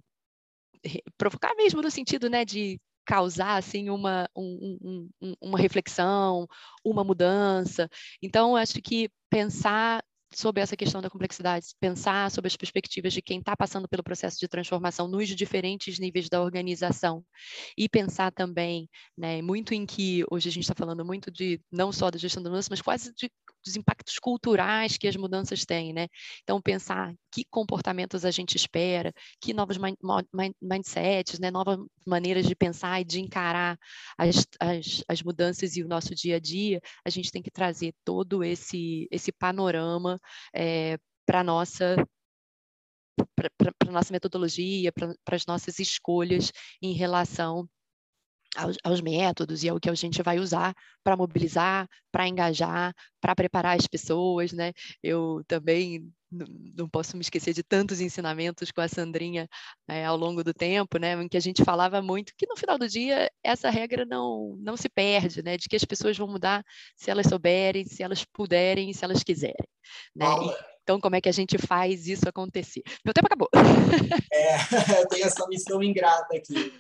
provocar 1.16 1.54
mesmo 1.54 1.80
no 1.82 1.90
sentido 1.90 2.28
né, 2.28 2.44
de 2.44 2.80
causar 3.04 3.56
assim 3.56 3.90
uma, 3.90 4.28
um, 4.36 5.08
um, 5.20 5.34
uma 5.40 5.58
reflexão, 5.58 6.46
uma 6.84 7.02
mudança. 7.02 7.88
Então, 8.22 8.54
acho 8.54 8.80
que 8.80 9.10
pensar 9.28 10.04
sobre 10.34 10.62
essa 10.62 10.76
questão 10.76 11.00
da 11.00 11.10
complexidade, 11.10 11.66
pensar 11.80 12.30
sobre 12.30 12.48
as 12.48 12.56
perspectivas 12.56 13.12
de 13.12 13.22
quem 13.22 13.40
está 13.40 13.56
passando 13.56 13.88
pelo 13.88 14.02
processo 14.02 14.38
de 14.38 14.48
transformação 14.48 15.08
nos 15.08 15.28
diferentes 15.28 15.98
níveis 15.98 16.28
da 16.28 16.42
organização 16.42 17.24
e 17.76 17.88
pensar 17.88 18.32
também, 18.32 18.88
né, 19.16 19.42
muito 19.42 19.74
em 19.74 19.84
que 19.86 20.24
hoje 20.30 20.48
a 20.48 20.52
gente 20.52 20.64
está 20.64 20.74
falando 20.74 21.04
muito 21.04 21.30
de 21.30 21.60
não 21.70 21.92
só 21.92 22.10
da 22.10 22.18
gestão 22.18 22.42
da 22.42 22.50
mudança, 22.50 22.68
mas 22.70 22.82
quase 22.82 23.12
de 23.14 23.30
dos 23.64 23.76
impactos 23.76 24.18
culturais 24.18 24.96
que 24.96 25.06
as 25.06 25.16
mudanças 25.16 25.64
têm, 25.64 25.92
né? 25.92 26.08
Então, 26.42 26.60
pensar 26.60 27.14
que 27.30 27.44
comportamentos 27.44 28.24
a 28.24 28.30
gente 28.30 28.56
espera, 28.56 29.12
que 29.40 29.52
novos 29.52 29.76
mind 29.76 29.96
mindsets, 30.60 31.38
né? 31.38 31.50
novas 31.50 31.78
maneiras 32.06 32.46
de 32.46 32.54
pensar 32.54 33.00
e 33.00 33.04
de 33.04 33.20
encarar 33.20 33.78
as, 34.16 34.46
as, 34.58 35.04
as 35.08 35.22
mudanças 35.22 35.76
e 35.76 35.82
o 35.82 35.88
nosso 35.88 36.14
dia 36.14 36.36
a 36.36 36.40
dia, 36.40 36.80
a 37.04 37.10
gente 37.10 37.30
tem 37.30 37.42
que 37.42 37.50
trazer 37.50 37.94
todo 38.04 38.42
esse, 38.44 39.06
esse 39.10 39.32
panorama 39.32 40.18
é, 40.54 40.98
para 41.26 41.40
a 41.40 41.44
nossa 41.44 41.96
para 43.36 43.92
nossa 43.92 44.12
metodologia, 44.12 44.92
para 44.92 45.36
as 45.36 45.44
nossas 45.44 45.78
escolhas 45.78 46.52
em 46.80 46.92
relação 46.92 47.68
aos, 48.56 48.76
aos, 48.82 49.00
métodos 49.00 49.62
e 49.62 49.68
ao 49.68 49.78
que 49.78 49.90
a 49.90 49.94
gente 49.94 50.22
vai 50.22 50.38
usar 50.38 50.74
para 51.04 51.16
mobilizar, 51.16 51.88
para 52.10 52.28
engajar, 52.28 52.94
para 53.20 53.34
preparar 53.34 53.78
as 53.78 53.86
pessoas, 53.86 54.52
né? 54.52 54.72
Eu 55.02 55.42
também 55.46 56.12
não 56.30 56.88
posso 56.88 57.16
me 57.16 57.22
esquecer 57.22 57.52
de 57.52 57.62
tantos 57.62 58.00
ensinamentos 58.00 58.70
com 58.70 58.80
a 58.80 58.88
Sandrinha 58.88 59.48
é, 59.88 60.04
ao 60.04 60.16
longo 60.16 60.44
do 60.44 60.54
tempo, 60.54 60.98
né, 60.98 61.14
em 61.14 61.28
que 61.28 61.36
a 61.36 61.40
gente 61.40 61.64
falava 61.64 62.00
muito 62.00 62.32
que 62.36 62.46
no 62.46 62.56
final 62.56 62.78
do 62.78 62.88
dia 62.88 63.30
essa 63.42 63.68
regra 63.70 64.04
não, 64.04 64.56
não 64.58 64.76
se 64.76 64.88
perde, 64.88 65.42
né, 65.42 65.56
de 65.56 65.68
que 65.68 65.76
as 65.76 65.84
pessoas 65.84 66.16
vão 66.16 66.28
mudar 66.28 66.64
se 66.96 67.10
elas 67.10 67.26
souberem, 67.26 67.84
se 67.84 68.02
elas 68.02 68.24
puderem, 68.24 68.92
se 68.92 69.04
elas 69.04 69.22
quiserem. 69.22 69.68
Né? 70.14 70.26
Então, 70.82 71.00
como 71.00 71.16
é 71.16 71.20
que 71.20 71.28
a 71.28 71.32
gente 71.32 71.58
faz 71.58 72.06
isso 72.06 72.28
acontecer? 72.28 72.82
Meu 73.04 73.12
tempo 73.12 73.26
acabou. 73.26 73.48
É, 74.32 74.56
eu 75.02 75.08
tenho 75.08 75.24
essa 75.24 75.46
missão 75.48 75.82
ingrata 75.82 76.36
aqui. 76.36 76.72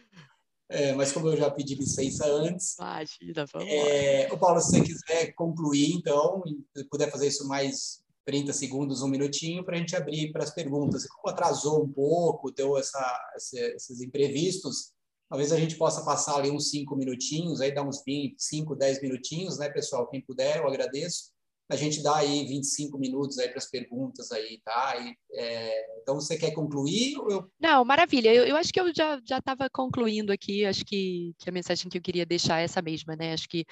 É, 0.68 0.92
mas 0.94 1.10
como 1.10 1.28
eu 1.28 1.36
já 1.36 1.50
pedi 1.50 1.74
licença 1.74 2.24
antes. 2.26 2.76
Imagina, 2.78 3.44
vamos 3.52 3.68
é, 3.68 4.28
o 4.32 4.38
Paulo, 4.38 4.60
se 4.60 4.70
você 4.70 4.82
quiser 4.82 5.32
concluir, 5.32 5.92
então, 5.94 6.42
e 6.46 6.84
puder 6.84 7.10
fazer 7.10 7.26
isso 7.26 7.46
mais 7.48 7.99
30 8.24 8.52
segundos, 8.52 9.02
um 9.02 9.08
minutinho, 9.08 9.64
para 9.64 9.76
a 9.76 9.78
gente 9.78 9.96
abrir 9.96 10.32
para 10.32 10.44
as 10.44 10.54
perguntas. 10.54 11.06
Como 11.06 11.32
atrasou 11.32 11.84
um 11.84 11.88
pouco, 11.92 12.50
deu 12.50 12.76
essa, 12.76 13.18
esses 13.36 14.00
imprevistos, 14.00 14.92
talvez 15.28 15.52
a 15.52 15.58
gente 15.58 15.76
possa 15.76 16.04
passar 16.04 16.36
ali 16.36 16.50
uns 16.50 16.70
5 16.70 16.96
minutinhos, 16.96 17.60
aí 17.60 17.72
dá 17.72 17.82
uns 17.82 18.02
20, 18.04 18.34
5, 18.38 18.74
10 18.74 19.02
minutinhos, 19.02 19.58
né, 19.58 19.68
pessoal? 19.68 20.08
Quem 20.08 20.20
puder, 20.20 20.58
eu 20.58 20.66
agradeço. 20.66 21.30
A 21.70 21.76
gente 21.76 22.02
dá 22.02 22.16
aí 22.16 22.44
25 22.46 22.98
minutos 22.98 23.38
aí 23.38 23.48
para 23.48 23.58
as 23.58 23.70
perguntas 23.70 24.32
aí, 24.32 24.60
tá? 24.64 24.96
E, 24.98 25.16
é, 25.34 26.00
então, 26.02 26.16
você 26.16 26.36
quer 26.36 26.50
concluir? 26.50 27.14
Eu... 27.14 27.48
Não, 27.60 27.84
maravilha. 27.84 28.34
Eu, 28.34 28.44
eu, 28.44 28.56
acho 28.56 28.72
que 28.72 28.80
eu 28.80 28.92
já 28.92 29.20
estava 29.38 29.70
concluindo 29.70 30.32
aqui. 30.32 30.66
Acho 30.66 30.84
que, 30.84 31.32
que 31.38 31.48
a 31.48 31.52
mensagem 31.52 31.88
que 31.88 31.96
eu 31.96 32.02
queria 32.02 32.26
deixar 32.26 32.60
é 32.60 32.64
essa 32.64 32.82
mesma, 32.82 33.14
né? 33.14 33.32
Acho 33.32 33.48
que 33.48 33.64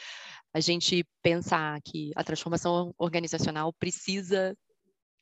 a 0.55 0.61
gente 0.61 1.05
pensar 1.21 1.81
que 1.83 2.13
a 2.15 2.23
transformação 2.23 2.95
organizacional 2.97 3.73
precisa 3.73 4.57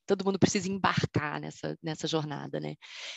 todo 0.07 0.25
mundo 0.25 0.39
precisa 0.39 0.69
embarcar 0.71 1.41
nessa, 1.41 1.77
nessa 1.83 2.07
jornada, 2.07 2.61
né? 2.61 2.77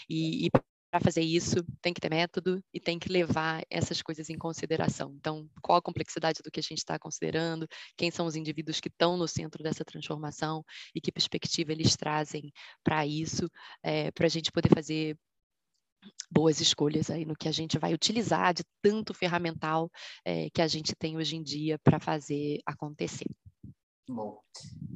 E, 0.10 0.48
e 0.48 0.50
para 0.92 1.00
fazer 1.00 1.22
isso, 1.22 1.58
tem 1.82 1.94
que 1.94 2.02
ter 2.02 2.10
método 2.10 2.64
e 2.74 2.80
tem 2.80 2.98
que 2.98 3.10
levar 3.10 3.64
essas 3.70 4.02
coisas 4.02 4.30
em 4.30 4.38
consideração. 4.38 5.14
Então, 5.18 5.50
qual 5.62 5.78
a 5.78 5.82
complexidade 5.82 6.42
do 6.44 6.52
que 6.52 6.60
a 6.60 6.64
gente 6.64 6.80
está 6.80 6.98
considerando, 6.98 7.68
quem 7.96 8.10
são 8.12 8.26
os 8.26 8.36
indivíduos 8.36 8.80
que 8.80 8.88
estão 8.90 9.18
no 9.18 9.28
centro 9.28 9.64
dessa 9.64 9.86
transformação 9.86 10.64
e 10.96 11.02
que 11.02 11.12
perspectiva 11.12 11.72
eles 11.72 11.96
trazem 11.96 12.52
para 12.84 13.06
isso, 13.06 13.50
é, 13.84 14.08
eh, 14.08 14.12
para 14.12 14.26
a 14.26 14.30
gente 14.30 14.52
poder 14.52 14.70
fazer 14.74 15.18
boas 16.32 16.62
escolhas 16.62 17.10
aí 17.10 17.26
no 17.26 17.36
que 17.36 17.48
a 17.48 17.52
gente 17.52 17.78
vai 17.78 17.94
utilizar 17.94 18.54
de 18.54 18.64
tanto 18.82 19.14
ferramental 19.14 19.92
é, 20.24 20.50
que 20.50 20.62
a 20.62 20.68
gente 20.68 20.96
tem 20.96 21.18
hoje 21.18 21.36
em 21.36 21.44
dia 21.44 21.78
para 21.80 22.00
fazer 22.00 22.60
acontecer. 22.66 23.28
Bom, 24.12 24.40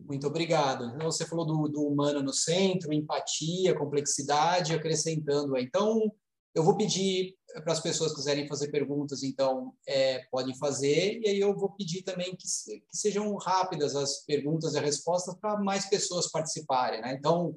muito 0.07 0.25
obrigado. 0.25 0.97
Você 1.03 1.23
falou 1.23 1.45
do, 1.45 1.67
do 1.67 1.83
humano 1.83 2.23
no 2.23 2.33
centro, 2.33 2.91
empatia, 2.91 3.77
complexidade, 3.77 4.73
acrescentando. 4.73 5.55
Então, 5.55 6.11
eu 6.55 6.63
vou 6.63 6.75
pedir 6.75 7.35
para 7.63 7.73
as 7.73 7.79
pessoas 7.79 8.09
que 8.09 8.17
quiserem 8.17 8.47
fazer 8.47 8.71
perguntas, 8.71 9.21
então, 9.21 9.71
é, 9.87 10.23
podem 10.31 10.57
fazer, 10.57 11.19
e 11.21 11.29
aí 11.29 11.39
eu 11.39 11.55
vou 11.55 11.71
pedir 11.73 12.01
também 12.01 12.35
que, 12.35 12.47
que 12.47 12.97
sejam 12.97 13.35
rápidas 13.35 13.95
as 13.95 14.25
perguntas 14.25 14.73
e 14.73 14.79
respostas 14.79 15.35
para 15.35 15.61
mais 15.61 15.87
pessoas 15.87 16.31
participarem. 16.31 16.99
Né? 16.99 17.13
Então, 17.13 17.55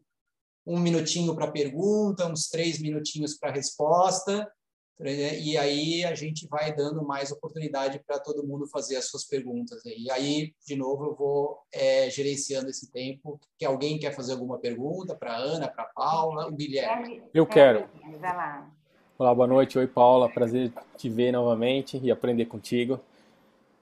um 0.66 0.78
minutinho 0.78 1.34
para 1.34 1.50
pergunta, 1.50 2.30
uns 2.30 2.48
três 2.48 2.78
minutinhos 2.78 3.34
para 3.38 3.50
resposta, 3.50 4.46
e 4.99 5.59
aí 5.59 6.05
a 6.05 6.14
gente 6.14 6.49
vai 6.49 6.74
dando 6.74 7.05
mais 7.05 7.30
oportunidade 7.30 8.01
para 8.07 8.18
todo 8.18 8.47
mundo 8.47 8.66
fazer 8.66 8.97
as 8.97 9.09
suas 9.11 9.24
perguntas. 9.24 9.84
E 9.84 10.11
aí, 10.11 10.55
de 10.66 10.74
novo, 10.74 11.05
eu 11.05 11.14
vou 11.14 11.59
é, 11.70 12.09
gerenciando 12.09 12.70
esse 12.70 12.90
tempo. 12.90 13.38
Que 13.59 13.66
alguém 13.66 13.99
quer 13.99 14.14
fazer 14.14 14.32
alguma 14.32 14.59
pergunta 14.59 15.14
para 15.14 15.34
a 15.34 15.36
Ana, 15.36 15.68
para 15.68 15.84
a 15.84 15.88
Paula, 15.88 16.49
o 16.49 16.53
Guilherme? 16.53 17.22
Eu 17.34 17.47
quero. 17.47 17.86
Vai 18.18 18.36
lá. 18.36 18.70
Olá, 19.18 19.34
boa 19.34 19.47
noite. 19.47 19.78
Oi, 19.78 19.86
Paula. 19.86 20.30
Prazer 20.30 20.72
te 20.97 21.11
ver 21.11 21.30
novamente 21.30 22.01
e 22.03 22.11
aprender 22.11 22.47
contigo. 22.47 22.99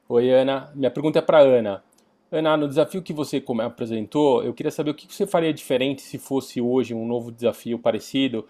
Oi, 0.09 0.31
Ana. 0.31 0.73
Minha 0.75 0.91
pergunta 0.91 1.21
é 1.21 1.23
para 1.23 1.39
Ana. 1.39 1.85
Ana, 2.31 2.57
no 2.57 2.67
desafio 2.67 3.01
que 3.01 3.12
você 3.12 3.43
apresentou, 3.65 4.43
eu 4.43 4.53
queria 4.53 4.73
saber 4.73 4.91
o 4.91 4.95
que 4.95 5.07
você 5.12 5.25
faria 5.29 5.55
diferente 5.55 6.03
se 6.03 6.19
fosse 6.19 6.61
hoje 6.61 6.93
um 6.93 7.07
novo 7.07 7.31
desafio 7.31 7.79
parecido 7.79 8.45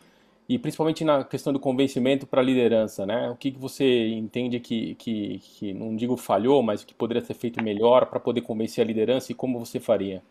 e 0.48 0.58
principalmente 0.58 1.04
na 1.04 1.24
questão 1.24 1.52
do 1.52 1.60
convencimento 1.60 2.26
para 2.26 2.40
a 2.40 2.44
liderança, 2.44 3.06
né? 3.06 3.30
O 3.30 3.36
que, 3.36 3.50
que 3.50 3.58
você 3.58 4.08
entende 4.08 4.60
que, 4.60 4.94
que, 4.96 5.38
que, 5.38 5.72
não 5.72 5.96
digo 5.96 6.16
falhou, 6.16 6.62
mas 6.62 6.84
que 6.84 6.94
poderia 6.94 7.24
ser 7.24 7.34
feito 7.34 7.62
melhor 7.62 8.06
para 8.06 8.20
poder 8.20 8.42
convencer 8.42 8.84
a 8.84 8.86
liderança 8.86 9.32
e 9.32 9.34
como 9.34 9.58
você 9.58 9.80
faria? 9.80 10.22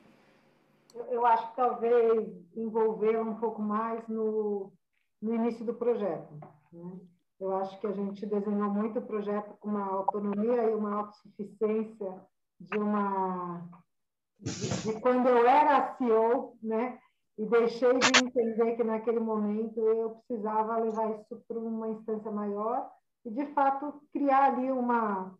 Eu 1.10 1.26
acho 1.26 1.50
que 1.50 1.56
talvez 1.56 2.30
envolver 2.56 3.20
um 3.20 3.36
pouco 3.36 3.62
mais 3.62 4.08
no, 4.08 4.72
no 5.22 5.36
início 5.36 5.66
do 5.66 5.74
projeto. 5.74 6.32
Né? 6.72 6.92
Eu 7.40 7.56
acho 7.58 7.80
que 7.80 7.88
a 7.88 7.92
gente 7.92 8.26
desenhou 8.26 8.70
muito 8.70 9.00
o 9.00 9.06
projeto 9.06 9.56
com 9.60 9.70
uma 9.70 9.86
autonomia 9.86 10.64
e 10.64 10.76
uma 10.76 10.96
autossuficiência 10.96 12.22
de 12.60 12.78
uma 12.78 13.68
de, 14.40 14.94
de 14.94 15.00
quando 15.00 15.28
eu 15.28 15.48
era 15.48 15.96
CEO, 15.98 16.56
né? 16.62 17.00
E 17.38 17.46
deixei 17.46 17.98
de 17.98 18.24
entender 18.24 18.76
que 18.76 18.84
naquele 18.84 19.20
momento 19.20 19.80
eu 19.80 20.22
precisava 20.28 20.78
levar 20.78 21.12
isso 21.20 21.44
para 21.48 21.58
uma 21.58 21.90
instância 21.90 22.32
maior 22.32 22.92
e 23.26 23.32
de 23.32 23.46
fato 23.54 24.02
criar 24.12 24.54
ali 24.54 24.72
uma 24.72 25.36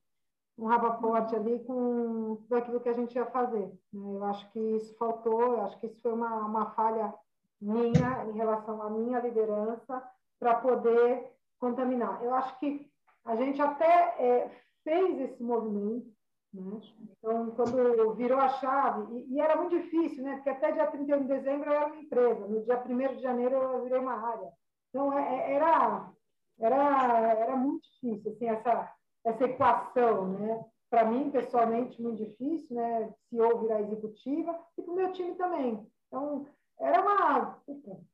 um 0.58 0.66
rabaporte 0.68 1.36
ali 1.36 1.60
com 1.66 2.36
tudo 2.44 2.56
aquilo 2.56 2.80
que 2.80 2.90
a 2.90 2.94
gente 2.94 3.16
ia 3.16 3.26
fazer. 3.26 3.66
Né? 3.92 4.16
Eu 4.16 4.24
acho 4.26 4.52
que 4.52 4.60
isso 4.60 4.96
faltou, 4.98 5.42
eu 5.42 5.62
acho 5.64 5.80
que 5.80 5.88
isso 5.88 6.00
foi 6.02 6.14
uma, 6.14 6.46
uma 6.46 6.72
falha 6.72 7.14
minha 7.60 8.26
em 8.30 8.34
relação 8.34 8.82
à 8.82 8.90
minha 8.90 9.20
liderança 9.20 10.04
para 10.40 10.56
poder 10.56 11.32
contaminar. 11.60 12.24
Eu 12.24 12.34
acho 12.36 12.60
que 12.60 12.88
a 13.26 13.36
gente 13.36 13.62
até 13.62 14.16
é, 14.20 14.52
fez 14.84 15.20
esse 15.22 15.42
movimento, 15.42 16.13
né? 16.54 16.82
Então, 17.18 17.52
quando 17.52 18.14
virou 18.14 18.40
a 18.40 18.50
chave, 18.50 19.14
e, 19.14 19.34
e, 19.34 19.40
era 19.40 19.56
muito 19.56 19.76
difícil, 19.76 20.24
né? 20.24 20.36
porque 20.36 20.50
até 20.50 20.72
dia 20.72 20.88
31 20.88 21.22
de 21.22 21.28
dezembro 21.28 21.70
eu 21.70 21.74
era 21.74 21.88
uma 21.88 21.98
empresa, 21.98 22.48
no 22.48 22.64
dia 22.64 22.84
1 22.84 23.16
de 23.16 23.22
janeiro 23.22 23.56
eu 23.56 23.84
virei 23.84 24.00
uma 24.00 24.14
área. 24.14 24.52
Então, 24.90 25.18
é, 25.18 25.36
é, 25.36 25.54
era, 25.54 26.12
era, 26.60 27.34
era 27.34 27.56
muito 27.56 27.82
difícil 27.84 28.32
assim, 28.32 28.48
essa, 28.48 28.94
essa 29.26 29.44
equação. 29.46 30.28
Né? 30.34 30.66
Para 30.90 31.06
mim, 31.06 31.32
pessoalmente, 31.32 32.02
muito 32.02 32.24
difícil, 32.24 32.76
né? 32.76 33.12
se 33.30 33.38
eu 33.38 33.60
virar 33.60 33.82
executiva, 33.82 34.60
e 34.78 34.82
para 34.82 34.92
o 34.92 34.96
meu 34.96 35.12
time 35.12 35.34
também. 35.36 35.88
Então, 36.08 36.46
era 36.80 37.02
uma 37.02 37.60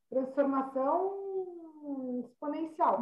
transformação 0.10 1.20
exponencial 2.24 3.02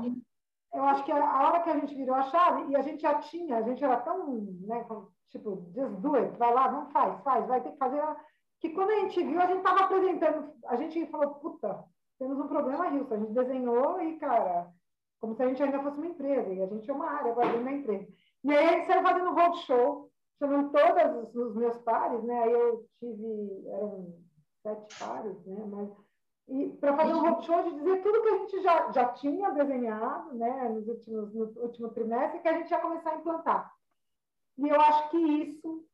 eu 0.74 0.84
acho 0.84 1.04
que 1.04 1.12
a 1.12 1.48
hora 1.48 1.62
que 1.62 1.70
a 1.70 1.80
gente 1.80 1.96
virou 1.96 2.16
a 2.16 2.24
chave, 2.24 2.72
e 2.72 2.76
a 2.76 2.82
gente 2.82 3.02
já 3.02 3.16
tinha, 3.16 3.58
a 3.58 3.62
gente 3.62 3.84
era 3.84 3.98
tão, 4.02 4.28
né, 4.62 4.86
tipo, 5.30 5.70
just 5.74 5.96
do 6.02 6.16
it, 6.16 6.38
vai 6.38 6.54
lá, 6.54 6.72
não 6.72 6.90
faz, 6.92 7.22
faz, 7.24 7.46
vai 7.48 7.62
ter 7.62 7.72
que 7.72 7.78
fazer. 7.78 8.02
Que 8.60 8.70
quando 8.70 8.90
a 8.92 9.00
gente 9.00 9.24
viu, 9.24 9.40
a 9.40 9.46
gente 9.46 9.60
estava 9.60 9.82
apresentando, 9.82 10.52
a 10.66 10.76
gente 10.76 11.06
falou, 11.08 11.36
puta, 11.36 11.84
temos 12.20 12.40
um 12.40 12.48
problema, 12.48 12.88
Wilson. 12.88 13.14
A 13.14 13.18
gente 13.20 13.34
desenhou 13.34 14.02
e, 14.02 14.18
cara, 14.18 14.72
como 15.20 15.36
se 15.36 15.44
a 15.44 15.48
gente 15.48 15.62
ainda 15.62 15.82
fosse 15.82 15.98
uma 15.98 16.08
empresa, 16.08 16.52
e 16.52 16.62
a 16.62 16.68
gente 16.68 16.90
é 16.90 16.94
uma 16.94 17.10
área 17.10 17.32
agora 17.32 17.50
dentro 17.50 17.66
da 17.66 17.72
empresa. 17.72 18.08
E 18.44 18.52
aí 18.52 18.68
gente 18.70 18.88
saiu 18.88 19.04
fazendo 19.04 19.34
roadshow, 19.34 20.10
chamando 20.40 20.72
todos 20.72 21.36
os 21.36 21.56
meus 21.56 21.78
pares, 21.80 22.24
né? 22.24 22.44
Aí 22.44 22.52
eu 22.52 22.86
tive, 23.00 23.68
eram 23.68 24.14
sete 24.64 25.00
pares, 25.00 25.46
né? 25.46 25.66
Mas 25.66 25.90
e 26.48 26.70
para 26.80 26.96
fazer 26.96 27.14
um 27.14 27.20
roadshow 27.20 27.64
de 27.64 27.76
dizer 27.76 28.02
tudo 28.02 28.22
que 28.22 28.30
a 28.30 28.38
gente 28.38 28.62
já, 28.62 28.92
já 28.92 29.14
tinha 29.14 29.52
desenhado 29.52 30.34
né, 30.34 30.70
nos 30.70 30.88
últimos, 30.88 31.34
no 31.34 31.46
último 31.62 31.90
trimestre 31.90 32.40
que 32.40 32.48
a 32.48 32.54
gente 32.54 32.72
ia 32.72 32.80
começar 32.80 33.12
a 33.12 33.16
implantar. 33.18 33.76
E 34.58 34.70
eu 34.70 34.80
acho 34.80 35.10
que 35.10 35.18
isso 35.18 35.86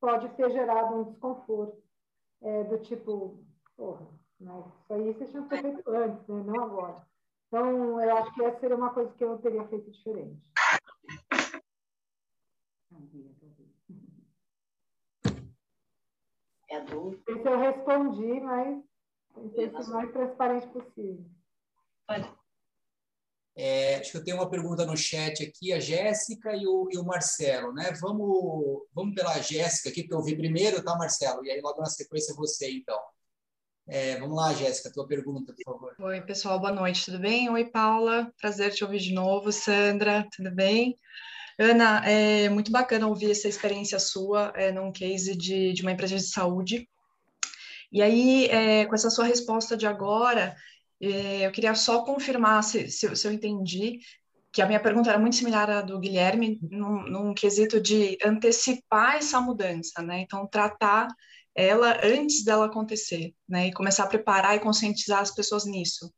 pode 0.00 0.28
ter 0.30 0.50
gerado 0.50 0.94
um 0.94 1.04
desconforto 1.04 1.82
é, 2.40 2.64
do 2.64 2.78
tipo, 2.78 3.44
porra, 3.76 4.06
mas 4.38 4.66
isso 4.66 4.92
aí 4.92 5.12
vocês 5.12 5.30
tinham 5.30 5.48
que 5.48 5.48
ter 5.50 5.62
feito 5.62 5.90
antes, 5.90 6.28
né, 6.28 6.42
não 6.46 6.62
agora. 6.62 7.06
Então, 7.48 8.00
eu 8.00 8.16
acho 8.16 8.32
que 8.34 8.44
essa 8.44 8.60
seria 8.60 8.76
uma 8.76 8.92
coisa 8.92 9.12
que 9.14 9.24
eu 9.24 9.38
teria 9.38 9.66
feito 9.66 9.90
diferente. 9.90 10.52
É 16.68 16.76
adulto. 16.76 17.22
Esse 17.28 17.48
eu 17.48 17.58
respondi, 17.58 18.40
mas 18.40 18.84
Ser 19.54 19.70
o 19.70 19.90
mais 19.90 20.12
transparente 20.12 20.66
possível. 20.68 21.24
É, 23.54 23.96
acho 23.96 24.10
que 24.10 24.16
eu 24.18 24.24
tenho 24.24 24.36
uma 24.36 24.50
pergunta 24.50 24.84
no 24.84 24.96
chat 24.96 25.42
aqui, 25.42 25.72
a 25.72 25.80
Jéssica 25.80 26.54
e 26.54 26.66
o, 26.66 26.88
e 26.92 26.98
o 26.98 27.04
Marcelo, 27.04 27.72
né? 27.72 27.92
Vamos, 28.00 28.82
vamos 28.92 29.14
pela 29.14 29.40
Jéssica 29.40 29.88
aqui, 29.88 30.02
porque 30.02 30.14
eu 30.14 30.22
vi 30.22 30.36
primeiro, 30.36 30.84
tá, 30.84 30.96
Marcelo? 30.96 31.44
E 31.44 31.50
aí 31.50 31.60
logo 31.60 31.80
na 31.80 31.86
sequência 31.86 32.34
você, 32.34 32.70
então. 32.70 32.98
É, 33.88 34.18
vamos 34.18 34.36
lá, 34.36 34.52
Jéssica, 34.52 34.92
tua 34.92 35.06
pergunta, 35.06 35.54
por 35.54 35.64
favor. 35.64 35.94
Oi, 36.00 36.20
pessoal, 36.22 36.58
boa 36.58 36.72
noite, 36.72 37.04
tudo 37.04 37.18
bem? 37.18 37.48
Oi, 37.48 37.64
Paula, 37.64 38.32
prazer 38.38 38.74
te 38.74 38.84
ouvir 38.84 38.98
de 38.98 39.14
novo. 39.14 39.52
Sandra, 39.52 40.26
tudo 40.36 40.50
bem? 40.50 40.98
Ana, 41.58 42.04
é 42.06 42.50
muito 42.50 42.70
bacana 42.70 43.06
ouvir 43.06 43.30
essa 43.30 43.48
experiência 43.48 43.98
sua 43.98 44.52
é, 44.54 44.70
num 44.70 44.92
case 44.92 45.34
de, 45.34 45.72
de 45.72 45.82
uma 45.82 45.92
empresa 45.92 46.16
de 46.16 46.28
saúde. 46.28 46.86
E 47.92 48.02
aí, 48.02 48.46
é, 48.46 48.86
com 48.86 48.94
essa 48.94 49.10
sua 49.10 49.24
resposta 49.24 49.76
de 49.76 49.86
agora, 49.86 50.56
é, 51.00 51.46
eu 51.46 51.52
queria 51.52 51.74
só 51.74 52.04
confirmar 52.04 52.62
se, 52.64 52.88
se, 52.90 53.14
se, 53.14 53.26
eu 53.26 53.32
entendi 53.32 54.00
que 54.52 54.62
a 54.62 54.66
minha 54.66 54.80
pergunta 54.80 55.10
era 55.10 55.18
muito 55.18 55.36
similar 55.36 55.68
à 55.70 55.82
do 55.82 55.98
Guilherme, 55.98 56.58
num, 56.62 57.02
num 57.04 57.34
quesito 57.34 57.80
de 57.80 58.16
antecipar 58.24 59.16
essa 59.16 59.40
mudança, 59.40 60.02
né? 60.02 60.20
Então, 60.20 60.46
tratar 60.48 61.08
ela 61.54 61.98
antes 62.04 62.44
dela 62.44 62.66
acontecer, 62.66 63.34
né? 63.48 63.68
E 63.68 63.72
começar 63.72 64.04
a 64.04 64.08
preparar 64.08 64.56
e 64.56 64.60
conscientizar 64.60 65.20
as 65.20 65.34
pessoas 65.34 65.66
nisso 65.66 66.10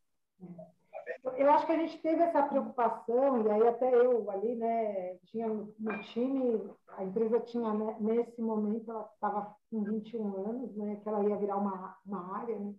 eu 1.38 1.50
acho 1.52 1.66
que 1.66 1.72
a 1.72 1.78
gente 1.78 2.02
teve 2.02 2.20
essa 2.20 2.42
preocupação, 2.42 3.46
e 3.46 3.50
aí 3.50 3.68
até 3.68 3.94
eu 3.94 4.28
ali, 4.30 4.56
né, 4.56 5.16
tinha 5.26 5.46
no 5.46 6.00
time, 6.12 6.68
a 6.88 7.04
empresa 7.04 7.38
tinha, 7.40 7.72
né, 7.72 7.96
nesse 8.00 8.42
momento, 8.42 8.90
ela 8.90 9.08
estava 9.14 9.54
com 9.70 9.84
21 9.84 10.48
anos, 10.48 10.76
né, 10.76 10.96
que 10.96 11.08
ela 11.08 11.22
ia 11.28 11.36
virar 11.36 11.56
uma, 11.56 11.96
uma 12.04 12.36
área, 12.38 12.58
né, 12.58 12.74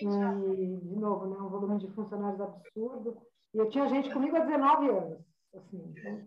e, 0.00 0.76
de 0.78 0.96
novo, 0.96 1.26
né, 1.26 1.36
um 1.36 1.48
volume 1.50 1.78
de 1.78 1.92
funcionários 1.92 2.40
absurdo, 2.40 3.18
e 3.52 3.58
eu 3.58 3.68
tinha 3.68 3.86
gente 3.88 4.12
comigo 4.12 4.34
há 4.36 4.40
19 4.40 4.88
anos, 4.88 5.18
assim, 5.54 5.94
então, 5.94 6.26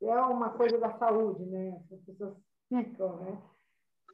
é 0.00 0.20
uma 0.22 0.50
coisa 0.50 0.78
da 0.78 0.96
saúde, 0.96 1.44
né, 1.44 1.76
as 1.92 2.00
pessoas 2.02 2.36
ficam, 2.68 3.16
né, 3.16 3.42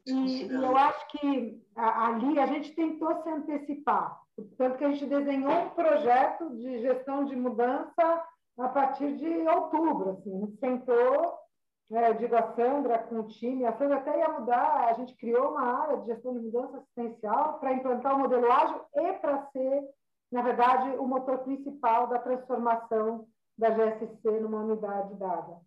E, 0.06 0.46
e 0.46 0.54
eu 0.54 0.76
acho 0.76 1.08
que 1.08 1.62
ali 1.76 2.38
a 2.38 2.46
gente 2.46 2.74
tentou 2.74 3.22
se 3.22 3.28
antecipar, 3.28 4.23
tanto 4.56 4.78
que 4.78 4.84
a 4.84 4.90
gente 4.90 5.06
desenhou 5.06 5.52
um 5.52 5.70
projeto 5.70 6.50
de 6.56 6.80
gestão 6.80 7.24
de 7.24 7.36
mudança 7.36 8.24
a 8.58 8.68
partir 8.68 9.16
de 9.16 9.48
outubro. 9.48 10.10
Assim, 10.10 10.36
a 10.36 10.40
gente 10.40 10.58
sentou, 10.58 11.38
é, 11.92 12.12
digo 12.14 12.34
a 12.36 12.54
Sandra 12.54 12.98
com 12.98 13.20
o 13.20 13.28
time, 13.28 13.64
a 13.64 13.76
Sandra 13.76 13.98
até 13.98 14.18
ia 14.18 14.28
mudar, 14.28 14.88
a 14.88 14.92
gente 14.94 15.14
criou 15.16 15.50
uma 15.50 15.82
área 15.82 15.98
de 15.98 16.06
gestão 16.06 16.34
de 16.34 16.40
mudança 16.40 16.78
assistencial 16.78 17.58
para 17.58 17.72
implantar 17.72 18.16
o 18.16 18.18
modelo 18.20 18.50
ágil 18.50 18.80
e 18.94 19.12
para 19.14 19.46
ser, 19.46 19.82
na 20.32 20.42
verdade, 20.42 20.90
o 20.96 21.06
motor 21.06 21.38
principal 21.38 22.08
da 22.08 22.18
transformação 22.18 23.26
da 23.56 23.70
GSC 23.70 24.40
numa 24.40 24.62
unidade 24.62 25.14
dada. 25.14 25.60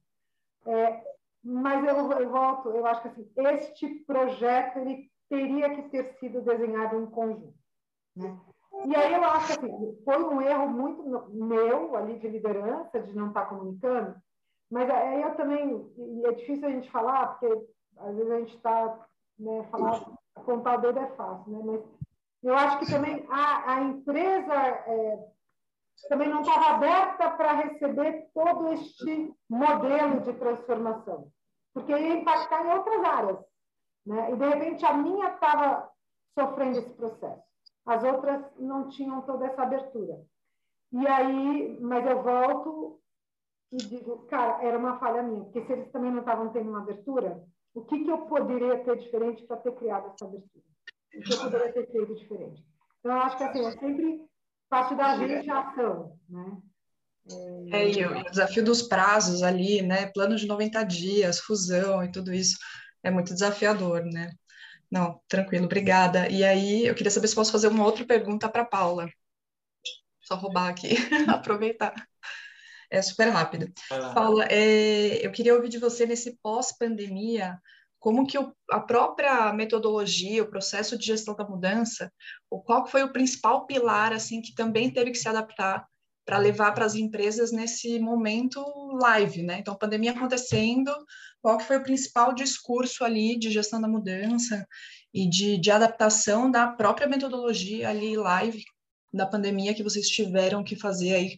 É, 0.65 1.01
mas 1.43 1.85
eu, 1.85 2.11
eu, 2.11 2.29
volto, 2.29 2.69
eu 2.69 2.85
acho 2.85 3.01
que 3.01 3.07
assim, 3.07 3.31
este 3.55 3.87
projeto 4.05 4.79
ele 4.79 5.09
teria 5.29 5.73
que 5.73 5.89
ter 5.89 6.17
sido 6.19 6.41
desenhado 6.41 7.01
em 7.01 7.05
conjunto. 7.05 7.53
Né? 8.15 8.37
E 8.85 8.95
aí 8.95 9.13
eu 9.13 9.23
acho 9.23 9.47
que 9.59 9.65
assim, 9.65 10.01
foi 10.03 10.23
um 10.23 10.41
erro 10.41 10.69
muito 10.69 11.03
meu 11.33 11.95
ali 11.95 12.19
de 12.19 12.27
liderança, 12.27 12.99
de 12.99 13.15
não 13.15 13.29
estar 13.29 13.45
comunicando, 13.45 14.15
mas 14.71 14.89
aí 14.89 15.21
eu 15.21 15.35
também, 15.35 15.91
e 15.97 16.25
é 16.25 16.31
difícil 16.33 16.67
a 16.67 16.71
gente 16.71 16.91
falar, 16.91 17.27
porque 17.27 17.67
às 17.97 18.15
vezes 18.15 18.31
a 18.31 18.39
gente 18.39 18.55
está, 18.55 19.07
né, 19.39 19.63
falar, 19.71 20.05
contar 20.45 20.77
o 20.77 20.81
dedo 20.81 20.99
é 20.99 21.07
fácil, 21.15 21.51
né? 21.51 21.59
mas 21.63 21.81
eu 22.43 22.55
acho 22.55 22.79
que 22.79 22.91
também 22.91 23.25
a, 23.29 23.73
a 23.73 23.81
empresa 23.81 24.53
é, 24.53 25.27
também 26.09 26.29
não 26.29 26.41
estava 26.41 26.75
aberta 26.75 27.31
para 27.31 27.53
receber 27.53 28.29
todo 28.33 28.73
este 28.73 29.33
modelo 29.49 30.21
de 30.21 30.33
transformação, 30.33 31.31
porque 31.73 31.91
ia 31.91 32.17
impactar 32.17 32.65
em 32.65 32.71
outras 32.71 33.03
áreas. 33.03 33.39
Né? 34.05 34.31
E, 34.31 34.35
de 34.35 34.47
repente, 34.47 34.85
a 34.85 34.93
minha 34.93 35.33
estava 35.33 35.89
sofrendo 36.37 36.79
esse 36.79 36.89
processo. 36.91 37.46
As 37.87 38.03
outras 38.03 38.43
não 38.59 38.89
tinham 38.89 39.21
toda 39.21 39.45
essa 39.45 39.63
abertura. 39.63 40.21
E 40.91 41.07
aí, 41.07 41.79
mas 41.81 42.05
eu 42.05 42.21
volto 42.21 42.99
e 43.71 43.77
digo, 43.77 44.25
cara, 44.27 44.63
era 44.63 44.77
uma 44.77 44.99
falha 44.99 45.23
minha, 45.23 45.43
porque 45.43 45.65
se 45.65 45.71
eles 45.71 45.91
também 45.91 46.11
não 46.11 46.19
estavam 46.19 46.49
tendo 46.49 46.69
uma 46.69 46.81
abertura, 46.81 47.43
o 47.73 47.83
que, 47.85 48.03
que 48.03 48.09
eu 48.09 48.19
poderia 48.25 48.83
ter 48.83 48.97
diferente 48.97 49.43
para 49.45 49.57
ter 49.57 49.73
criado 49.75 50.07
essa 50.07 50.25
abertura? 50.25 50.65
O 51.15 51.21
que 51.21 51.33
eu 51.33 51.39
poderia 51.39 51.73
ter 51.73 51.91
feito 51.91 52.15
diferente? 52.15 52.65
Então, 52.99 53.11
eu 53.11 53.21
acho 53.21 53.37
que 53.37 53.43
assim, 53.43 53.65
é 53.65 53.71
sempre 53.71 54.25
parte 54.69 54.95
da 54.95 55.17
gente 55.17 55.49
a 55.49 55.59
ação, 55.59 56.17
né? 56.29 56.57
É, 57.71 57.89
e 57.89 58.05
o 58.05 58.23
desafio 58.29 58.63
dos 58.63 58.81
prazos 58.81 59.43
ali, 59.43 59.81
né? 59.81 60.07
Plano 60.07 60.35
de 60.35 60.47
90 60.47 60.83
dias, 60.83 61.39
fusão 61.39 62.03
e 62.03 62.11
tudo 62.11 62.33
isso 62.33 62.57
é 63.03 63.11
muito 63.11 63.33
desafiador, 63.33 64.03
né? 64.05 64.31
Não, 64.91 65.21
tranquilo, 65.27 65.65
obrigada. 65.65 66.29
E 66.29 66.43
aí, 66.43 66.85
eu 66.85 66.95
queria 66.95 67.11
saber 67.11 67.27
se 67.27 67.35
posso 67.35 67.51
fazer 67.51 67.67
uma 67.67 67.85
outra 67.85 68.05
pergunta 68.05 68.49
para 68.49 68.65
Paula. 68.65 69.09
Só 70.21 70.35
roubar 70.35 70.69
aqui, 70.69 70.89
aproveitar. 71.27 71.93
É 72.89 73.01
super 73.01 73.29
rápido. 73.29 73.71
Paula, 74.13 74.45
é, 74.45 75.25
eu 75.25 75.31
queria 75.31 75.53
ouvir 75.53 75.69
de 75.69 75.77
você 75.77 76.05
nesse 76.05 76.37
pós-pandemia, 76.41 77.59
como 77.99 78.25
que 78.25 78.37
o, 78.37 78.53
a 78.71 78.79
própria 78.79 79.51
metodologia, 79.51 80.43
o 80.43 80.49
processo 80.49 80.97
de 80.97 81.05
gestão 81.05 81.35
da 81.35 81.47
mudança, 81.47 82.11
o 82.49 82.61
qual 82.61 82.87
foi 82.87 83.03
o 83.03 83.11
principal 83.11 83.65
pilar 83.65 84.13
assim 84.13 84.41
que 84.41 84.55
também 84.55 84.89
teve 84.89 85.11
que 85.11 85.17
se 85.17 85.27
adaptar 85.27 85.85
para 86.25 86.37
levar 86.37 86.73
para 86.73 86.85
as 86.85 86.95
empresas 86.95 87.51
nesse 87.51 87.99
momento 87.99 88.61
live, 89.01 89.43
né? 89.43 89.59
Então, 89.59 89.75
pandemia 89.75 90.11
acontecendo, 90.11 90.93
qual 91.47 91.61
foi 91.61 91.77
o 91.77 91.83
principal 91.83 92.33
discurso 92.33 93.05
ali 93.05 93.39
de 93.39 93.49
gestão 93.49 93.79
da 93.79 93.87
mudança 93.87 94.67
e 95.13 95.29
de, 95.29 95.57
de 95.57 95.71
adaptação 95.71 96.51
da 96.51 96.67
própria 96.67 97.07
metodologia 97.07 97.87
ali 97.87 98.17
live 98.17 98.65
da 99.13 99.25
pandemia 99.25 99.73
que 99.73 99.81
vocês 99.81 100.09
tiveram 100.09 100.61
que 100.61 100.75
fazer 100.75 101.13
aí 101.13 101.35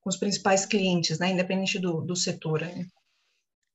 com 0.00 0.10
os 0.10 0.16
principais 0.16 0.66
clientes, 0.66 1.20
né? 1.20 1.30
Independente 1.30 1.78
do, 1.78 2.00
do 2.00 2.16
setor. 2.16 2.62
Né? 2.62 2.88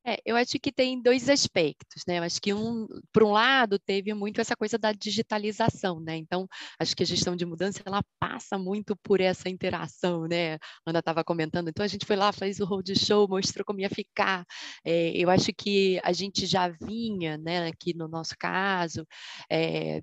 É, 0.07 0.17
eu 0.25 0.37
acho 0.37 0.57
que 0.59 0.71
tem 0.71 1.01
dois 1.01 1.27
aspectos, 1.29 2.03
né? 2.07 2.19
Eu 2.19 2.23
acho 2.23 2.39
que 2.41 2.53
um, 2.53 2.87
por 3.11 3.23
um 3.23 3.31
lado, 3.31 3.77
teve 3.77 4.13
muito 4.13 4.39
essa 4.39 4.55
coisa 4.55 4.77
da 4.77 4.93
digitalização, 4.93 5.99
né? 5.99 6.15
Então, 6.15 6.47
acho 6.79 6.95
que 6.95 7.03
a 7.03 7.05
gestão 7.05 7.35
de 7.35 7.45
mudança 7.45 7.81
ela 7.85 8.01
passa 8.17 8.57
muito 8.57 8.95
por 9.03 9.19
essa 9.19 9.49
interação, 9.49 10.25
né? 10.25 10.55
A 10.55 10.59
Ana 10.87 10.99
estava 10.99 11.25
comentando, 11.25 11.67
então 11.69 11.83
a 11.83 11.87
gente 11.87 12.05
foi 12.05 12.15
lá, 12.15 12.31
fez 12.31 12.61
o 12.61 12.65
roadshow, 12.65 13.27
mostrou 13.27 13.65
como 13.65 13.81
ia 13.81 13.89
ficar. 13.89 14.45
É, 14.85 15.11
eu 15.11 15.29
acho 15.29 15.51
que 15.53 15.99
a 16.03 16.13
gente 16.13 16.45
já 16.45 16.69
vinha, 16.69 17.37
né? 17.37 17.67
Aqui 17.67 17.93
no 17.93 18.07
nosso 18.07 18.33
caso, 18.39 19.05
é, 19.51 20.01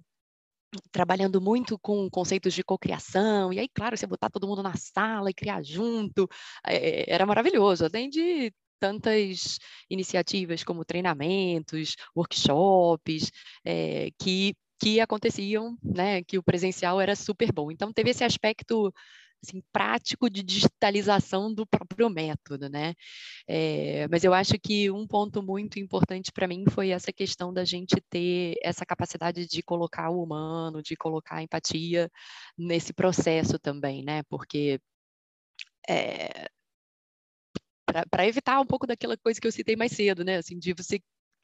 trabalhando 0.93 1.41
muito 1.41 1.79
com 1.79 2.09
conceitos 2.11 2.53
de 2.55 2.65
cocriação, 2.65 3.53
e 3.53 3.59
aí, 3.59 3.69
claro, 3.69 3.97
você 3.97 4.07
botar 4.07 4.31
todo 4.31 4.47
mundo 4.47 4.63
na 4.63 4.75
sala 4.77 5.31
e 5.31 5.35
criar 5.35 5.63
junto, 5.63 6.29
é, 6.67 7.13
era 7.13 7.27
maravilhoso, 7.27 7.85
além 7.85 8.11
de 8.11 8.53
tantas 8.85 9.59
iniciativas 9.89 10.63
como 10.63 10.85
treinamentos, 10.85 11.97
workshops, 12.15 13.31
é, 13.65 14.11
que, 14.19 14.55
que 14.79 15.01
aconteciam, 15.01 15.75
né, 15.83 16.23
que 16.23 16.37
o 16.37 16.43
presencial 16.43 17.01
era 17.01 17.17
super 17.17 17.51
bom. 17.51 17.71
Então, 17.71 17.95
teve 17.95 18.11
esse 18.11 18.23
aspecto 18.23 18.93
assim, 19.43 19.63
prático 19.73 20.29
de 20.29 20.43
digitalização 20.43 21.53
do 21.53 21.67
próprio 21.67 22.11
método, 22.11 22.69
né? 22.69 22.93
É, 23.49 24.07
mas 24.09 24.23
eu 24.23 24.35
acho 24.35 24.55
que 24.63 24.91
um 24.91 25.07
ponto 25.07 25.43
muito 25.43 25.79
importante 25.79 26.31
para 26.31 26.47
mim 26.47 26.65
foi 26.71 26.91
essa 26.91 27.13
questão 27.13 27.53
da 27.55 27.65
gente 27.65 27.97
ter 28.11 28.57
essa 28.63 28.85
capacidade 28.85 29.47
de 29.47 29.63
colocar 29.63 30.11
o 30.11 30.23
humano, 30.23 30.83
de 30.83 30.95
colocar 30.95 31.37
a 31.37 31.43
empatia 31.43 32.11
nesse 32.57 32.93
processo 32.93 33.59
também, 33.59 34.05
né? 34.05 34.23
Porque 34.25 34.79
é, 35.89 36.49
para 38.11 38.27
evitar 38.27 38.61
um 38.61 38.67
pouco 38.67 38.87
daquela 38.87 39.17
coisa 39.17 39.41
que 39.41 39.47
eu 39.47 39.53
citei 39.53 39.77
mais 39.77 39.93
cedo, 39.93 40.25
né? 40.25 40.39
Assim, 40.39 40.59
de 40.59 40.73
você 40.75 41.01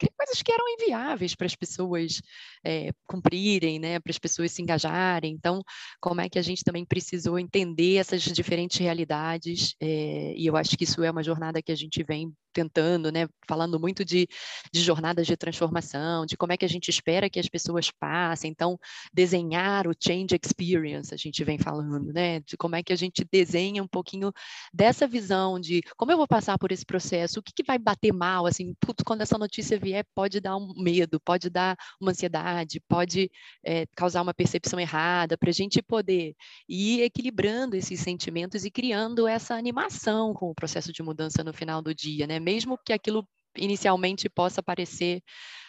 coisas 0.09 0.41
que 0.41 0.51
eram 0.51 0.65
inviáveis 0.69 1.35
para 1.35 1.47
as 1.47 1.55
pessoas 1.55 2.21
é, 2.63 2.91
cumprirem, 3.07 3.79
né, 3.79 3.99
para 3.99 4.11
as 4.11 4.19
pessoas 4.19 4.51
se 4.51 4.61
engajarem. 4.61 5.33
Então, 5.33 5.61
como 5.99 6.21
é 6.21 6.29
que 6.29 6.39
a 6.39 6.41
gente 6.41 6.63
também 6.63 6.85
precisou 6.85 7.39
entender 7.39 7.97
essas 7.97 8.21
diferentes 8.23 8.77
realidades? 8.77 9.75
É, 9.79 10.33
e 10.35 10.45
eu 10.45 10.55
acho 10.55 10.77
que 10.77 10.83
isso 10.83 11.03
é 11.03 11.11
uma 11.11 11.23
jornada 11.23 11.61
que 11.61 11.71
a 11.71 11.75
gente 11.75 12.03
vem 12.03 12.33
tentando, 12.51 13.11
né, 13.11 13.27
falando 13.47 13.79
muito 13.79 14.03
de, 14.03 14.27
de 14.71 14.81
jornadas 14.81 15.25
de 15.25 15.35
transformação, 15.37 16.25
de 16.25 16.37
como 16.37 16.53
é 16.53 16.57
que 16.57 16.65
a 16.65 16.69
gente 16.69 16.89
espera 16.89 17.29
que 17.29 17.39
as 17.39 17.47
pessoas 17.47 17.89
passem. 17.89 18.51
Então, 18.51 18.77
desenhar 19.13 19.87
o 19.87 19.93
change 19.97 20.37
experience, 20.41 21.13
a 21.13 21.17
gente 21.17 21.43
vem 21.43 21.57
falando, 21.57 22.11
né, 22.13 22.41
de 22.41 22.57
como 22.57 22.75
é 22.75 22.83
que 22.83 22.93
a 22.93 22.95
gente 22.95 23.25
desenha 23.31 23.81
um 23.81 23.87
pouquinho 23.87 24.31
dessa 24.73 25.07
visão 25.07 25.59
de 25.59 25.81
como 25.97 26.11
eu 26.11 26.17
vou 26.17 26.27
passar 26.27 26.57
por 26.57 26.71
esse 26.71 26.85
processo, 26.85 27.39
o 27.39 27.43
que, 27.43 27.53
que 27.53 27.63
vai 27.63 27.77
bater 27.77 28.13
mal, 28.13 28.45
assim, 28.45 28.73
putz, 28.79 29.03
quando 29.03 29.21
essa 29.21 29.37
notícia 29.37 29.79
vier, 29.79 29.90
pode 30.15 30.39
dar 30.39 30.57
um 30.57 30.73
medo, 30.75 31.19
pode 31.19 31.49
dar 31.49 31.77
uma 31.99 32.11
ansiedade, 32.11 32.81
pode 32.87 33.29
é, 33.63 33.85
causar 33.95 34.21
uma 34.21 34.33
percepção 34.33 34.79
errada, 34.79 35.37
para 35.37 35.49
a 35.49 35.53
gente 35.53 35.81
poder 35.81 36.35
ir 36.67 37.01
equilibrando 37.01 37.75
esses 37.75 37.99
sentimentos 37.99 38.65
e 38.65 38.71
criando 38.71 39.27
essa 39.27 39.55
animação 39.55 40.33
com 40.33 40.49
o 40.49 40.55
processo 40.55 40.91
de 40.91 41.03
mudança 41.03 41.43
no 41.43 41.53
final 41.53 41.81
do 41.81 41.93
dia, 41.93 42.27
né? 42.27 42.39
Mesmo 42.39 42.77
que 42.77 42.93
aquilo 42.93 43.27
inicialmente 43.57 44.29
possa 44.29 44.63
parecer 44.63 45.21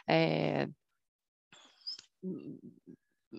é, 0.09 0.69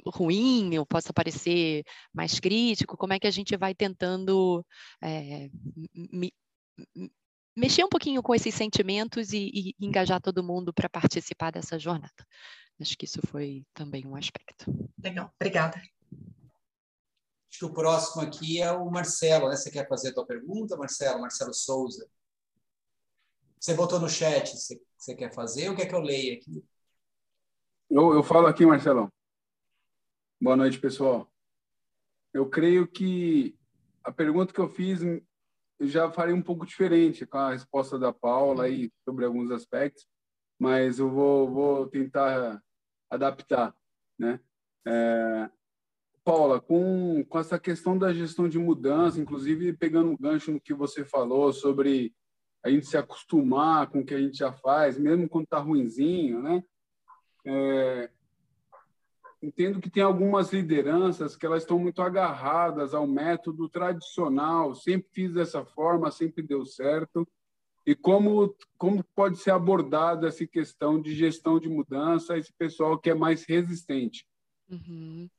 ruim 0.07 0.77
ou 0.77 0.85
possa 0.85 1.13
parecer 1.13 1.83
mais 2.13 2.39
crítico, 2.39 2.97
como 2.97 3.13
é 3.13 3.19
que 3.19 3.27
a 3.27 3.31
gente 3.31 3.55
vai 3.57 3.73
tentando 3.73 4.65
é, 5.01 5.49
mexer 7.55 7.83
um 7.83 7.89
pouquinho 7.89 8.21
com 8.21 8.33
esses 8.33 8.53
sentimentos 8.53 9.33
e, 9.33 9.51
e 9.53 9.85
engajar 9.85 10.21
todo 10.21 10.43
mundo 10.43 10.73
para 10.73 10.89
participar 10.89 11.51
dessa 11.51 11.77
jornada. 11.77 12.25
Acho 12.81 12.97
que 12.97 13.05
isso 13.05 13.19
foi 13.27 13.65
também 13.73 14.05
um 14.05 14.15
aspecto. 14.15 14.65
Legal, 15.01 15.31
obrigada. 15.39 15.77
Acho 15.77 17.59
que 17.59 17.65
o 17.65 17.73
próximo 17.73 18.23
aqui 18.23 18.59
é 18.59 18.71
o 18.71 18.89
Marcelo, 18.89 19.47
né? 19.47 19.55
Você 19.55 19.69
quer 19.69 19.87
fazer 19.87 20.09
a 20.09 20.13
tua 20.13 20.25
pergunta, 20.25 20.75
Marcelo? 20.75 21.21
Marcelo 21.21 21.53
Souza. 21.53 22.09
Você 23.59 23.75
botou 23.75 23.99
no 23.99 24.09
chat, 24.09 24.57
você, 24.57 24.81
você 24.97 25.15
quer 25.15 25.31
fazer 25.33 25.69
ou 25.69 25.75
quer 25.75 25.85
que 25.85 25.95
eu 25.95 26.01
leia 26.01 26.33
aqui? 26.33 26.65
Eu, 27.89 28.13
eu 28.13 28.23
falo 28.23 28.47
aqui, 28.47 28.65
Marcelão. 28.65 29.07
Boa 30.41 30.57
noite, 30.57 30.79
pessoal. 30.79 31.31
Eu 32.33 32.49
creio 32.49 32.87
que 32.87 33.55
a 34.03 34.11
pergunta 34.11 34.51
que 34.51 34.59
eu 34.59 34.67
fiz 34.67 34.99
já 35.87 36.11
farei 36.11 36.33
um 36.33 36.41
pouco 36.41 36.65
diferente 36.65 37.25
com 37.25 37.37
a 37.37 37.51
resposta 37.51 37.97
da 37.97 38.13
Paula 38.13 38.65
aí 38.65 38.91
sobre 39.03 39.25
alguns 39.25 39.51
aspectos, 39.51 40.05
mas 40.59 40.99
eu 40.99 41.09
vou, 41.09 41.49
vou 41.49 41.87
tentar 41.87 42.61
adaptar, 43.09 43.75
né? 44.17 44.39
É, 44.87 45.49
Paula, 46.23 46.61
com, 46.61 47.23
com 47.25 47.39
essa 47.39 47.59
questão 47.59 47.97
da 47.97 48.13
gestão 48.13 48.47
de 48.47 48.57
mudança, 48.57 49.19
inclusive 49.19 49.73
pegando 49.73 50.11
um 50.11 50.17
gancho 50.17 50.51
no 50.51 50.61
que 50.61 50.73
você 50.73 51.03
falou 51.03 51.51
sobre 51.51 52.13
a 52.63 52.69
gente 52.69 52.85
se 52.85 52.95
acostumar 52.95 53.89
com 53.89 53.99
o 53.99 54.05
que 54.05 54.13
a 54.13 54.19
gente 54.19 54.37
já 54.37 54.53
faz, 54.53 54.97
mesmo 54.97 55.27
quando 55.27 55.43
está 55.43 55.59
ruinzinho, 55.59 56.41
né? 56.41 56.63
É, 57.45 58.09
entendo 59.43 59.81
que 59.81 59.89
tem 59.89 60.01
algumas 60.01 60.53
lideranças 60.53 61.35
que 61.35 61.45
elas 61.45 61.63
estão 61.63 61.77
muito 61.77 62.01
agarradas 62.01 62.93
ao 62.93 63.05
método 63.05 63.67
tradicional, 63.67 64.73
sempre 64.73 65.09
fiz 65.11 65.33
dessa 65.33 65.65
forma, 65.65 66.09
sempre 66.09 66.41
deu 66.41 66.65
certo. 66.65 67.27
E 67.85 67.93
como, 67.93 68.55
como 68.77 69.03
pode 69.13 69.37
ser 69.37 69.51
abordada 69.51 70.29
essa 70.29 70.47
questão 70.47 71.01
de 71.01 71.13
gestão 71.13 71.59
de 71.59 71.67
mudança, 71.67 72.37
esse 72.37 72.53
pessoal 72.53 72.97
que 72.97 73.09
é 73.09 73.13
mais 73.13 73.43
resistente? 73.43 74.25
Uhum. 74.69 75.29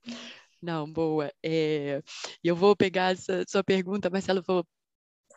Não, 0.61 0.91
boa. 0.91 1.33
É, 1.43 2.03
eu 2.43 2.55
vou 2.55 2.77
pegar 2.77 3.13
essa 3.13 3.43
sua 3.49 3.65
pergunta, 3.65 4.11
Marcelo, 4.11 4.43
vou, 4.47 4.67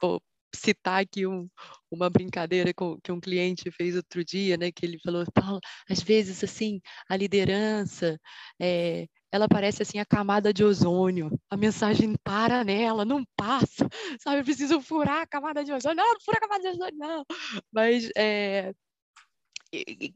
vou 0.01 0.22
citar 0.56 1.02
aqui 1.02 1.28
um, 1.28 1.48
uma 1.91 2.10
brincadeira 2.10 2.74
com, 2.74 3.00
que 3.02 3.12
um 3.12 3.20
cliente 3.20 3.72
fez 3.72 3.95
outro 3.95 4.24
dia, 4.24 4.58
né? 4.58 4.72
Que 4.72 4.86
ele 4.86 5.00
falou, 5.00 5.26
Paulo, 5.34 5.60
às 5.89 6.02
vezes 6.02 6.43
assim 6.43 6.82
a 7.10 7.16
liderança 7.16 8.20
é, 8.60 9.08
ela 9.32 9.48
parece 9.48 9.84
assim 9.84 10.00
a 10.00 10.06
camada 10.06 10.54
de 10.54 10.64
ozônio. 10.64 11.30
A 11.50 11.58
mensagem 11.58 12.16
para 12.24 12.64
nela, 12.64 13.06
não 13.06 13.24
passa, 13.36 13.88
sabe? 14.20 14.39
Eu 14.39 14.43
preciso 14.45 14.82
furar 14.82 15.22
a 15.22 15.28
camada 15.28 15.64
de 15.64 15.72
ozônio. 15.74 15.98
Não, 15.98 16.14
não 16.14 16.22
fura 16.22 16.38
a 16.38 16.41
camada 16.41 16.62
de 16.64 16.70
ozônio, 16.70 16.98
não. 16.98 17.26
Mas 17.72 18.10
é, 18.16 18.74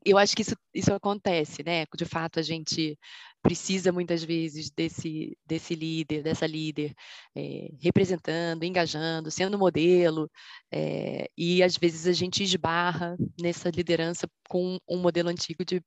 eu 0.05 0.17
acho 0.17 0.36
que 0.36 0.41
isso, 0.41 0.55
isso 0.73 0.93
acontece, 0.93 1.63
né? 1.63 1.86
De 1.95 2.05
fato, 2.05 2.39
a 2.39 2.41
gente 2.41 2.97
precisa 3.41 3.91
muitas 3.91 4.23
vezes 4.23 4.69
desse, 4.69 5.37
desse 5.45 5.75
líder, 5.75 6.23
dessa 6.23 6.45
líder, 6.45 6.93
é, 7.35 7.69
representando, 7.79 8.63
engajando, 8.63 9.31
sendo 9.31 9.57
modelo, 9.57 10.29
é, 10.71 11.29
e 11.37 11.63
às 11.63 11.77
vezes 11.77 12.07
a 12.07 12.13
gente 12.13 12.43
esbarra 12.43 13.17
nessa 13.41 13.69
liderança 13.69 14.27
com 14.49 14.77
um 14.87 14.97
modelo 14.99 15.29
antigo 15.29 15.65
de, 15.65 15.81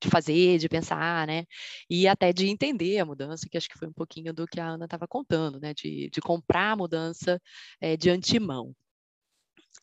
de 0.00 0.10
fazer, 0.10 0.58
de 0.58 0.68
pensar, 0.68 1.26
né? 1.26 1.44
E 1.90 2.06
até 2.06 2.32
de 2.32 2.48
entender 2.48 2.98
a 2.98 3.04
mudança, 3.06 3.48
que 3.50 3.56
acho 3.56 3.68
que 3.68 3.78
foi 3.78 3.88
um 3.88 3.92
pouquinho 3.92 4.32
do 4.32 4.46
que 4.46 4.60
a 4.60 4.66
Ana 4.68 4.84
estava 4.84 5.06
contando, 5.08 5.58
né? 5.60 5.74
De, 5.74 6.08
de 6.10 6.20
comprar 6.20 6.72
a 6.72 6.76
mudança 6.76 7.40
é, 7.80 7.96
de 7.96 8.10
antemão. 8.10 8.74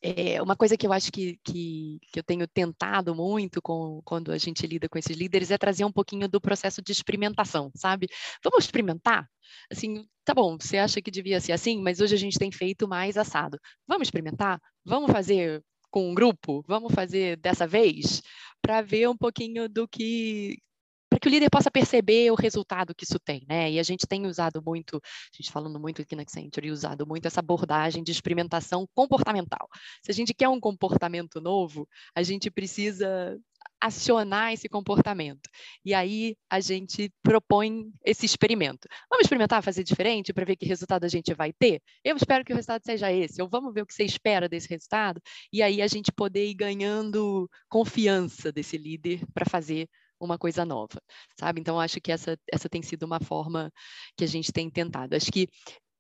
É 0.01 0.41
uma 0.41 0.55
coisa 0.55 0.75
que 0.77 0.85
eu 0.85 0.93
acho 0.93 1.11
que, 1.11 1.39
que, 1.43 1.99
que, 2.11 2.19
eu 2.19 2.23
tenho 2.23 2.47
tentado 2.47 3.15
muito 3.15 3.61
com, 3.61 4.01
quando 4.03 4.31
a 4.31 4.37
gente 4.37 4.65
lida 4.67 4.89
com 4.89 4.97
esses 4.97 5.15
líderes 5.15 5.51
é 5.51 5.57
trazer 5.57 5.85
um 5.85 5.91
pouquinho 5.91 6.27
do 6.27 6.41
processo 6.41 6.81
de 6.81 6.91
experimentação, 6.91 7.71
sabe? 7.75 8.07
Vamos 8.43 8.65
experimentar? 8.65 9.27
Assim, 9.71 10.05
tá 10.25 10.33
bom, 10.33 10.57
você 10.59 10.77
acha 10.77 11.01
que 11.01 11.11
devia 11.11 11.39
ser 11.39 11.51
assim, 11.53 11.81
mas 11.81 11.99
hoje 11.99 12.15
a 12.15 12.19
gente 12.19 12.39
tem 12.39 12.51
feito 12.51 12.87
mais 12.87 13.17
assado. 13.17 13.59
Vamos 13.87 14.07
experimentar? 14.07 14.59
Vamos 14.85 15.11
fazer 15.11 15.63
com 15.89 16.09
um 16.09 16.13
grupo? 16.13 16.63
Vamos 16.67 16.93
fazer 16.93 17.37
dessa 17.37 17.67
vez? 17.67 18.21
Para 18.61 18.81
ver 18.81 19.07
um 19.07 19.17
pouquinho 19.17 19.69
do 19.69 19.87
que, 19.87 20.57
que 21.23 21.29
o 21.29 21.31
líder 21.31 21.49
possa 21.49 21.71
perceber 21.71 22.29
o 22.31 22.35
resultado 22.35 22.93
que 22.93 23.05
isso 23.05 23.17
tem, 23.17 23.45
né? 23.47 23.71
E 23.71 23.79
a 23.79 23.83
gente 23.83 24.05
tem 24.05 24.27
usado 24.27 24.61
muito, 24.61 24.97
a 24.97 25.37
gente 25.37 25.53
falando 25.53 25.79
muito 25.79 26.01
aqui 26.01 26.17
na 26.17 26.23
Accenture, 26.23 26.69
usado 26.69 27.07
muito 27.07 27.25
essa 27.25 27.39
abordagem 27.39 28.03
de 28.03 28.11
experimentação 28.11 28.85
comportamental. 28.93 29.69
Se 30.03 30.11
a 30.11 30.13
gente 30.13 30.33
quer 30.33 30.49
um 30.49 30.59
comportamento 30.59 31.39
novo, 31.39 31.87
a 32.13 32.21
gente 32.23 32.51
precisa 32.51 33.39
acionar 33.79 34.51
esse 34.51 34.67
comportamento. 34.67 35.49
E 35.85 35.93
aí 35.93 36.35
a 36.49 36.59
gente 36.59 37.09
propõe 37.21 37.89
esse 38.03 38.25
experimento. 38.25 38.89
Vamos 39.09 39.23
experimentar 39.23 39.63
fazer 39.63 39.85
diferente 39.85 40.33
para 40.33 40.43
ver 40.43 40.57
que 40.57 40.65
resultado 40.65 41.05
a 41.05 41.09
gente 41.09 41.33
vai 41.33 41.53
ter? 41.53 41.81
Eu 42.03 42.17
espero 42.17 42.43
que 42.43 42.51
o 42.51 42.55
resultado 42.55 42.81
seja 42.85 43.13
esse. 43.13 43.41
Ou 43.41 43.47
vamos 43.47 43.73
ver 43.73 43.83
o 43.83 43.85
que 43.85 43.93
você 43.93 44.03
espera 44.03 44.49
desse 44.49 44.67
resultado? 44.67 45.21
E 45.53 45.61
aí 45.61 45.81
a 45.81 45.87
gente 45.87 46.11
poder 46.11 46.45
ir 46.47 46.53
ganhando 46.53 47.49
confiança 47.69 48.51
desse 48.51 48.77
líder 48.77 49.25
para 49.33 49.45
fazer 49.45 49.87
uma 50.25 50.37
coisa 50.37 50.65
nova, 50.65 51.01
sabe? 51.39 51.61
Então, 51.61 51.79
acho 51.79 51.99
que 52.01 52.11
essa, 52.11 52.37
essa 52.51 52.69
tem 52.69 52.81
sido 52.81 53.03
uma 53.03 53.19
forma 53.19 53.71
que 54.17 54.23
a 54.23 54.27
gente 54.27 54.51
tem 54.51 54.69
tentado. 54.69 55.15
Acho 55.15 55.31
que 55.31 55.47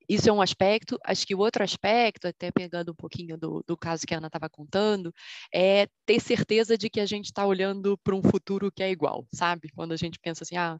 isso 0.07 0.29
é 0.29 0.33
um 0.33 0.41
aspecto. 0.41 0.99
Acho 1.03 1.25
que 1.25 1.35
o 1.35 1.39
outro 1.39 1.63
aspecto, 1.63 2.27
até 2.27 2.51
pegando 2.51 2.91
um 2.91 2.95
pouquinho 2.95 3.37
do, 3.37 3.63
do 3.65 3.77
caso 3.77 4.05
que 4.05 4.13
a 4.13 4.17
Ana 4.17 4.27
estava 4.27 4.49
contando, 4.49 5.13
é 5.53 5.87
ter 6.05 6.19
certeza 6.19 6.77
de 6.77 6.89
que 6.89 6.99
a 6.99 7.05
gente 7.05 7.25
está 7.25 7.45
olhando 7.45 7.97
para 7.99 8.15
um 8.15 8.21
futuro 8.21 8.71
que 8.71 8.83
é 8.83 8.91
igual, 8.91 9.25
sabe? 9.33 9.69
Quando 9.75 9.93
a 9.93 9.97
gente 9.97 10.19
pensa 10.19 10.43
assim, 10.43 10.57
ah, 10.57 10.77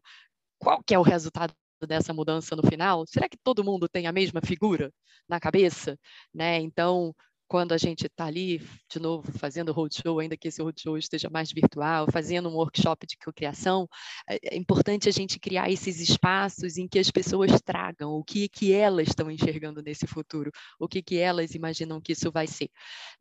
qual 0.60 0.84
que 0.84 0.94
é 0.94 1.00
o 1.00 1.04
resultado 1.04 1.54
dessa 1.88 2.14
mudança 2.14 2.56
no 2.56 2.64
final? 2.64 3.06
Será 3.08 3.28
que 3.28 3.38
todo 3.44 3.64
mundo 3.64 3.90
tem 3.90 4.08
a 4.08 4.12
mesma 4.12 4.42
figura 4.42 4.92
na 5.28 5.40
cabeça? 5.40 5.98
Né? 6.34 6.60
Então, 6.62 7.14
quando 7.54 7.72
a 7.72 7.78
gente 7.78 8.08
está 8.08 8.26
ali, 8.26 8.68
de 8.90 9.00
novo, 9.00 9.32
fazendo 9.38 9.72
roadshow, 9.72 10.18
ainda 10.18 10.36
que 10.36 10.48
esse 10.48 10.60
roadshow 10.60 10.98
esteja 10.98 11.30
mais 11.30 11.52
virtual, 11.52 12.08
fazendo 12.12 12.50
um 12.50 12.56
workshop 12.56 13.06
de 13.06 13.16
criação, 13.16 13.88
é, 14.28 14.56
é 14.56 14.58
importante 14.58 15.08
a 15.08 15.12
gente 15.12 15.40
criar 15.40 15.70
esses 15.70 16.00
espaços 16.00 16.80
em 16.80 16.88
que 16.88 16.98
as 16.98 17.12
pessoas 17.12 17.62
tragam 17.62 18.10
o 18.14 18.24
que, 18.24 18.50
que 18.50 18.74
elas 18.74 19.10
estão 19.10 19.30
enxergando 19.30 19.84
nesse 19.84 20.08
futuro, 20.08 20.50
o 20.80 20.88
que, 20.88 21.04
que 21.04 21.20
elas 21.20 21.54
imaginam 21.54 22.02
que 22.02 22.14
isso 22.14 22.32
vai 22.32 22.48
ser, 22.48 22.72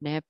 né? 0.01 0.23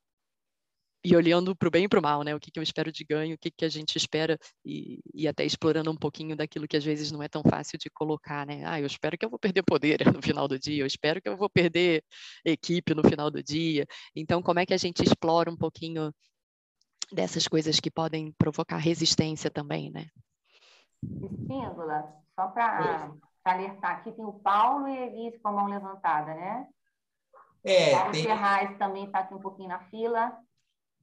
E 1.04 1.16
olhando 1.16 1.54
para 1.56 1.66
o 1.66 1.70
bem 1.70 1.84
e 1.84 1.88
para 1.88 1.98
o 1.98 2.02
mal, 2.02 2.22
né? 2.22 2.34
O 2.34 2.38
que, 2.38 2.50
que 2.50 2.58
eu 2.58 2.62
espero 2.62 2.92
de 2.92 3.04
ganho, 3.04 3.34
o 3.34 3.38
que, 3.38 3.50
que 3.50 3.64
a 3.64 3.68
gente 3.68 3.96
espera, 3.96 4.38
e, 4.64 5.00
e, 5.12 5.26
até 5.26 5.44
explorando 5.44 5.90
um 5.90 5.96
pouquinho 5.96 6.36
daquilo 6.36 6.68
que 6.68 6.76
às 6.76 6.84
vezes 6.84 7.10
não 7.10 7.22
é 7.22 7.28
tão 7.28 7.42
fácil 7.42 7.76
de 7.78 7.90
colocar, 7.90 8.46
né? 8.46 8.62
Ah, 8.64 8.80
eu 8.80 8.86
espero 8.86 9.18
que 9.18 9.24
eu 9.24 9.30
vou 9.30 9.38
perder 9.38 9.62
poder 9.64 9.98
no 10.16 10.22
final 10.22 10.46
do 10.46 10.58
dia, 10.58 10.82
eu 10.82 10.86
espero 10.86 11.20
que 11.20 11.28
eu 11.28 11.36
vou 11.36 11.50
perder 11.50 12.04
equipe 12.44 12.94
no 12.94 13.02
final 13.02 13.30
do 13.30 13.42
dia. 13.42 13.86
Então, 14.14 14.40
como 14.42 14.60
é 14.60 14.66
que 14.66 14.74
a 14.74 14.78
gente 14.78 15.02
explora 15.02 15.50
um 15.50 15.56
pouquinho 15.56 16.12
dessas 17.12 17.48
coisas 17.48 17.80
que 17.80 17.90
podem 17.90 18.32
provocar 18.38 18.76
resistência 18.76 19.50
também, 19.50 19.90
né? 19.90 20.06
Espíndola, 21.02 22.14
só 22.36 22.46
para 22.46 23.12
alertar 23.44 23.98
aqui, 23.98 24.12
tem 24.12 24.24
o 24.24 24.34
Paulo 24.34 24.86
e 24.86 24.96
a 24.96 25.06
Elise 25.06 25.38
com 25.40 25.48
a 25.48 25.52
mão 25.52 25.66
levantada, 25.66 26.32
né? 26.32 26.68
É, 27.64 27.90
Paulo 27.90 28.12
tem... 28.12 28.22
Ferraz 28.22 28.78
também 28.78 29.04
está 29.04 29.20
aqui 29.20 29.34
um 29.34 29.40
pouquinho 29.40 29.68
na 29.68 29.80
fila. 29.86 30.38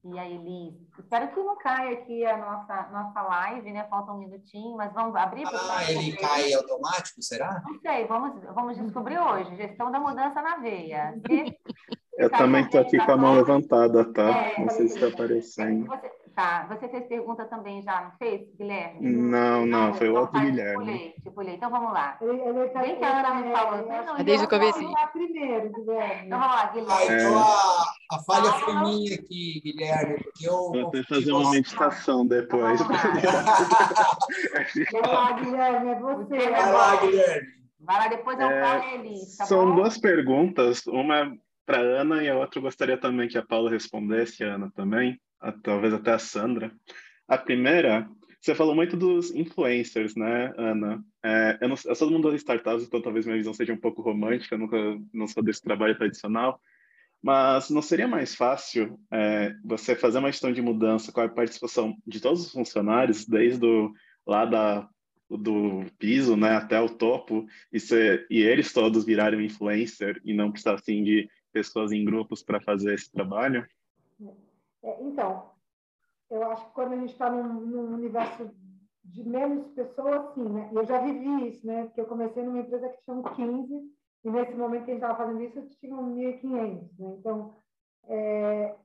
E 0.04 0.18
a 0.18 0.30
Elis. 0.30 0.74
Espero 0.98 1.28
que 1.30 1.40
não 1.42 1.58
caia 1.58 1.94
aqui 1.94 2.26
a 2.26 2.38
nossa, 2.38 2.90
nossa 2.92 3.22
live, 3.22 3.72
né? 3.72 3.86
Falta 3.90 4.14
um 4.14 4.18
minutinho, 4.18 4.78
mas 4.78 4.94
vamos 4.94 5.16
abrir 5.16 5.44
para 5.44 5.60
Ah, 5.60 5.92
ele 5.92 6.16
cai 6.16 6.54
automático, 6.54 7.22
será? 7.22 7.62
Não 7.66 7.80
sei, 7.82 8.06
vamos, 8.08 8.42
vamos 8.56 8.78
descobrir 8.78 9.20
hoje. 9.20 9.56
Gestão 9.58 9.92
da 9.92 10.00
mudança 10.00 10.42
na 10.42 10.58
veia. 10.58 11.20
Se, 11.28 11.60
Eu 12.18 12.30
também 12.30 12.64
estou 12.64 12.82
aqui 12.82 12.98
com 12.98 13.12
a 13.12 13.18
mão 13.18 13.36
levantada, 13.36 14.06
tá? 14.14 14.30
É, 14.30 14.60
não 14.60 14.70
sei 14.70 14.88
se 14.88 14.96
está 14.96 15.08
aparecendo. 15.08 15.86
Você, 15.86 16.12
Tá. 16.36 16.68
Você 16.68 16.88
fez 16.88 17.08
pergunta 17.08 17.46
também 17.46 17.82
já, 17.82 18.02
não 18.02 18.12
fez, 18.18 18.48
Guilherme? 18.58 19.02
Não, 19.02 19.66
não, 19.66 19.88
não 19.88 19.94
foi 19.94 20.10
o 20.10 20.16
outro 20.16 20.40
Guilherme. 20.40 20.76
Pulei, 20.76 21.14
te 21.22 21.30
pulei. 21.32 21.56
Então 21.56 21.70
vamos 21.70 21.92
lá. 21.94 22.18
Ele, 22.22 22.40
ele 22.40 22.70
tá, 22.70 22.82
Bem 22.82 22.96
que 22.98 23.04
a 23.04 23.20
Ana 23.20 23.34
me 23.36 23.52
falou. 23.52 23.92
É, 24.18 24.24
desde 24.24 24.46
o 24.46 24.50
começo. 24.50 24.80
primeiro, 25.12 25.70
Guilherme. 25.72 26.28
Então 26.28 26.40
vamos 26.40 26.56
lá, 26.56 26.68
Guilherme. 26.68 26.94
Ah, 26.94 27.06
então 27.06 27.38
a, 27.38 27.84
a 28.12 28.20
falha 28.20 28.54
foi 28.54 28.74
minha 28.76 29.16
aqui, 29.16 29.60
Guilherme, 29.64 30.24
porque 30.24 30.48
eu... 30.48 30.72
Vou 30.72 30.88
até 30.88 31.04
fazer 31.04 31.32
uma 31.32 31.52
meditação 31.52 32.26
depois. 32.26 32.82
Vamos 32.82 33.04
lá, 35.12 35.34
Guilherme, 35.34 35.90
é 35.90 36.00
você. 36.00 36.50
Vai 36.50 36.72
lá, 36.72 36.96
Guilherme. 36.96 37.60
Vai 37.82 37.98
lá, 37.98 38.08
depois 38.08 38.40
eu 38.40 38.50
é, 38.50 38.62
falo. 38.62 38.84
Tá 39.38 39.46
são 39.46 39.70
bom? 39.70 39.76
duas 39.76 39.98
perguntas, 39.98 40.88
uma 40.88 41.36
para 41.66 41.80
Ana 41.80 42.24
e 42.24 42.30
a 42.30 42.36
outra 42.36 42.58
eu 42.58 42.64
gostaria 42.64 42.98
também 42.98 43.28
que 43.28 43.38
a 43.38 43.46
Paula 43.46 43.70
respondesse, 43.70 44.44
a 44.44 44.56
Ana 44.56 44.72
também, 44.76 45.20
a, 45.40 45.52
talvez 45.52 45.94
até 45.94 46.12
a 46.12 46.20
Sandra. 46.20 46.72
A 47.28 47.38
primeira, 47.38 48.10
você 48.40 48.56
falou 48.56 48.74
muito 48.74 48.96
dos 48.96 49.32
influencers, 49.32 50.16
né, 50.16 50.54
Ana? 50.58 51.04
É, 51.24 51.58
eu, 51.62 51.68
não, 51.68 51.76
eu 51.86 51.96
sou 51.96 52.08
do 52.08 52.14
mundo 52.14 52.32
das 52.32 52.42
startups, 52.42 52.86
então 52.86 53.02
talvez 53.02 53.26
minha 53.26 53.38
visão 53.38 53.54
seja 53.54 53.74
um 53.74 53.78
pouco 53.78 54.02
romântica, 54.02 54.56
eu 54.56 54.60
nunca 54.60 54.78
não 55.14 55.28
sou 55.28 55.44
desse 55.44 55.62
trabalho 55.62 55.98
tradicional, 55.98 56.60
mas 57.22 57.70
não 57.70 57.82
seria 57.82 58.08
mais 58.08 58.34
fácil 58.34 58.98
é, 59.12 59.54
você 59.64 59.96
fazer 59.96 60.20
uma 60.20 60.32
gestão 60.32 60.54
de 60.54 60.62
mudança 60.62 61.12
com 61.12 61.22
a 61.22 61.28
participação 61.28 61.98
de 62.08 62.22
todos 62.22 62.46
os 62.46 62.52
funcionários, 62.52 63.26
desde 63.26 63.66
o, 63.66 63.92
lá 64.26 64.46
da, 64.46 64.90
do 65.30 65.84
piso 65.98 66.38
né, 66.38 66.56
até 66.56 66.80
o 66.80 66.90
topo, 66.90 67.46
e, 67.72 67.80
ser, 67.80 68.26
e 68.30 68.42
eles 68.42 68.72
todos 68.72 69.06
virarem 69.06 69.46
influencer 69.46 70.22
e 70.24 70.34
não 70.34 70.52
precisar 70.52 70.76
assim, 70.76 71.04
de 71.04 71.30
pessoas 71.52 71.92
em 71.92 72.06
grupos 72.06 72.42
para 72.42 72.62
fazer 72.62 72.94
esse 72.94 73.12
trabalho? 73.12 73.68
É, 74.84 75.04
então, 75.04 75.52
eu 76.30 76.44
acho 76.52 76.66
que 76.66 76.74
quando 76.74 76.94
a 76.94 76.98
gente 76.98 77.14
está 77.14 77.30
num, 77.30 77.62
num, 77.62 77.94
universo 77.94 78.50
de 79.04 79.28
menos 79.28 79.68
pessoas, 79.70 80.34
sim, 80.34 80.48
né? 80.48 80.70
E 80.72 80.76
eu 80.76 80.86
já 80.86 81.00
vivi 81.00 81.48
isso, 81.48 81.66
né? 81.66 81.86
Porque 81.86 82.02
eu 82.02 82.08
comecei 82.08 82.44
numa 82.44 82.60
empresa 82.60 82.90
que 82.90 83.02
tinha 83.04 83.24
15 83.24 84.00
e 84.24 84.30
nesse 84.30 84.54
momento 84.56 84.86
que 84.86 84.92
a 84.92 84.94
gente 84.94 85.04
estava 85.04 85.18
fazendo 85.18 85.42
isso, 85.42 85.62
tinha 85.80 85.96
1.500, 85.96 87.00
né? 87.00 87.16
Então, 87.20 87.56
é, 88.08 88.76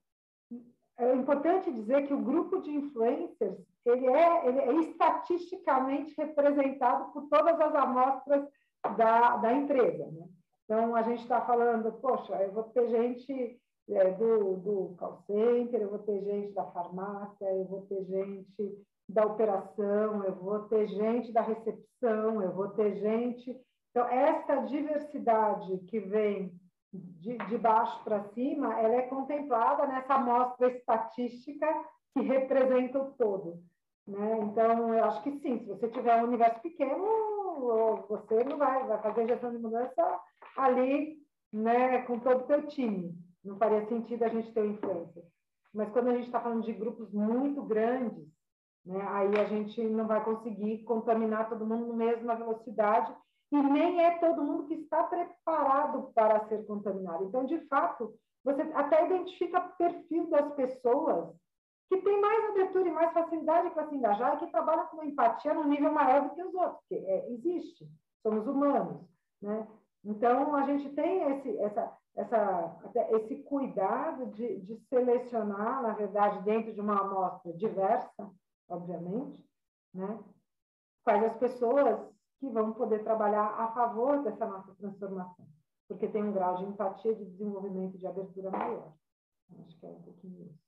é 0.98 1.14
importante 1.14 1.72
dizer 1.72 2.06
que 2.06 2.14
o 2.14 2.22
grupo 2.22 2.60
de 2.60 2.70
influencers 2.70 3.58
ele 3.84 4.06
é, 4.06 4.48
ele 4.48 4.58
é 4.60 4.72
estatisticamente 4.76 6.14
representado 6.16 7.12
por 7.12 7.28
todas 7.28 7.60
as 7.60 7.74
amostras 7.74 8.48
da, 8.96 9.36
da 9.36 9.52
empresa. 9.52 10.06
Né? 10.10 10.26
Então, 10.64 10.96
a 10.96 11.02
gente 11.02 11.22
está 11.22 11.42
falando, 11.42 11.92
poxa, 12.00 12.34
eu 12.36 12.52
vou 12.52 12.64
ter 12.64 12.88
gente 12.88 13.60
é, 13.90 14.10
do, 14.12 14.56
do 14.56 14.94
call 14.96 15.18
center, 15.26 15.80
eu 15.80 15.90
vou 15.90 15.98
ter 15.98 16.22
gente 16.22 16.52
da 16.52 16.64
farmácia, 16.64 17.44
eu 17.44 17.64
vou 17.64 17.82
ter 17.82 18.04
gente 18.04 18.84
da 19.08 19.26
operação, 19.26 20.24
eu 20.24 20.34
vou 20.36 20.60
ter 20.60 20.86
gente 20.88 21.32
da 21.32 21.42
recepção, 21.42 22.42
eu 22.42 22.52
vou 22.52 22.68
ter 22.70 22.96
gente. 22.96 23.60
Então, 23.90 24.08
essa 24.08 24.56
diversidade 24.62 25.78
que 25.88 26.00
vem 26.00 26.52
de, 26.92 27.36
de 27.36 27.58
baixo 27.58 28.02
para 28.04 28.24
cima, 28.32 28.78
ela 28.80 28.94
é 28.94 29.02
contemplada 29.02 29.86
nessa 29.86 30.14
amostra 30.14 30.70
estatística 30.70 31.66
que 32.14 32.22
representa 32.22 32.98
o 32.98 33.12
todo. 33.12 33.62
Né? 34.06 34.38
Então, 34.42 34.94
eu 34.94 35.04
acho 35.04 35.22
que 35.22 35.38
sim, 35.40 35.58
se 35.60 35.66
você 35.66 35.88
tiver 35.88 36.20
um 36.20 36.28
universo 36.28 36.60
pequeno, 36.60 38.04
você 38.08 38.44
não 38.44 38.56
vai, 38.56 38.86
vai 38.86 39.00
fazer 39.02 39.28
gestão 39.28 39.50
de 39.50 39.58
mudança 39.58 40.20
ali 40.56 41.18
né, 41.52 42.02
com 42.02 42.18
todo 42.18 42.42
o 42.42 42.46
seu 42.46 42.66
time. 42.66 43.14
Não 43.44 43.56
faria 43.58 43.86
sentido 43.86 44.24
a 44.24 44.28
gente 44.28 44.52
ter 44.52 44.64
influência. 44.64 45.22
Mas 45.72 45.90
quando 45.90 46.08
a 46.08 46.14
gente 46.14 46.26
está 46.26 46.40
falando 46.40 46.64
de 46.64 46.72
grupos 46.72 47.12
muito 47.12 47.62
grandes, 47.62 48.26
né, 48.86 49.04
aí 49.08 49.40
a 49.40 49.44
gente 49.44 49.82
não 49.88 50.06
vai 50.06 50.24
conseguir 50.24 50.84
contaminar 50.84 51.48
todo 51.48 51.66
mundo 51.66 51.88
na 51.88 51.94
mesma 51.94 52.36
velocidade 52.36 53.14
e 53.50 53.56
nem 53.56 54.00
é 54.00 54.18
todo 54.18 54.42
mundo 54.42 54.66
que 54.66 54.74
está 54.74 55.02
preparado 55.04 56.12
para 56.14 56.46
ser 56.48 56.64
contaminado. 56.66 57.24
Então, 57.24 57.44
de 57.44 57.58
fato, 57.66 58.14
você 58.44 58.62
até 58.74 59.06
identifica 59.06 59.60
perfil 59.78 60.28
das 60.28 60.54
pessoas 60.54 61.34
que 61.88 62.00
tem 62.00 62.20
mais 62.20 62.50
abertura 62.50 62.88
e 62.88 62.92
mais 62.92 63.12
facilidade 63.12 63.70
para 63.70 63.88
se 63.88 63.94
engajar 63.94 64.34
e 64.34 64.38
que 64.38 64.52
trabalham 64.52 64.86
com 64.86 65.04
empatia 65.04 65.54
num 65.54 65.68
nível 65.68 65.92
maior 65.92 66.28
do 66.28 66.34
que 66.34 66.42
os 66.42 66.54
outros, 66.54 66.78
porque 66.80 66.94
é, 66.94 67.30
existe, 67.30 67.88
somos 68.22 68.46
humanos, 68.46 69.02
né? 69.40 69.66
Então, 70.04 70.54
a 70.54 70.66
gente 70.66 70.90
tem 70.94 71.22
esse, 71.32 71.58
essa, 71.58 71.96
essa, 72.16 72.76
esse 73.10 73.36
cuidado 73.42 74.26
de, 74.26 74.60
de 74.60 74.76
selecionar, 74.88 75.82
na 75.82 75.94
verdade, 75.94 76.44
dentro 76.44 76.72
de 76.72 76.80
uma 76.80 77.00
amostra 77.00 77.52
diversa, 77.54 78.30
obviamente, 78.68 79.44
né? 79.92 80.18
quais 81.02 81.24
as 81.24 81.36
pessoas 81.36 82.00
que 82.38 82.48
vão 82.48 82.72
poder 82.72 83.02
trabalhar 83.02 83.46
a 83.46 83.72
favor 83.72 84.22
dessa 84.22 84.46
nossa 84.46 84.74
transformação, 84.74 85.46
porque 85.88 86.08
tem 86.08 86.22
um 86.22 86.32
grau 86.32 86.56
de 86.56 86.64
empatia, 86.64 87.14
de 87.14 87.24
desenvolvimento, 87.24 87.98
de 87.98 88.06
abertura 88.06 88.50
maior. 88.50 88.92
Acho 89.64 89.78
que 89.78 89.86
é 89.86 89.88
um 89.88 90.02
pouquinho 90.02 90.46
isso. 90.46 90.64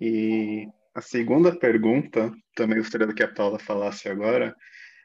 E 0.00 0.68
a 0.94 1.00
segunda 1.00 1.58
pergunta, 1.58 2.32
também 2.54 2.78
gostaria 2.78 3.12
que 3.12 3.22
a 3.22 3.32
Paula 3.32 3.58
falasse 3.58 4.08
agora, 4.08 4.54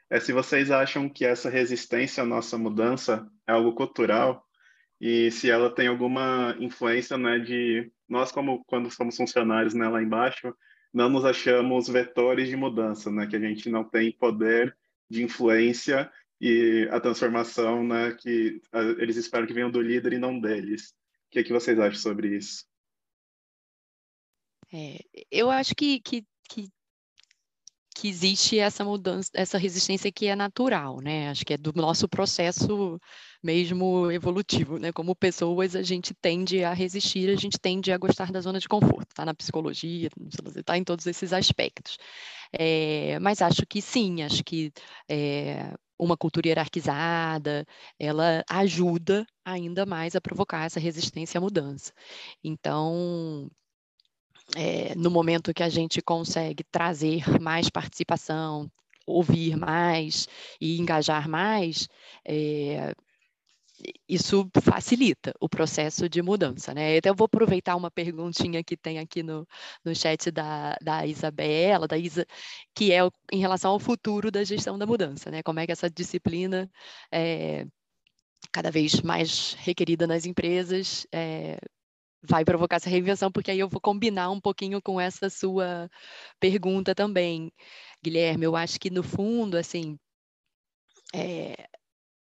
é 0.08 0.20
se 0.20 0.32
vocês 0.32 0.70
acham 0.70 1.08
que 1.08 1.24
essa 1.24 1.48
resistência 1.48 2.22
à 2.22 2.26
nossa 2.26 2.58
mudança 2.58 3.26
é 3.46 3.52
algo 3.52 3.74
cultural 3.74 4.44
e 5.02 5.32
se 5.32 5.50
ela 5.50 5.68
tem 5.68 5.88
alguma 5.88 6.56
influência, 6.60 7.18
né, 7.18 7.40
de 7.40 7.90
nós 8.08 8.30
como 8.30 8.64
quando 8.66 8.88
somos 8.88 9.16
funcionários, 9.16 9.74
né, 9.74 9.88
lá 9.88 10.00
embaixo, 10.00 10.54
não 10.94 11.08
nos 11.08 11.24
achamos 11.24 11.88
vetores 11.88 12.48
de 12.48 12.54
mudança, 12.54 13.10
né, 13.10 13.26
que 13.26 13.34
a 13.34 13.40
gente 13.40 13.68
não 13.68 13.82
tem 13.82 14.12
poder 14.12 14.76
de 15.10 15.24
influência 15.24 16.08
e 16.40 16.88
a 16.92 17.00
transformação, 17.00 17.84
né, 17.84 18.12
que 18.12 18.60
eles 18.98 19.16
esperam 19.16 19.44
que 19.44 19.52
venham 19.52 19.72
do 19.72 19.80
líder 19.80 20.12
e 20.12 20.18
não 20.18 20.38
deles. 20.38 20.90
O 20.90 21.32
que, 21.32 21.40
é 21.40 21.42
que 21.42 21.52
vocês 21.52 21.80
acham 21.80 21.98
sobre 21.98 22.36
isso? 22.36 22.64
É, 24.72 25.00
eu 25.32 25.50
acho 25.50 25.74
que, 25.74 25.98
que, 25.98 26.24
que, 26.48 26.68
que, 27.94 28.08
existe 28.08 28.58
essa 28.58 28.84
mudança, 28.84 29.30
essa 29.34 29.58
resistência 29.58 30.10
que 30.12 30.26
é 30.26 30.36
natural, 30.36 31.00
né? 31.00 31.30
Acho 31.30 31.44
que 31.44 31.54
é 31.54 31.56
do 31.56 31.72
nosso 31.74 32.08
processo 32.08 32.98
mesmo 33.42 34.10
evolutivo, 34.10 34.78
né? 34.78 34.92
Como 34.92 35.14
pessoas, 35.16 35.76
a 35.76 35.82
gente 35.82 36.14
tende 36.14 36.62
a 36.64 36.72
resistir, 36.72 37.30
a 37.30 37.36
gente 37.36 37.58
tende 37.58 37.92
a 37.92 37.98
gostar 37.98 38.30
da 38.32 38.40
zona 38.40 38.58
de 38.60 38.68
conforto, 38.68 39.14
tá 39.14 39.24
na 39.24 39.34
psicologia, 39.34 40.08
tá 40.64 40.78
em 40.78 40.84
todos 40.84 41.06
esses 41.06 41.32
aspectos. 41.32 41.98
É, 42.52 43.18
mas 43.20 43.42
acho 43.42 43.66
que 43.66 43.80
sim, 43.82 44.22
acho 44.22 44.44
que 44.44 44.72
é, 45.08 45.74
uma 45.98 46.16
cultura 46.16 46.48
hierarquizada, 46.48 47.66
ela 47.98 48.42
ajuda 48.48 49.26
ainda 49.44 49.86
mais 49.86 50.16
a 50.16 50.20
provocar 50.20 50.64
essa 50.66 50.80
resistência 50.80 51.38
à 51.38 51.40
mudança. 51.40 51.92
Então, 52.42 53.50
é, 54.56 54.94
no 54.94 55.10
momento 55.10 55.54
que 55.54 55.62
a 55.62 55.68
gente 55.68 56.00
consegue 56.02 56.64
trazer 56.64 57.40
mais 57.40 57.70
participação, 57.70 58.70
ouvir 59.06 59.56
mais 59.56 60.28
e 60.60 60.78
engajar 60.78 61.28
mais, 61.28 61.88
é, 62.26 62.94
isso 64.08 64.48
facilita 64.62 65.34
o 65.40 65.48
processo 65.48 66.08
de 66.08 66.22
mudança, 66.22 66.72
né? 66.72 66.96
Então, 66.96 67.10
eu 67.10 67.16
vou 67.16 67.24
aproveitar 67.24 67.74
uma 67.76 67.90
perguntinha 67.90 68.62
que 68.62 68.76
tem 68.76 68.98
aqui 68.98 69.22
no, 69.22 69.46
no 69.84 69.94
chat 69.94 70.30
da, 70.30 70.76
da 70.80 71.06
Isabela, 71.06 71.88
da 71.88 71.98
Isa, 71.98 72.26
que 72.74 72.92
é 72.92 73.00
em 73.32 73.38
relação 73.38 73.72
ao 73.72 73.80
futuro 73.80 74.30
da 74.30 74.44
gestão 74.44 74.78
da 74.78 74.86
mudança, 74.86 75.30
né? 75.30 75.42
Como 75.42 75.58
é 75.60 75.66
que 75.66 75.72
essa 75.72 75.90
disciplina 75.90 76.70
é 77.10 77.66
cada 78.52 78.70
vez 78.70 79.00
mais 79.02 79.54
requerida 79.54 80.06
nas 80.06 80.26
empresas 80.26 81.06
é, 81.12 81.58
vai 82.22 82.44
provocar 82.44 82.76
essa 82.76 82.90
reinvenção, 82.90 83.30
porque 83.32 83.50
aí 83.50 83.58
eu 83.58 83.68
vou 83.68 83.80
combinar 83.80 84.30
um 84.30 84.40
pouquinho 84.40 84.80
com 84.80 85.00
essa 85.00 85.28
sua 85.30 85.90
pergunta 86.40 86.94
também, 86.94 87.52
Guilherme. 88.02 88.44
Eu 88.46 88.56
acho 88.56 88.78
que 88.80 88.90
no 88.90 89.02
fundo, 89.02 89.56
assim, 89.56 89.98
é, 91.14 91.68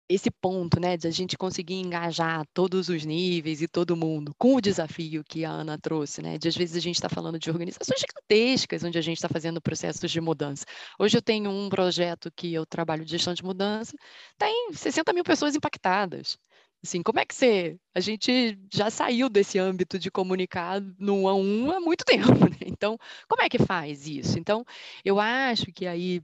esse 0.09 0.31
ponto, 0.31 0.79
né, 0.81 0.97
de 0.97 1.07
a 1.09 1.11
gente 1.11 1.37
conseguir 1.37 1.75
engajar 1.75 2.47
todos 2.55 2.89
os 2.89 3.05
níveis 3.05 3.61
e 3.61 3.69
todo 3.69 3.97
mundo 3.97 4.33
com 4.39 4.55
o 4.55 4.61
desafio 4.61 5.25
que 5.25 5.45
a 5.45 5.51
Ana 5.51 5.79
trouxe, 5.79 6.23
né, 6.23 6.39
de 6.39 6.49
às 6.49 6.57
vezes 6.57 6.77
a 6.77 6.81
gente 6.81 6.97
está 6.97 7.09
falando 7.09 7.39
de 7.39 7.51
organizações 7.51 8.01
gigantescas 8.01 8.85
onde 8.85 8.99
a 8.99 9.03
gente 9.03 9.17
está 9.17 9.29
fazendo 9.29 9.61
processos 9.61 10.11
de 10.11 10.21
mudança. 10.21 10.65
Hoje 10.99 11.17
eu 11.17 11.23
tenho 11.23 11.51
um 11.51 11.69
projeto 11.69 12.31
que 12.37 12.55
eu 12.55 12.65
trabalho 12.65 13.05
de 13.05 13.11
gestão 13.13 13.35
de 13.35 13.43
mudança, 13.45 13.97
tem 14.39 14.73
60 14.73 15.13
mil 15.13 15.25
pessoas 15.25 15.57
impactadas. 15.57 16.39
Assim, 16.87 17.03
como 17.03 17.19
é 17.19 17.27
que 17.27 17.35
você. 17.35 17.77
A 17.93 17.99
gente 17.99 18.57
já 18.73 18.89
saiu 18.91 19.29
desse 19.29 19.59
âmbito 19.59 19.99
de 19.99 20.09
comunicar 20.09 20.81
no 20.99 21.23
um 21.23 21.29
a 21.29 21.35
um 21.35 21.73
há 21.73 21.81
muito 21.81 22.05
tempo, 22.07 22.49
né? 22.49 22.59
Então, 22.65 22.97
como 23.29 23.43
é 23.43 23.49
que 23.49 23.59
faz 23.59 24.07
isso? 24.07 24.39
Então, 24.39 24.65
eu 25.05 25.19
acho 25.19 25.67
que 25.73 25.85
aí. 25.85 26.23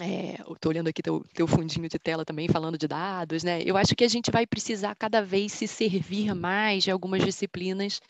É, 0.00 0.34
estou 0.52 0.70
olhando 0.70 0.88
aqui 0.88 1.02
teu, 1.02 1.24
teu 1.34 1.46
fundinho 1.46 1.88
de 1.88 1.98
tela 1.98 2.24
também, 2.24 2.48
falando 2.48 2.76
de 2.76 2.88
dados, 2.88 3.44
né? 3.44 3.62
Eu 3.64 3.76
acho 3.76 3.94
que 3.94 4.04
a 4.04 4.08
gente 4.08 4.30
vai 4.30 4.46
precisar 4.46 4.94
cada 4.96 5.22
vez 5.22 5.52
se 5.52 5.66
servir 5.68 6.34
mais 6.34 6.84
de 6.84 6.90
algumas 6.90 7.24
disciplinas 7.24 8.00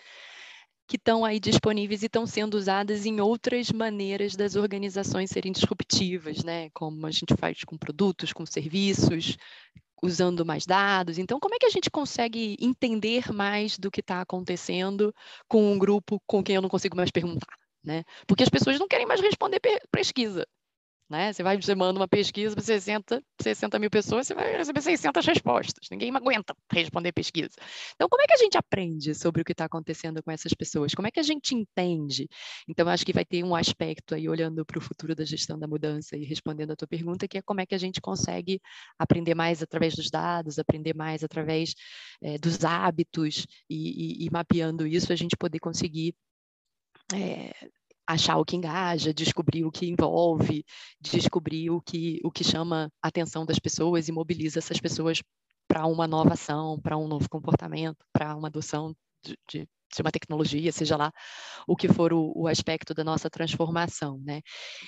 que 0.87 0.97
estão 0.97 1.25
aí 1.25 1.39
disponíveis 1.39 2.03
e 2.03 2.07
estão 2.07 2.27
sendo 2.27 2.55
usadas 2.55 3.05
em 3.05 3.21
outras 3.21 3.71
maneiras 3.71 4.35
das 4.35 4.57
organizações 4.57 5.31
serem 5.31 5.53
disruptivas, 5.53 6.43
né? 6.43 6.71
Como 6.71 7.07
a 7.07 7.11
gente 7.11 7.37
faz 7.37 7.63
com 7.65 7.77
produtos, 7.77 8.33
com 8.33 8.47
serviços, 8.47 9.37
usando 10.03 10.45
mais 10.45 10.67
dados. 10.67 11.19
Então, 11.19 11.39
como 11.41 11.55
é 11.55 11.59
que 11.59 11.67
a 11.67 11.71
gente 11.71 11.91
consegue 11.91 12.57
entender 12.61 13.33
mais 13.33 13.79
do 13.79 13.91
que 13.91 14.01
está 14.01 14.21
acontecendo 14.21 15.15
com 15.49 15.73
um 15.73 15.79
grupo 15.79 16.21
com 16.27 16.43
quem 16.43 16.57
eu 16.57 16.63
não 16.63 16.69
consigo 16.69 16.97
mais 16.97 17.11
perguntar? 17.11 17.57
Né? 17.83 18.05
Porque 18.27 18.43
as 18.43 18.49
pessoas 18.49 18.79
não 18.79 18.89
querem 18.89 19.07
mais 19.07 19.21
responder 19.21 19.61
pesquisa. 19.91 20.47
Né? 21.09 21.33
Você 21.33 21.43
vai, 21.43 21.57
você 21.57 21.75
manda 21.75 21.99
uma 21.99 22.07
pesquisa 22.07 22.55
para 22.55 22.63
60, 22.63 23.23
60 23.41 23.79
mil 23.79 23.89
pessoas, 23.89 24.27
você 24.27 24.35
vai 24.35 24.59
receber 24.59 24.83
600 24.83 25.25
respostas. 25.25 25.89
Ninguém 25.91 26.15
aguenta 26.15 26.55
responder 26.71 27.13
pesquisa. 27.13 27.55
Então, 27.95 28.09
como 28.11 28.23
é 28.23 28.27
que 28.27 28.35
a 28.35 28.37
gente 28.37 28.59
aprende 28.59 29.15
sobre 29.15 29.41
o 29.41 29.45
que 29.45 29.53
está 29.53 29.65
acontecendo 29.65 30.23
com 30.23 30.31
essas 30.31 30.53
pessoas? 30.53 30.95
Como 30.95 31.09
é 31.09 31.11
que 31.11 31.19
a 31.19 31.23
gente 31.23 31.55
entende? 31.55 32.29
Então, 32.69 32.87
acho 32.89 33.07
que 33.07 33.13
vai 33.15 33.25
ter 33.25 33.43
um 33.43 33.55
aspecto 33.55 34.15
aí, 34.15 34.29
olhando 34.29 34.67
para 34.67 34.79
o 34.79 34.83
futuro 34.83 35.15
da 35.15 35.25
gestão 35.25 35.59
da 35.59 35.67
mudança 35.67 36.15
e 36.15 36.25
respondendo 36.25 36.73
a 36.73 36.77
tua 36.77 36.89
pergunta, 36.89 37.27
que 37.27 37.39
é 37.39 37.43
como 37.43 37.63
é 37.63 37.67
que 37.67 37.75
a 37.75 37.79
gente 37.79 38.03
consegue 38.03 38.61
aprender 38.99 39.35
mais 39.35 39.63
através 39.63 39.95
dos 39.95 40.11
dados, 40.11 40.59
aprender 40.59 40.95
mais 40.95 41.25
através 41.25 41.75
é, 42.23 42.37
dos 42.37 42.63
hábitos 42.65 43.47
e, 43.71 44.25
e, 44.25 44.27
e 44.27 44.31
mapeando 44.31 44.87
isso, 44.87 45.11
a 45.11 45.17
gente 45.17 45.37
poder 45.39 45.59
conseguir 45.59 46.15
é, 47.15 47.53
achar 48.09 48.39
o 48.39 48.45
que 48.45 48.57
engaja, 48.57 49.13
descobrir 49.13 49.67
o 49.67 49.71
que 49.71 49.87
envolve, 49.87 50.65
descobrir 50.99 51.71
o 51.71 51.79
que, 51.83 52.19
o 52.25 52.31
que 52.31 52.43
chama 52.43 52.91
a 53.03 53.09
atenção 53.09 53.45
das 53.45 53.59
pessoas 53.59 54.09
e 54.09 54.13
mobiliza 54.13 54.59
essas 54.59 54.81
pessoas 54.81 55.23
para 55.69 55.85
uma 55.87 56.09
nova 56.09 56.33
ação, 56.33 56.81
para 56.81 56.97
um 56.97 57.07
novo 57.07 57.29
comportamento, 57.29 57.99
para 58.11 58.35
uma 58.35 58.49
adoção 58.49 58.97
de, 59.23 59.37
de, 59.47 59.69
de, 59.95 60.01
uma 60.01 60.11
tecnologia, 60.11 60.73
seja 60.73 60.97
lá 60.97 61.13
o 61.67 61.77
que 61.77 61.87
for 61.87 62.15
o, 62.15 62.33
o, 62.35 62.49
aspecto 62.49 62.95
da 62.95 63.05
nossa 63.05 63.29
transformação, 63.29 64.19
né? 64.25 64.41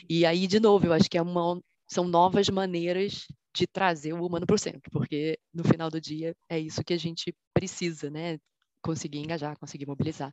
E 0.09 0.25
aí, 0.25 0.47
de 0.47 0.59
novo, 0.59 0.87
eu 0.87 0.95
acho 0.95 1.11
que 1.11 1.18
é 1.18 1.23
uma, 1.23 1.61
são 1.87 2.09
novas 2.09 2.49
maneiras 2.49 3.27
de 3.55 3.66
trazer 3.66 4.14
o 4.14 4.25
humano 4.25 4.47
para 4.47 4.55
o 4.55 4.59
centro, 4.59 4.91
porque 4.91 5.39
no 5.53 5.62
final 5.64 5.91
do 5.91 6.01
dia 6.01 6.35
é 6.49 6.59
isso 6.59 6.83
que 6.83 6.95
a 6.95 6.99
gente 6.99 7.35
precisa, 7.53 8.09
né? 8.09 8.39
Conseguir 8.83 9.18
engajar, 9.18 9.59
conseguir 9.59 9.87
mobilizar 9.87 10.33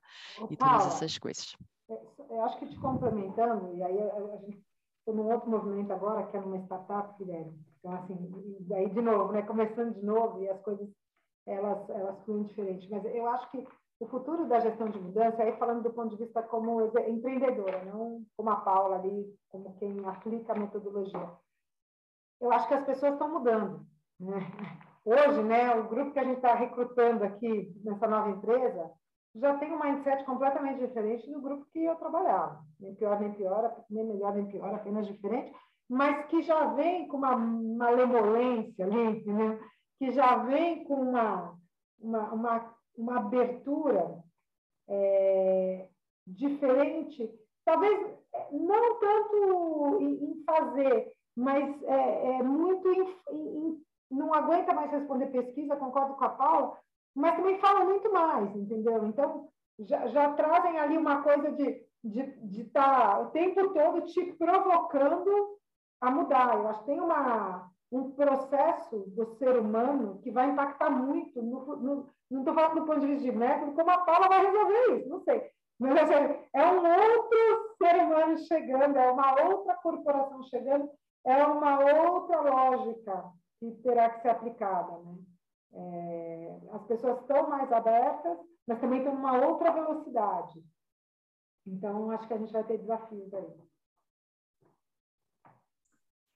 e 0.49 0.55
todas 0.55 0.85
essas 0.85 1.17
coisas 1.17 1.53
eu 2.29 2.41
acho 2.43 2.59
que 2.59 2.67
te 2.67 2.79
complementando, 2.79 3.73
e 3.75 3.83
aí 3.83 4.01
a, 4.01 4.37
gente 4.37 4.57
está 4.99 5.11
num 5.13 5.31
outro 5.31 5.49
movimento 5.49 5.91
agora, 5.91 6.25
que 6.27 6.37
é 6.37 6.41
numa 6.41 6.59
startup, 6.59 7.17
Guilherme. 7.17 7.57
Então, 7.79 7.93
assim, 7.93 8.57
daí 8.61 8.89
de 8.89 9.01
novo, 9.01 9.31
né? 9.31 9.41
Começando 9.43 9.93
de 9.93 10.05
novo 10.05 10.41
e 10.41 10.49
as 10.49 10.61
coisas, 10.61 10.87
elas, 11.45 11.89
elas 11.89 12.19
fluem 12.25 12.43
diferente. 12.43 12.89
Mas 12.89 13.05
eu 13.05 13.27
acho 13.27 13.49
que 13.51 13.65
o 13.99 14.07
futuro 14.07 14.47
da 14.47 14.59
gestão 14.59 14.89
de 14.89 14.99
mudança, 14.99 15.41
aí 15.41 15.57
falando 15.57 15.83
do 15.83 15.93
ponto 15.93 16.15
de 16.15 16.23
vista 16.23 16.43
como 16.43 16.81
empreendedora, 17.07 17.83
não 17.85 18.23
como 18.35 18.49
a 18.49 18.57
Paula 18.57 18.97
ali, 18.97 19.33
como 19.49 19.75
quem 19.77 20.05
aplica 20.05 20.53
a 20.53 20.59
metodologia. 20.59 21.31
Eu 22.39 22.51
acho 22.51 22.67
que 22.67 22.73
as 22.73 22.85
pessoas 22.85 23.13
estão 23.13 23.31
mudando. 23.31 23.85
Né? 24.19 24.39
Hoje, 25.03 25.41
né, 25.43 25.73
o 25.75 25.87
grupo 25.87 26.11
que 26.11 26.19
a 26.19 26.23
gente 26.23 26.37
está 26.37 26.53
recrutando 26.53 27.23
aqui 27.23 27.73
nessa 27.83 28.07
nova 28.07 28.29
empresa 28.29 28.91
já 29.35 29.57
tem 29.57 29.71
um 29.71 29.79
mindset 29.79 30.23
completamente 30.25 30.79
diferente 30.79 31.29
do 31.31 31.41
grupo 31.41 31.65
que 31.71 31.83
eu 31.83 31.95
trabalhava. 31.95 32.63
Nem 32.79 32.95
pior, 32.95 33.19
nem 33.19 33.33
pior, 33.33 33.83
nem 33.89 34.05
melhor, 34.05 34.33
nem 34.33 34.47
pior, 34.47 34.73
apenas 34.73 35.07
diferente, 35.07 35.53
mas 35.89 36.25
que 36.27 36.41
já 36.41 36.65
vem 36.73 37.07
com 37.07 37.17
uma 37.17 37.35
malemolência 37.35 38.85
ali, 38.85 39.23
que 39.97 40.11
já 40.11 40.37
vem 40.37 40.83
com 40.83 40.95
uma, 40.95 41.55
uma, 41.99 42.33
uma, 42.33 42.75
uma 42.97 43.17
abertura 43.17 44.23
é, 44.87 45.87
diferente, 46.25 47.29
talvez 47.63 48.17
não 48.51 48.99
tanto 48.99 49.97
em, 50.01 50.31
em 50.31 50.43
fazer, 50.43 51.11
mas 51.35 51.83
é, 51.83 52.37
é 52.39 52.43
muito 52.43 52.87
em, 52.91 53.15
em, 53.31 53.81
não 54.09 54.33
aguenta 54.33 54.73
mais 54.73 54.91
responder 54.91 55.27
pesquisa, 55.27 55.75
concordo 55.75 56.15
com 56.15 56.25
a 56.25 56.29
Paula, 56.29 56.77
mas 57.17 57.35
também 57.35 57.57
fala 57.57 57.83
muito 57.83 58.13
mais, 58.13 58.55
entendeu? 58.55 59.03
Então, 59.05 59.49
já, 59.79 60.05
já 60.07 60.33
trazem 60.33 60.77
ali 60.77 60.95
uma 60.95 61.23
coisa 61.23 61.51
de 61.51 61.63
estar 61.63 61.83
de, 62.03 62.23
de 62.47 62.63
tá 62.65 63.19
o 63.21 63.31
tempo 63.31 63.73
todo 63.73 64.01
te 64.01 64.33
provocando 64.33 65.57
a 65.99 66.11
mudar. 66.11 66.53
Eu 66.53 66.67
acho 66.67 66.79
que 66.81 66.85
tem 66.85 67.01
uma, 67.01 67.71
um 67.91 68.11
processo 68.11 68.99
do 69.07 69.25
ser 69.37 69.57
humano 69.57 70.19
que 70.21 70.29
vai 70.29 70.51
impactar 70.51 70.91
muito. 70.91 71.41
No, 71.41 71.75
no, 71.77 72.09
não 72.29 72.39
estou 72.41 72.53
falando 72.53 72.81
do 72.81 72.85
ponto 72.85 72.99
de 72.99 73.07
vista 73.07 73.23
de 73.23 73.35
método, 73.35 73.73
como 73.73 73.89
a 73.89 73.97
Paula 73.97 74.27
vai 74.27 74.45
resolver 74.45 74.99
isso, 74.99 75.09
não 75.09 75.19
sei. 75.21 75.49
Mas 75.79 75.97
assim, 75.97 76.39
é 76.53 76.65
um 76.67 76.85
outro 76.85 77.75
ser 77.79 77.95
humano 77.95 78.37
chegando, 78.37 78.95
é 78.95 79.11
uma 79.11 79.41
outra 79.43 79.75
corporação 79.77 80.43
chegando, 80.43 80.87
é 81.25 81.43
uma 81.45 81.79
outra 81.79 82.41
lógica 82.41 83.31
que 83.59 83.71
terá 83.81 84.11
que 84.11 84.21
ser 84.21 84.29
aplicada. 84.29 84.99
Né? 84.99 85.17
É, 85.73 86.59
as 86.71 86.83
pessoas 86.85 87.19
estão 87.21 87.49
mais 87.49 87.71
abertas, 87.71 88.37
mas 88.65 88.79
também 88.79 88.99
estão 88.99 89.13
uma 89.13 89.45
outra 89.47 89.71
velocidade. 89.71 90.63
Então, 91.65 92.09
acho 92.11 92.27
que 92.27 92.33
a 92.33 92.37
gente 92.37 92.53
vai 92.53 92.63
ter 92.63 92.77
desafios 92.77 93.33
aí. 93.33 93.67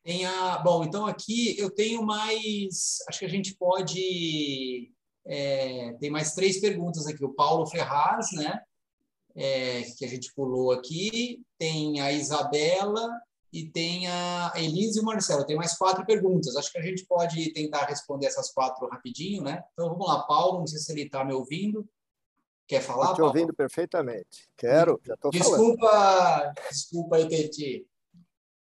Tem 0.03 0.25
a, 0.25 0.57
bom, 0.59 0.84
então 0.84 1.05
aqui 1.05 1.57
eu 1.59 1.69
tenho 1.69 2.03
mais, 2.03 2.97
acho 3.07 3.19
que 3.19 3.25
a 3.25 3.29
gente 3.29 3.55
pode, 3.55 4.91
é, 5.25 5.93
tem 5.99 6.09
mais 6.09 6.34
três 6.34 6.59
perguntas 6.59 7.05
aqui. 7.05 7.23
O 7.23 7.34
Paulo 7.34 7.67
Ferraz, 7.67 8.32
né, 8.34 8.63
é, 9.36 9.84
que 9.97 10.03
a 10.03 10.07
gente 10.07 10.34
pulou 10.34 10.71
aqui, 10.71 11.45
tem 11.57 12.01
a 12.01 12.11
Isabela 12.11 13.07
e 13.54 13.70
tem 13.70 14.08
a 14.08 14.54
Elise 14.56 14.99
e 14.99 15.02
o 15.02 15.06
Marcelo. 15.06 15.45
Tem 15.45 15.56
mais 15.56 15.78
quatro 15.78 16.06
perguntas. 16.06 16.56
Acho 16.56 16.72
que 16.72 16.78
a 16.78 16.82
gente 16.82 17.06
pode 17.06 17.52
tentar 17.54 17.86
responder 17.86 18.28
essas 18.28 18.52
quatro 18.52 18.88
rapidinho, 18.88 19.43
né? 19.43 19.64
Então 19.74 19.89
vamos 19.89 20.08
lá, 20.08 20.24
Paulo, 20.24 20.60
não 20.60 20.68
sei 20.68 20.80
se 20.80 20.91
ele 20.91 21.04
está 21.04 21.26
me 21.26 21.34
ouvindo. 21.34 21.88
Quer 22.68 22.82
falar? 22.82 23.12
Estou 23.12 23.28
ouvindo 23.28 23.54
perfeitamente. 23.54 24.49
Quero, 24.56 25.02
já 25.06 25.16
estou 25.16 25.34
falando. 25.34 25.49
Desculpa, 25.49 26.54
desculpa 26.70 27.16
aí 27.18 27.28
ter 27.28 27.49
te 27.49 27.86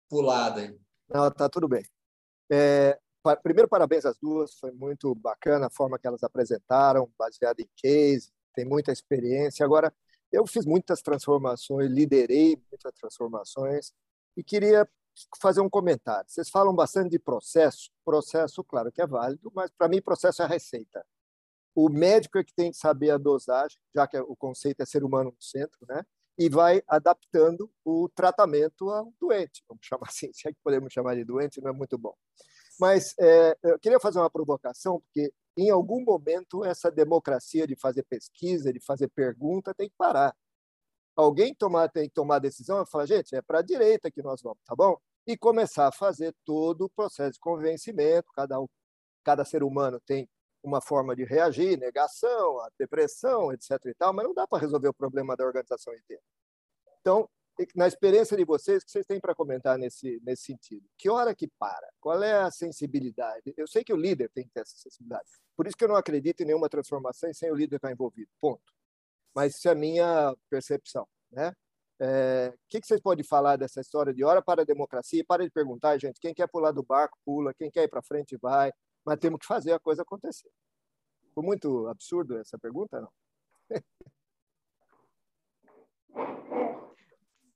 pulado 0.09 0.61
aí. 0.61 0.75
Não, 1.09 1.31
tá 1.31 1.49
tudo 1.49 1.68
bem. 1.68 1.85
É, 2.51 2.99
primeiro, 3.43 3.68
parabéns 3.68 4.07
às 4.07 4.16
duas. 4.18 4.55
Foi 4.55 4.73
muito 4.73 5.14
bacana 5.14 5.66
a 5.66 5.70
forma 5.70 5.99
que 5.99 6.07
elas 6.07 6.23
apresentaram, 6.23 7.11
baseada 7.18 7.61
em 7.61 7.68
case, 7.77 8.33
tem 8.55 8.64
muita 8.64 8.91
experiência. 8.91 9.66
Agora, 9.66 9.93
eu 10.33 10.47
fiz 10.47 10.64
muitas 10.64 11.03
transformações, 11.03 11.91
liderei 11.91 12.57
muitas 12.70 12.93
transformações 12.95 13.93
e 14.37 14.43
queria 14.43 14.89
fazer 15.41 15.61
um 15.61 15.68
comentário. 15.68 16.28
Vocês 16.28 16.49
falam 16.49 16.74
bastante 16.74 17.11
de 17.11 17.18
processo. 17.18 17.91
Processo, 18.05 18.64
claro 18.64 18.91
que 18.91 19.03
é 19.03 19.07
válido, 19.07 19.51
mas 19.55 19.70
para 19.70 19.89
mim, 19.89 20.01
processo 20.01 20.43
é 20.43 20.47
receita. 20.47 21.05
O 21.74 21.89
médico 21.89 22.39
é 22.39 22.45
que 22.45 22.55
tem 22.55 22.70
que 22.70 22.76
saber 22.76 23.11
a 23.11 23.18
dosagem, 23.18 23.78
já 23.95 24.07
que 24.07 24.18
o 24.18 24.37
conceito 24.37 24.80
é 24.80 24.87
ser 24.87 25.05
humano 25.05 25.30
no 25.30 25.43
centro, 25.43 25.87
né? 25.89 26.03
E 26.39 26.49
vai 26.49 26.83
adaptando 26.89 27.70
o 27.85 28.09
tratamento 28.14 28.91
ao 28.91 29.12
doente, 29.20 29.62
vamos 29.68 29.87
chamar 29.87 30.09
assim, 30.09 30.30
se 30.33 30.49
é 30.49 30.53
que 30.53 30.59
podemos 30.62 30.93
chamar 30.93 31.14
de 31.14 31.24
doente, 31.24 31.61
não 31.61 31.70
é 31.70 31.72
muito 31.72 31.97
bom. 31.99 32.14
Mas 32.80 33.14
é, 33.18 33.57
eu 33.62 33.78
queria 33.78 34.01
fazer 34.01 34.18
uma 34.18 34.30
provocação, 34.30 35.01
porque 35.01 35.33
em 35.57 35.70
algum 35.70 36.03
momento 36.03 36.64
essa 36.64 36.91
democracia 36.91 37.66
de 37.66 37.76
fazer 37.76 38.03
pesquisa, 38.05 38.72
de 38.72 38.80
fazer 38.80 39.09
pergunta, 39.09 39.74
tem 39.74 39.89
que 39.89 39.95
parar 39.97 40.35
alguém 41.17 41.55
tomar, 41.55 41.89
tem 41.89 42.09
que 42.09 42.15
tomar 42.15 42.37
a 42.37 42.41
decisão 42.41 42.83
e 42.83 42.87
falar, 42.87 43.07
gente, 43.07 43.35
é 43.35 43.43
para 43.43 43.59
a 43.59 43.63
direita 43.63 44.11
que 44.11 44.23
nós 44.23 44.43
vamos, 44.43 44.59
tá 44.65 44.75
bom? 44.75 44.97
E 45.27 45.37
começar 45.37 45.87
a 45.89 45.93
fazer 45.93 46.35
todo 46.45 46.87
o 46.87 46.91
processo 46.91 47.33
de 47.33 47.41
convencimento, 47.41 48.29
cada, 48.35 48.61
um, 48.61 48.67
cada 49.23 49.45
ser 49.45 49.63
humano 49.63 50.01
tem 50.01 50.29
uma 50.63 50.81
forma 50.81 51.15
de 51.15 51.25
reagir, 51.25 51.79
negação, 51.79 52.61
a 52.61 52.69
depressão, 52.79 53.53
etc. 53.53 53.71
e 53.87 53.95
tal, 53.95 54.13
mas 54.13 54.25
não 54.25 54.35
dá 54.35 54.47
para 54.47 54.61
resolver 54.61 54.89
o 54.89 54.95
problema 54.95 55.37
da 55.37 55.45
organização 55.45 55.93
inteira. 55.95 56.23
Então, 57.01 57.29
na 57.75 57.87
experiência 57.87 58.37
de 58.37 58.45
vocês, 58.45 58.83
o 58.83 58.87
que 58.87 58.93
vocês 58.93 59.07
têm 59.07 59.21
para 59.21 59.35
comentar 59.35 59.77
nesse, 59.77 60.21
nesse 60.25 60.45
sentido? 60.45 60.87
Que 60.97 61.11
hora 61.11 61.35
que 61.35 61.49
para? 61.59 61.87
Qual 62.01 62.23
é 62.23 62.41
a 62.41 62.51
sensibilidade? 62.51 63.53
Eu 63.57 63.67
sei 63.67 63.85
que 63.85 63.93
o 63.93 63.97
líder 63.97 64.31
tem 64.31 64.45
que 64.45 64.51
ter 64.53 64.61
essa 64.61 64.77
sensibilidade. 64.77 65.29
Por 65.57 65.67
isso 65.67 65.77
que 65.77 65.85
eu 65.85 65.89
não 65.89 65.97
acredito 65.97 66.41
em 66.41 66.47
nenhuma 66.47 66.69
transformação 66.69 67.33
sem 67.35 67.51
o 67.51 67.55
líder 67.55 67.77
estar 67.77 67.93
envolvido. 67.93 68.31
Ponto 68.41 68.73
mas 69.35 69.57
isso 69.57 69.68
é 69.68 69.72
a 69.72 69.74
minha 69.74 70.35
percepção. 70.51 71.07
Né? 71.30 71.53
É, 72.01 72.53
o 72.55 72.59
que, 72.68 72.80
que 72.80 72.87
vocês 72.87 73.01
podem 73.01 73.24
falar 73.24 73.57
dessa 73.57 73.80
história 73.80 74.12
de 74.12 74.24
hora 74.24 74.43
para 74.43 74.62
a 74.62 74.64
democracia? 74.64 75.24
Para 75.26 75.45
de 75.45 75.51
perguntar, 75.51 75.99
gente, 75.99 76.20
quem 76.20 76.35
quer 76.35 76.49
pular 76.49 76.72
do 76.72 76.83
barco, 76.83 77.18
pula, 77.24 77.55
quem 77.55 77.70
quer 77.70 77.85
ir 77.85 77.89
para 77.89 78.03
frente, 78.03 78.37
vai, 78.41 78.72
mas 79.05 79.18
temos 79.18 79.39
que 79.41 79.47
fazer 79.47 79.72
a 79.72 79.80
coisa 79.80 80.03
acontecer. 80.03 80.51
Foi 81.35 81.45
muito 81.45 81.87
absurdo 81.89 82.39
essa 82.39 82.59
pergunta, 82.59 83.01
não? 83.01 83.11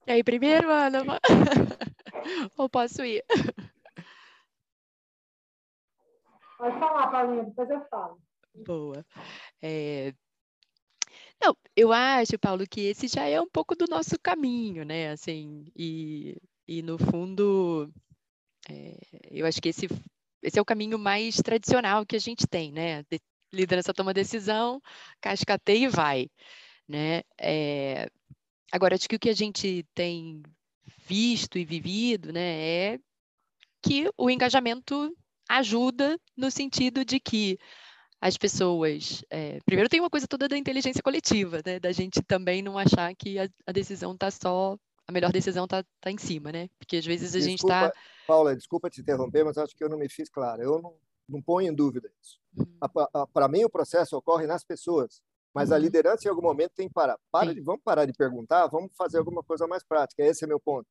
E 0.08 0.12
aí, 0.12 0.22
primeiro, 0.22 0.70
Ana? 0.70 1.00
Ou 2.56 2.68
posso 2.68 3.04
ir? 3.04 3.24
Pode 6.56 6.78
falar, 6.78 7.08
Paulinha, 7.08 7.42
depois 7.42 7.68
eu 7.68 7.84
falo. 7.88 8.22
Boa. 8.54 9.04
É, 9.60 10.14
não, 11.40 11.56
eu 11.76 11.92
acho, 11.92 12.38
Paulo, 12.38 12.66
que 12.68 12.80
esse 12.82 13.08
já 13.08 13.24
é 13.26 13.40
um 13.40 13.48
pouco 13.48 13.74
do 13.74 13.86
nosso 13.88 14.18
caminho, 14.18 14.84
né? 14.84 15.10
Assim, 15.10 15.64
e, 15.76 16.36
e 16.66 16.82
no 16.82 16.98
fundo, 16.98 17.92
é, 18.68 18.96
eu 19.30 19.46
acho 19.46 19.60
que 19.60 19.68
esse, 19.68 19.86
esse 20.42 20.58
é 20.58 20.62
o 20.62 20.64
caminho 20.64 20.98
mais 20.98 21.36
tradicional 21.36 22.06
que 22.06 22.16
a 22.16 22.20
gente 22.20 22.46
tem, 22.46 22.72
né? 22.72 23.02
De, 23.04 23.20
liderança 23.52 23.94
toma 23.94 24.12
decisão, 24.12 24.80
cascateia 25.20 25.86
e 25.86 25.88
vai, 25.88 26.28
né? 26.88 27.22
É, 27.40 28.08
agora, 28.72 28.94
acho 28.94 29.08
que 29.08 29.16
o 29.16 29.18
que 29.18 29.30
a 29.30 29.34
gente 29.34 29.84
tem 29.94 30.42
visto 31.06 31.58
e 31.58 31.64
vivido, 31.64 32.32
né, 32.32 32.94
é 32.94 32.98
que 33.82 34.10
o 34.16 34.28
engajamento 34.28 35.16
ajuda 35.48 36.18
no 36.36 36.50
sentido 36.50 37.04
de 37.04 37.20
que 37.20 37.58
as 38.20 38.36
pessoas. 38.36 39.24
É, 39.30 39.58
primeiro 39.64 39.88
tem 39.88 40.00
uma 40.00 40.10
coisa 40.10 40.26
toda 40.26 40.48
da 40.48 40.56
inteligência 40.56 41.02
coletiva, 41.02 41.60
né? 41.64 41.78
Da 41.78 41.92
gente 41.92 42.22
também 42.22 42.62
não 42.62 42.78
achar 42.78 43.14
que 43.14 43.38
a, 43.38 43.48
a 43.66 43.72
decisão 43.72 44.12
está 44.12 44.30
só. 44.30 44.76
A 45.08 45.12
melhor 45.12 45.30
decisão 45.30 45.64
está 45.64 45.84
tá 46.00 46.10
em 46.10 46.18
cima, 46.18 46.50
né? 46.50 46.68
Porque 46.78 46.96
às 46.96 47.06
vezes 47.06 47.34
a 47.34 47.38
desculpa, 47.38 47.50
gente 47.50 47.62
está. 47.62 47.92
Paula, 48.26 48.56
desculpa 48.56 48.90
te 48.90 49.00
interromper, 49.00 49.44
mas 49.44 49.56
acho 49.56 49.76
que 49.76 49.84
eu 49.84 49.88
não 49.88 49.98
me 49.98 50.08
fiz 50.08 50.28
claro. 50.28 50.62
Eu 50.62 50.82
não, 50.82 50.96
não 51.28 51.40
ponho 51.40 51.70
em 51.70 51.74
dúvida 51.74 52.10
isso. 52.20 52.40
Uhum. 52.56 53.26
Para 53.32 53.48
mim, 53.48 53.64
o 53.64 53.70
processo 53.70 54.16
ocorre 54.16 54.46
nas 54.46 54.64
pessoas, 54.64 55.22
mas 55.54 55.68
uhum. 55.68 55.76
a 55.76 55.78
liderança, 55.78 56.26
em 56.26 56.30
algum 56.30 56.42
momento, 56.42 56.72
tem 56.74 56.88
que 56.88 56.94
parar. 56.94 57.16
Para 57.30 57.54
de, 57.54 57.60
vamos 57.60 57.82
parar 57.84 58.04
de 58.04 58.12
perguntar, 58.12 58.66
vamos 58.66 58.90
fazer 58.96 59.18
alguma 59.18 59.44
coisa 59.44 59.66
mais 59.68 59.84
prática. 59.84 60.24
Esse 60.24 60.44
é 60.44 60.48
meu 60.48 60.58
ponto. 60.58 60.88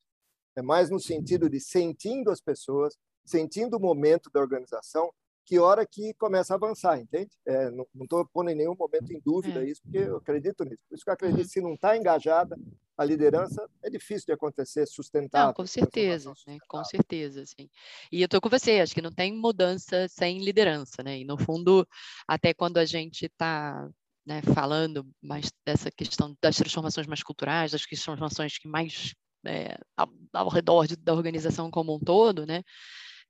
É 0.55 0.61
mais 0.61 0.89
no 0.89 0.99
sentido 0.99 1.49
de 1.49 1.59
sentindo 1.59 2.31
as 2.31 2.39
pessoas, 2.39 2.95
sentindo 3.25 3.75
o 3.75 3.79
momento 3.81 4.29
da 4.31 4.39
organização 4.39 5.11
que 5.45 5.59
hora 5.59 5.85
que 5.85 6.13
começa 6.15 6.53
a 6.53 6.57
avançar, 6.57 6.99
entende? 6.99 7.29
É, 7.45 7.69
não 7.69 7.85
estou 8.01 8.25
pondo 8.33 8.49
em 8.49 8.55
nenhum 8.55 8.75
momento 8.75 9.11
em 9.11 9.21
dúvida 9.23 9.63
é. 9.63 9.69
isso, 9.69 9.81
porque 9.83 9.99
eu 9.99 10.17
acredito 10.17 10.63
nisso. 10.63 10.81
Por 10.89 10.95
isso 10.95 11.03
que 11.03 11.09
eu 11.09 11.13
acredito 11.13 11.43
que 11.43 11.49
se 11.49 11.61
não 11.61 11.75
está 11.75 11.95
engajada 11.95 12.57
a 12.97 13.05
liderança, 13.05 13.69
é 13.83 13.89
difícil 13.89 14.25
de 14.25 14.31
acontecer 14.31 14.85
sustentável. 14.87 15.47
Não, 15.47 15.53
com 15.53 15.67
certeza, 15.67 16.33
né? 16.47 16.57
com 16.67 16.83
certeza, 16.83 17.45
sim. 17.45 17.69
E 18.11 18.21
eu 18.21 18.25
estou 18.25 18.41
com 18.41 18.49
você, 18.49 18.79
acho 18.79 18.93
que 18.93 19.01
não 19.01 19.11
tem 19.11 19.33
mudança 19.33 20.07
sem 20.07 20.39
liderança, 20.39 21.03
né? 21.03 21.19
E 21.19 21.25
no 21.25 21.37
fundo, 21.37 21.87
até 22.27 22.53
quando 22.53 22.77
a 22.77 22.85
gente 22.85 23.25
está 23.25 23.87
né, 24.25 24.41
falando 24.41 25.07
mais 25.21 25.51
dessa 25.65 25.91
questão 25.91 26.35
das 26.41 26.55
transformações 26.55 27.05
mais 27.05 27.21
culturais, 27.21 27.71
das 27.71 27.83
transformações 27.83 28.57
que 28.57 28.67
mais 28.67 29.13
é, 29.45 29.77
ao, 29.95 30.09
ao, 30.33 30.49
redor 30.49 30.87
de, 30.87 30.95
da 30.95 31.13
organização 31.13 31.69
como 31.69 31.95
um 31.95 31.99
todo, 31.99 32.45
né? 32.45 32.63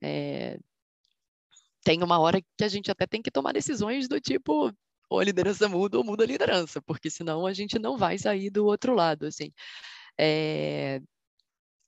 É, 0.02 0.58
tem 1.86 2.02
uma 2.04 2.20
hora 2.20 2.42
que 2.42 2.64
a 2.64 2.68
gente 2.68 2.90
até 2.90 3.06
tem 3.06 3.22
que 3.22 3.30
tomar 3.30 3.54
decisões 3.54 4.08
do 4.08 4.20
tipo 4.20 4.74
ou 5.08 5.20
a 5.20 5.24
liderança 5.24 5.70
muda 5.70 6.00
ou 6.00 6.04
muda 6.04 6.24
a 6.24 6.28
liderança, 6.28 6.82
porque 6.82 7.12
senão 7.12 7.46
a 7.46 7.54
gente 7.54 7.78
não 7.78 7.96
vai 7.96 8.18
sair 8.18 8.50
do 8.50 8.66
outro 8.66 8.96
lado, 8.96 9.28
assim. 9.28 9.54
É... 10.20 11.00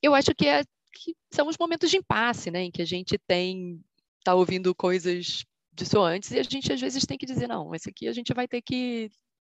Eu 0.00 0.14
acho 0.14 0.32
que, 0.36 0.46
é, 0.46 0.62
que 0.92 1.16
são 1.34 1.48
os 1.48 1.58
momentos 1.58 1.90
de 1.90 1.96
impasse, 1.96 2.48
né, 2.48 2.62
em 2.62 2.70
que 2.70 2.80
a 2.80 2.84
gente 2.84 3.18
tem 3.26 3.82
tá 4.24 4.34
ouvindo 4.36 4.72
coisas 4.72 5.44
dissonantes 5.72 6.30
e 6.30 6.38
a 6.38 6.42
gente 6.44 6.72
às 6.72 6.80
vezes 6.80 7.04
tem 7.04 7.18
que 7.18 7.26
dizer 7.26 7.48
não, 7.48 7.74
esse 7.74 7.90
aqui 7.90 8.06
a 8.06 8.12
gente 8.12 8.32
vai 8.32 8.46
ter 8.46 8.62
que 8.62 9.10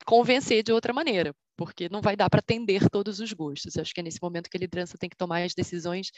convencer 0.06 0.64
de 0.64 0.72
outra 0.72 0.92
maneira, 0.92 1.36
porque 1.56 1.88
não 1.88 2.02
vai 2.02 2.16
dar 2.16 2.30
para 2.32 2.40
atender 2.40 2.90
todos 2.90 3.20
os 3.20 3.32
gostos. 3.34 3.78
Acho 3.78 3.94
que 3.94 4.00
é 4.00 4.04
nesse 4.04 4.20
momento 4.20 4.50
que 4.50 4.58
a 4.58 4.60
liderança 4.60 4.98
tem 4.98 5.10
que 5.10 5.16
tomar 5.16 5.44
as 5.44 5.54
decisões 5.54 6.12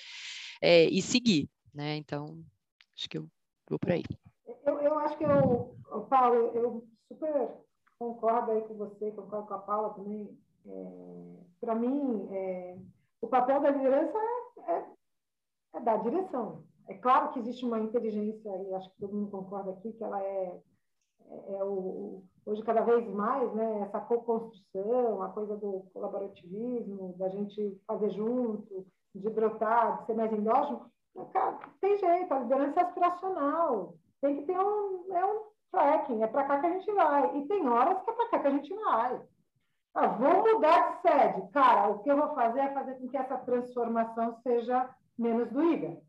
é, 0.61 0.85
e 0.85 1.01
seguir, 1.01 1.49
né? 1.73 1.97
Então, 1.97 2.41
acho 2.95 3.09
que 3.09 3.17
eu 3.17 3.27
vou 3.69 3.79
por 3.79 3.91
aí. 3.91 4.03
Eu, 4.65 4.79
eu 4.79 4.99
acho 4.99 5.17
que 5.17 5.23
eu, 5.23 5.75
Paulo, 6.09 6.35
eu 6.53 6.87
super 7.07 7.51
concordo 7.99 8.51
aí 8.51 8.61
com 8.61 8.75
você, 8.75 9.11
concordo 9.11 9.47
com 9.47 9.53
a 9.53 9.59
Paula 9.59 9.93
também. 9.93 10.37
É, 10.65 11.43
para 11.59 11.75
mim, 11.75 12.27
é, 12.31 12.77
o 13.21 13.27
papel 13.27 13.61
da 13.61 13.71
liderança 13.71 14.17
é, 14.17 14.71
é, 14.71 14.85
é, 15.75 15.79
dar 15.79 16.03
direção. 16.03 16.63
É 16.87 16.93
claro 16.95 17.31
que 17.31 17.39
existe 17.39 17.65
uma 17.65 17.79
inteligência, 17.79 18.49
e 18.49 18.73
acho 18.73 18.89
que 18.91 18.99
todo 18.99 19.15
mundo 19.15 19.31
concorda 19.31 19.71
aqui, 19.71 19.93
que 19.93 20.03
ela 20.03 20.21
é, 20.21 20.61
é, 21.29 21.53
é 21.55 21.63
o, 21.63 22.23
hoje 22.45 22.61
cada 22.63 22.81
vez 22.81 23.07
mais, 23.07 23.53
né, 23.53 23.81
essa 23.81 24.01
co-construção, 24.01 25.21
a 25.21 25.29
coisa 25.29 25.55
do 25.55 25.85
colaborativismo, 25.93 27.15
da 27.17 27.29
gente 27.29 27.81
fazer 27.87 28.09
junto, 28.09 28.85
de 29.15 29.29
brotar, 29.29 30.01
de 30.01 30.07
ser 30.07 30.15
mais 30.15 30.33
endógeno, 30.33 30.91
cara, 31.31 31.59
tem 31.79 31.97
jeito, 31.97 32.33
a 32.33 32.39
liderança 32.39 32.79
é 32.79 32.83
aspiracional, 32.83 33.95
tem 34.21 34.37
que 34.37 34.45
ter 34.45 34.59
um, 34.59 35.15
é 35.15 35.25
um 35.25 35.43
tracking, 35.71 36.21
é 36.23 36.27
para 36.27 36.45
cá 36.45 36.59
que 36.59 36.67
a 36.67 36.71
gente 36.71 36.91
vai, 36.91 37.37
e 37.37 37.47
tem 37.47 37.67
horas 37.67 38.01
que 38.03 38.09
é 38.09 38.13
para 38.13 38.29
cá 38.29 38.39
que 38.39 38.47
a 38.47 38.51
gente 38.51 38.73
vai. 38.75 39.21
Ah, 39.95 40.07
vou 40.07 40.53
mudar 40.53 40.89
de 40.89 41.01
sede. 41.01 41.51
Cara, 41.51 41.89
o 41.89 41.99
que 41.99 42.09
eu 42.09 42.17
vou 42.17 42.33
fazer 42.33 42.61
é 42.61 42.73
fazer 42.73 42.95
com 42.95 43.07
que 43.07 43.17
essa 43.17 43.37
transformação 43.37 44.35
seja 44.41 44.89
menos 45.17 45.51
doída. 45.51 46.01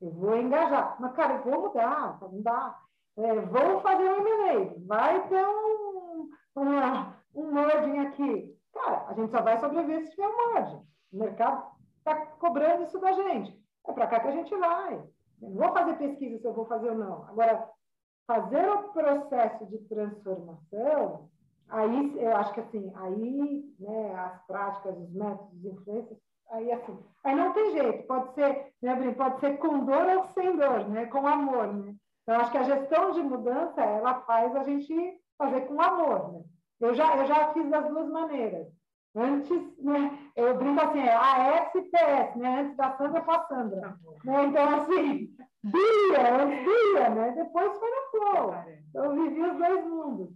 Eu 0.00 0.10
vou 0.10 0.36
engajar. 0.36 0.96
Mas, 0.98 1.12
cara, 1.12 1.34
eu 1.34 1.42
vou 1.44 1.68
mudar, 1.68 2.18
não 2.20 2.42
dá. 2.42 2.76
É, 3.16 3.40
vou 3.40 3.80
fazer 3.80 4.10
um 4.10 4.26
M&A. 4.26 4.74
Vai 4.86 5.28
ter 5.28 5.46
um, 5.46 6.30
uma, 6.56 7.16
um 7.34 7.52
merging 7.52 7.98
aqui. 8.00 8.58
Cara, 8.72 9.06
a 9.06 9.14
gente 9.14 9.30
só 9.30 9.40
vai 9.40 9.58
sobreviver 9.58 10.04
se 10.04 10.10
tiver 10.10 10.26
um 10.26 10.52
merging. 10.54 10.86
O 11.12 11.18
mercado 11.18 11.64
está 11.98 12.16
cobrando 12.40 12.84
isso 12.84 12.98
da 12.98 13.12
gente. 13.12 13.56
É 13.86 13.92
para 13.92 14.06
cá 14.06 14.20
que 14.20 14.28
a 14.28 14.32
gente 14.32 14.54
vai. 14.56 15.02
Eu 15.40 15.50
vou 15.50 15.72
fazer 15.72 15.98
pesquisa 15.98 16.38
se 16.38 16.44
eu 16.46 16.52
vou 16.52 16.66
fazer 16.66 16.90
ou 16.90 16.98
não. 16.98 17.24
Agora, 17.28 17.68
fazer 18.26 18.68
o 18.68 18.88
processo 18.92 19.66
de 19.66 19.78
transformação, 19.78 21.28
aí 21.68 22.22
eu 22.22 22.36
acho 22.36 22.52
que 22.52 22.60
assim, 22.60 22.92
aí 22.96 23.64
né, 23.78 24.14
as 24.14 24.46
práticas, 24.46 24.96
os 24.98 25.12
métodos, 25.12 25.64
as 25.64 25.72
influências, 25.72 26.18
aí 26.50 26.72
assim, 26.72 26.98
aí 27.24 27.34
não 27.34 27.52
tem 27.52 27.72
jeito, 27.72 28.06
pode 28.06 28.34
ser, 28.34 28.72
né, 28.82 29.14
pode 29.16 29.40
ser 29.40 29.58
com 29.58 29.84
dor 29.84 30.06
ou 30.16 30.24
sem 30.34 30.56
dor, 30.56 30.88
né, 30.88 31.06
com 31.06 31.26
amor, 31.26 31.72
né? 31.72 31.94
Então, 32.28 32.42
acho 32.42 32.50
que 32.50 32.58
a 32.58 32.62
gestão 32.62 33.12
de 33.12 33.22
mudança, 33.22 33.80
ela 33.80 34.20
faz 34.20 34.54
a 34.54 34.62
gente 34.62 35.18
fazer 35.38 35.62
com 35.62 35.80
amor. 35.80 36.34
Né? 36.34 36.44
Eu, 36.78 36.94
já, 36.94 37.16
eu 37.16 37.26
já 37.26 37.54
fiz 37.54 37.66
das 37.70 37.88
duas 37.88 38.06
maneiras. 38.10 38.68
Antes, 39.18 39.76
né, 39.78 40.16
eu 40.36 40.56
brinco 40.56 40.80
assim, 40.80 41.00
é 41.00 41.12
ASPS, 41.12 42.36
né, 42.36 42.60
antes 42.60 42.76
da 42.76 42.96
Sandra 42.96 43.20
para 43.20 43.40
a 43.40 43.46
Sandra. 43.48 43.80
Tá 43.80 43.98
né? 44.24 44.44
Então, 44.46 44.74
assim, 44.76 45.36
dia, 45.64 46.46
dia, 46.64 47.10
né? 47.10 47.32
depois 47.32 47.76
foi 47.78 47.90
no 47.90 48.10
flow. 48.10 48.54
Então, 48.88 49.04
eu 49.04 49.22
vivi 49.22 49.42
os 49.42 49.58
dois 49.58 49.84
mundos. 49.86 50.30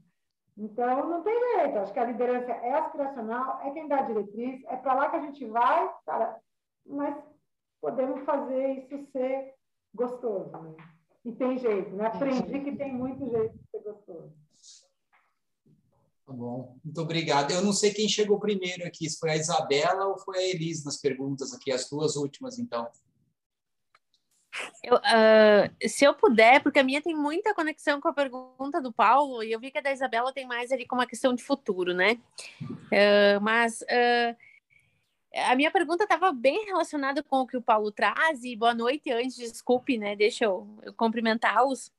Então, 0.59 1.09
não 1.09 1.23
tem 1.23 1.39
jeito. 1.55 1.79
Acho 1.79 1.93
que 1.93 1.99
a 2.01 2.07
liderança 2.07 2.51
é 2.51 2.75
aspiracional, 2.75 3.61
é 3.63 3.71
quem 3.71 3.87
dá 3.87 4.01
a 4.01 4.03
diretriz, 4.03 4.65
é 4.65 4.77
para 4.77 4.95
lá 4.95 5.11
que 5.11 5.17
a 5.17 5.21
gente 5.21 5.45
vai, 5.47 5.89
cara, 6.05 6.41
mas 6.85 7.17
podemos 7.81 8.21
fazer 8.25 8.79
isso 8.79 9.11
ser 9.13 9.55
gostoso. 9.95 10.51
Né? 10.51 10.75
E 11.25 11.33
tem 11.33 11.57
jeito, 11.57 11.95
né? 11.95 12.07
Aprendi 12.07 12.61
que 12.61 12.77
tem 12.77 12.93
muito 12.93 13.31
jeito 13.31 13.57
de 13.57 13.71
ser 13.71 13.83
gostoso. 13.85 14.33
Tá 16.27 16.33
bom, 16.33 16.79
muito 16.85 17.01
obrigado. 17.01 17.51
Eu 17.51 17.63
não 17.63 17.73
sei 17.73 17.93
quem 17.93 18.09
chegou 18.09 18.39
primeiro 18.39 18.87
aqui, 18.87 19.11
se 19.11 19.19
foi 19.19 19.31
a 19.31 19.37
Isabela 19.37 20.07
ou 20.07 20.19
foi 20.19 20.39
a 20.39 20.49
Elise 20.49 20.85
nas 20.85 21.01
perguntas 21.01 21.53
aqui, 21.53 21.73
as 21.73 21.89
duas 21.89 22.17
últimas, 22.17 22.59
então. 22.59 22.89
Eu, 24.85 24.97
uh, 24.97 25.89
se 25.89 26.05
eu 26.05 26.15
puder, 26.15 26.63
porque 26.63 26.79
a 26.79 26.85
minha 26.85 27.01
tem 27.01 27.15
muita 27.15 27.55
conexão 27.55 28.01
com 28.01 28.09
a 28.09 28.13
pergunta 28.13 28.81
do 28.81 28.93
Paulo, 28.93 29.43
e 29.43 29.51
eu 29.51 29.59
vi 29.59 29.71
que 29.71 29.79
a 29.79 29.81
da 29.81 29.93
Isabela 29.93 30.33
tem 30.33 30.47
mais 30.47 30.71
ali 30.71 30.87
com 30.87 30.95
uma 30.95 31.07
questão 31.07 31.35
de 31.35 31.43
futuro, 31.43 31.95
né? 31.95 32.21
Uh, 32.61 33.41
mas 33.41 33.81
uh, 33.81 34.37
a 35.35 35.57
minha 35.57 35.71
pergunta 35.71 36.05
estava 36.05 36.33
bem 36.33 36.67
relacionada 36.67 37.23
com 37.23 37.41
o 37.41 37.47
que 37.47 37.57
o 37.57 37.63
Paulo 37.63 37.91
traz, 37.91 38.45
e 38.45 38.55
boa 38.55 38.75
noite 38.75 39.11
antes, 39.11 39.37
desculpe, 39.37 39.97
né? 39.99 40.15
Deixa 40.15 40.45
eu, 40.45 40.69
eu 40.83 40.93
cumprimentá-los. 40.93 41.91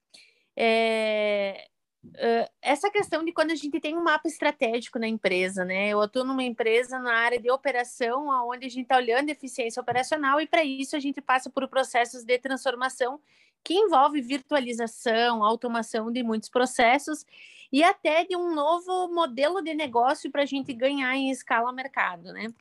É, 0.56 1.68
uh, 2.06 2.52
essa 2.62 2.90
questão 2.90 3.24
de 3.24 3.32
quando 3.32 3.52
a 3.52 3.56
gente 3.56 3.80
tem 3.80 3.98
um 3.98 4.04
mapa 4.04 4.28
estratégico 4.28 5.00
na 5.00 5.08
empresa, 5.08 5.64
né? 5.64 5.90
Eu 5.90 6.02
atuo 6.02 6.24
numa 6.24 6.44
empresa 6.44 7.00
na 7.00 7.14
área 7.14 7.40
de 7.40 7.50
operação, 7.50 8.28
onde 8.50 8.66
a 8.66 8.70
gente 8.70 8.84
está 8.84 8.98
olhando 8.98 9.30
eficiência 9.30 9.82
operacional, 9.82 10.40
e 10.40 10.48
para 10.48 10.64
isso 10.64 10.96
a 10.96 11.00
gente 11.00 11.22
passa 11.22 11.50
por 11.50 11.68
processos 11.68 12.24
de 12.24 12.38
transformação 12.40 13.20
que 13.64 13.74
envolve 13.74 14.22
virtualização, 14.22 15.44
automação 15.44 16.12
de 16.12 16.22
muitos 16.22 16.50
processos 16.50 17.26
e 17.72 17.84
até 17.84 18.26
de 18.26 18.36
um 18.36 18.54
novo 18.54 19.08
modelo 19.08 19.62
de 19.62 19.74
negócio 19.74 20.30
para 20.30 20.44
a 20.44 20.46
gente 20.46 20.74
ganhar 20.74 21.16
em 21.16 21.32
escala 21.32 21.72
mercado, 21.72 22.34
né? 22.34 22.54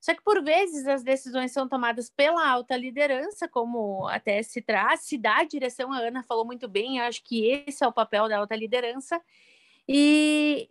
Só 0.00 0.14
que, 0.14 0.22
por 0.22 0.42
vezes, 0.42 0.86
as 0.86 1.02
decisões 1.02 1.52
são 1.52 1.68
tomadas 1.68 2.08
pela 2.08 2.48
alta 2.48 2.76
liderança, 2.76 3.48
como 3.48 4.06
até 4.08 4.42
se 4.42 4.62
traz, 4.62 5.00
se 5.00 5.18
dá 5.18 5.38
a 5.38 5.44
direção, 5.44 5.92
a 5.92 5.98
Ana 5.98 6.22
falou 6.22 6.44
muito 6.44 6.68
bem, 6.68 7.00
acho 7.00 7.24
que 7.24 7.46
esse 7.46 7.82
é 7.82 7.86
o 7.88 7.92
papel 7.92 8.28
da 8.28 8.38
alta 8.38 8.54
liderança. 8.54 9.20
E, 9.88 10.70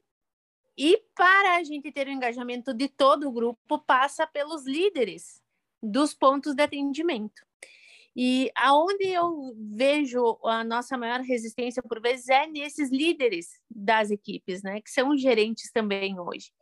e 0.78 1.02
para 1.16 1.58
a 1.58 1.64
gente 1.64 1.92
ter 1.92 2.08
o 2.08 2.12
engajamento 2.12 2.74
de 2.74 2.88
todo 2.88 3.28
o 3.28 3.32
grupo, 3.32 3.80
passa 3.80 4.26
pelos 4.26 4.66
líderes 4.66 5.42
dos 5.82 6.14
pontos 6.14 6.56
de 6.56 6.64
atendimento. 6.64 7.46
E 8.16 8.50
aonde 8.56 9.08
eu 9.08 9.54
vejo 9.58 10.40
a 10.46 10.64
nossa 10.64 10.98
maior 10.98 11.20
resistência, 11.20 11.84
por 11.84 12.02
vezes, 12.02 12.30
é 12.30 12.48
nesses 12.48 12.90
líderes 12.90 13.60
das 13.70 14.10
equipes, 14.10 14.64
né, 14.64 14.80
que 14.80 14.90
são 14.90 15.18
gerentes 15.18 15.70
também 15.72 16.18
hoje. 16.18 16.54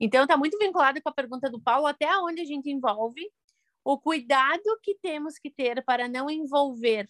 Então, 0.00 0.22
está 0.22 0.36
muito 0.36 0.58
vinculado 0.58 1.02
com 1.02 1.08
a 1.08 1.14
pergunta 1.14 1.50
do 1.50 1.60
Paulo, 1.60 1.86
até 1.86 2.06
onde 2.18 2.40
a 2.40 2.44
gente 2.44 2.70
envolve, 2.70 3.28
o 3.84 3.98
cuidado 3.98 4.78
que 4.82 4.94
temos 4.96 5.38
que 5.38 5.50
ter 5.50 5.84
para 5.84 6.06
não 6.06 6.30
envolver, 6.30 7.08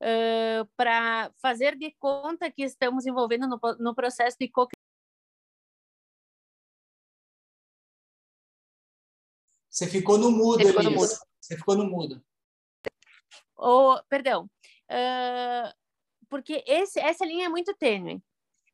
uh, 0.00 0.68
para 0.76 1.32
fazer 1.40 1.76
de 1.76 1.90
conta 1.98 2.50
que 2.50 2.62
estamos 2.62 3.06
envolvendo 3.06 3.48
no, 3.48 3.58
no 3.78 3.94
processo 3.94 4.36
de 4.38 4.48
co 4.48 4.68
Você 9.68 9.88
ficou 9.88 10.18
no 10.18 10.30
mudo, 10.30 10.62
Você 10.62 10.68
ficou 10.68 10.84
no 10.84 10.90
mudo. 10.90 11.12
Você 11.40 11.56
ficou 11.56 11.76
no 11.76 11.84
mudo. 11.86 12.24
Oh, 13.56 13.98
perdão. 14.08 14.44
Uh, 14.90 15.72
porque 16.28 16.62
esse, 16.66 17.00
essa 17.00 17.24
linha 17.24 17.46
é 17.46 17.48
muito 17.48 17.74
tênue. 17.74 18.22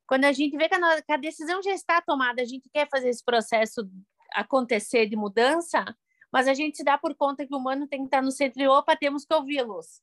Quando 0.09 0.25
a 0.25 0.33
gente 0.33 0.57
vê 0.57 0.69
que 0.71 0.75
a, 0.75 1.03
que 1.03 1.13
a 1.13 1.19
decisão 1.19 1.63
já 1.63 1.73
está 1.73 2.01
tomada, 2.01 2.41
a 2.41 2.45
gente 2.47 2.69
quer 2.71 2.89
fazer 2.89 3.11
esse 3.11 3.23
processo 3.23 3.87
acontecer 4.33 5.07
de 5.07 5.15
mudança, 5.15 5.85
mas 6.33 6.49
a 6.49 6.55
gente 6.55 6.79
se 6.79 6.83
dá 6.83 6.97
por 6.97 7.15
conta 7.15 7.47
que 7.47 7.55
o 7.55 7.59
humano 7.59 7.87
tem 7.87 8.01
que 8.01 8.07
estar 8.07 8.23
no 8.23 8.33
centro 8.33 8.63
e, 8.63 8.67
opa, 8.67 8.97
temos 8.97 9.27
que 9.27 9.35
ouvi-los. 9.35 10.01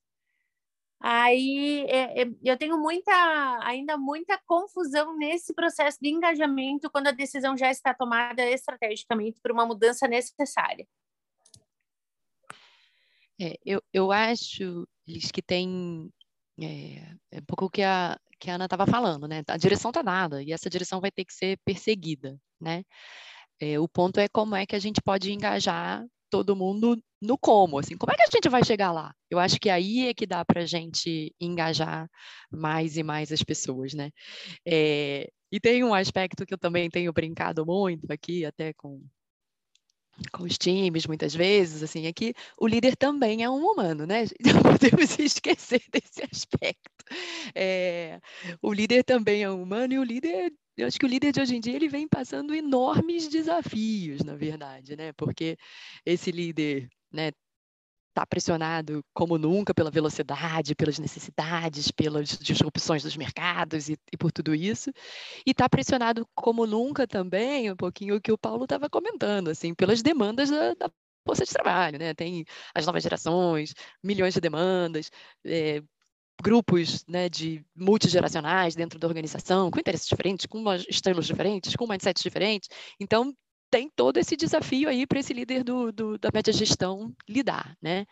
Aí 0.99 1.85
é, 1.89 2.21
é, 2.21 2.31
eu 2.43 2.55
tenho 2.55 2.77
muita, 2.77 3.11
ainda 3.63 3.97
muita 3.97 4.39
confusão 4.45 5.17
nesse 5.17 5.53
processo 5.53 5.97
de 5.99 6.09
engajamento 6.09 6.89
quando 6.89 7.07
a 7.07 7.11
decisão 7.11 7.57
já 7.57 7.71
está 7.71 7.93
tomada 7.93 8.47
estrategicamente 8.49 9.39
por 9.41 9.51
uma 9.51 9.65
mudança 9.65 10.07
necessária. 10.07 10.87
É, 13.41 13.57
eu, 13.65 13.81
eu 13.91 14.11
acho, 14.11 14.87
Liz, 15.07 15.31
que 15.31 15.41
tem 15.41 16.11
é, 16.61 17.15
é 17.31 17.39
um 17.39 17.45
pouco 17.45 17.65
o 17.65 17.69
que 17.69 17.81
a, 17.81 18.17
que 18.39 18.49
a 18.49 18.55
Ana 18.55 18.65
estava 18.65 18.85
falando, 18.85 19.27
né? 19.27 19.43
A 19.47 19.57
direção 19.57 19.91
está 19.91 20.01
dada 20.01 20.41
e 20.43 20.51
essa 20.51 20.69
direção 20.69 21.01
vai 21.01 21.11
ter 21.11 21.25
que 21.25 21.33
ser 21.33 21.59
perseguida, 21.65 22.37
né? 22.59 22.83
É, 23.59 23.79
o 23.79 23.87
ponto 23.87 24.19
é 24.19 24.27
como 24.27 24.55
é 24.55 24.65
que 24.65 24.75
a 24.75 24.79
gente 24.79 25.01
pode 25.01 25.31
engajar 25.31 26.05
todo 26.29 26.55
mundo 26.55 27.01
no 27.21 27.37
como, 27.37 27.79
assim, 27.79 27.97
como 27.97 28.11
é 28.11 28.15
que 28.15 28.23
a 28.23 28.29
gente 28.31 28.49
vai 28.49 28.63
chegar 28.63 28.91
lá? 28.91 29.13
Eu 29.29 29.39
acho 29.39 29.59
que 29.59 29.69
aí 29.69 30.07
é 30.07 30.13
que 30.13 30.25
dá 30.25 30.43
para 30.43 30.61
a 30.61 30.65
gente 30.65 31.33
engajar 31.39 32.09
mais 32.51 32.97
e 32.97 33.03
mais 33.03 33.31
as 33.31 33.41
pessoas, 33.43 33.93
né? 33.93 34.11
É, 34.65 35.29
e 35.51 35.59
tem 35.59 35.83
um 35.83 35.93
aspecto 35.93 36.45
que 36.45 36.53
eu 36.53 36.57
também 36.57 36.89
tenho 36.89 37.13
brincado 37.13 37.65
muito 37.65 38.11
aqui, 38.11 38.45
até 38.45 38.73
com 38.73 39.01
com 40.31 40.43
os 40.43 40.57
times, 40.57 41.05
muitas 41.07 41.33
vezes, 41.35 41.83
assim, 41.83 42.05
é 42.05 42.13
que 42.13 42.33
o 42.57 42.67
líder 42.67 42.95
também 42.95 43.43
é 43.43 43.49
um 43.49 43.65
humano, 43.65 44.05
né? 44.05 44.25
Não 44.45 44.61
podemos 44.61 45.17
esquecer 45.19 45.81
desse 45.91 46.23
aspecto. 46.31 46.91
É, 47.53 48.19
o 48.61 48.73
líder 48.73 49.03
também 49.03 49.43
é 49.43 49.51
um 49.51 49.61
humano 49.61 49.93
e 49.93 49.99
o 49.99 50.03
líder 50.03 50.51
eu 50.77 50.87
acho 50.87 50.99
que 50.99 51.05
o 51.05 51.09
líder 51.09 51.31
de 51.31 51.39
hoje 51.39 51.55
em 51.55 51.59
dia 51.61 51.73
ele 51.75 51.87
vem 51.87 52.05
passando 52.07 52.53
enormes 52.53 53.29
desafios, 53.29 54.21
na 54.23 54.35
verdade, 54.35 54.95
né? 54.97 55.13
Porque 55.13 55.57
esse 56.05 56.31
líder, 56.31 56.89
né, 57.11 57.31
está 58.15 58.25
pressionado 58.25 59.03
como 59.13 59.37
nunca 59.37 59.73
pela 59.73 59.91
velocidade, 59.91 60.73
pelas 60.73 60.97
necessidades, 60.97 61.91
pelas 61.91 62.29
disrupções 62.39 63.03
dos 63.03 63.17
mercados 63.17 63.89
e, 63.89 63.97
e 64.11 64.17
por 64.17 64.31
tudo 64.31 64.55
isso, 64.55 64.89
e 65.45 65.51
está 65.51 65.67
pressionado 65.67 66.25
como 66.33 66.65
nunca 66.65 67.05
também, 67.05 67.69
um 67.69 67.75
pouquinho 67.75 68.15
o 68.15 68.21
que 68.21 68.31
o 68.31 68.37
Paulo 68.37 68.63
estava 68.63 68.89
comentando, 68.89 69.49
assim, 69.49 69.73
pelas 69.73 70.01
demandas 70.01 70.49
da, 70.49 70.73
da 70.75 70.89
força 71.27 71.43
de 71.43 71.51
trabalho, 71.51 71.99
né? 71.99 72.13
Tem 72.13 72.45
as 72.73 72.85
novas 72.85 73.03
gerações, 73.03 73.73
milhões 74.01 74.33
de 74.33 74.39
demandas, 74.39 75.11
é, 75.43 75.83
grupos 76.41 77.03
né, 77.07 77.27
de 77.29 77.65
multigeracionais 77.75 78.75
dentro 78.75 78.99
da 78.99 79.07
organização, 79.07 79.69
com 79.71 79.79
interesses 79.79 80.07
diferentes, 80.07 80.45
com 80.45 80.63
estilos 80.87 81.27
diferentes, 81.27 81.75
com 81.75 81.87
mindsets 81.87 82.23
diferentes. 82.23 82.69
Então, 82.99 83.33
tem 83.69 83.89
todo 83.95 84.17
esse 84.17 84.35
desafio 84.35 84.89
aí 84.89 85.05
para 85.05 85.19
esse 85.19 85.33
líder 85.33 85.63
do, 85.63 85.91
do, 85.91 86.17
da 86.17 86.29
média 86.33 86.53
gestão 86.53 87.13
lidar, 87.27 87.75
né? 87.81 88.05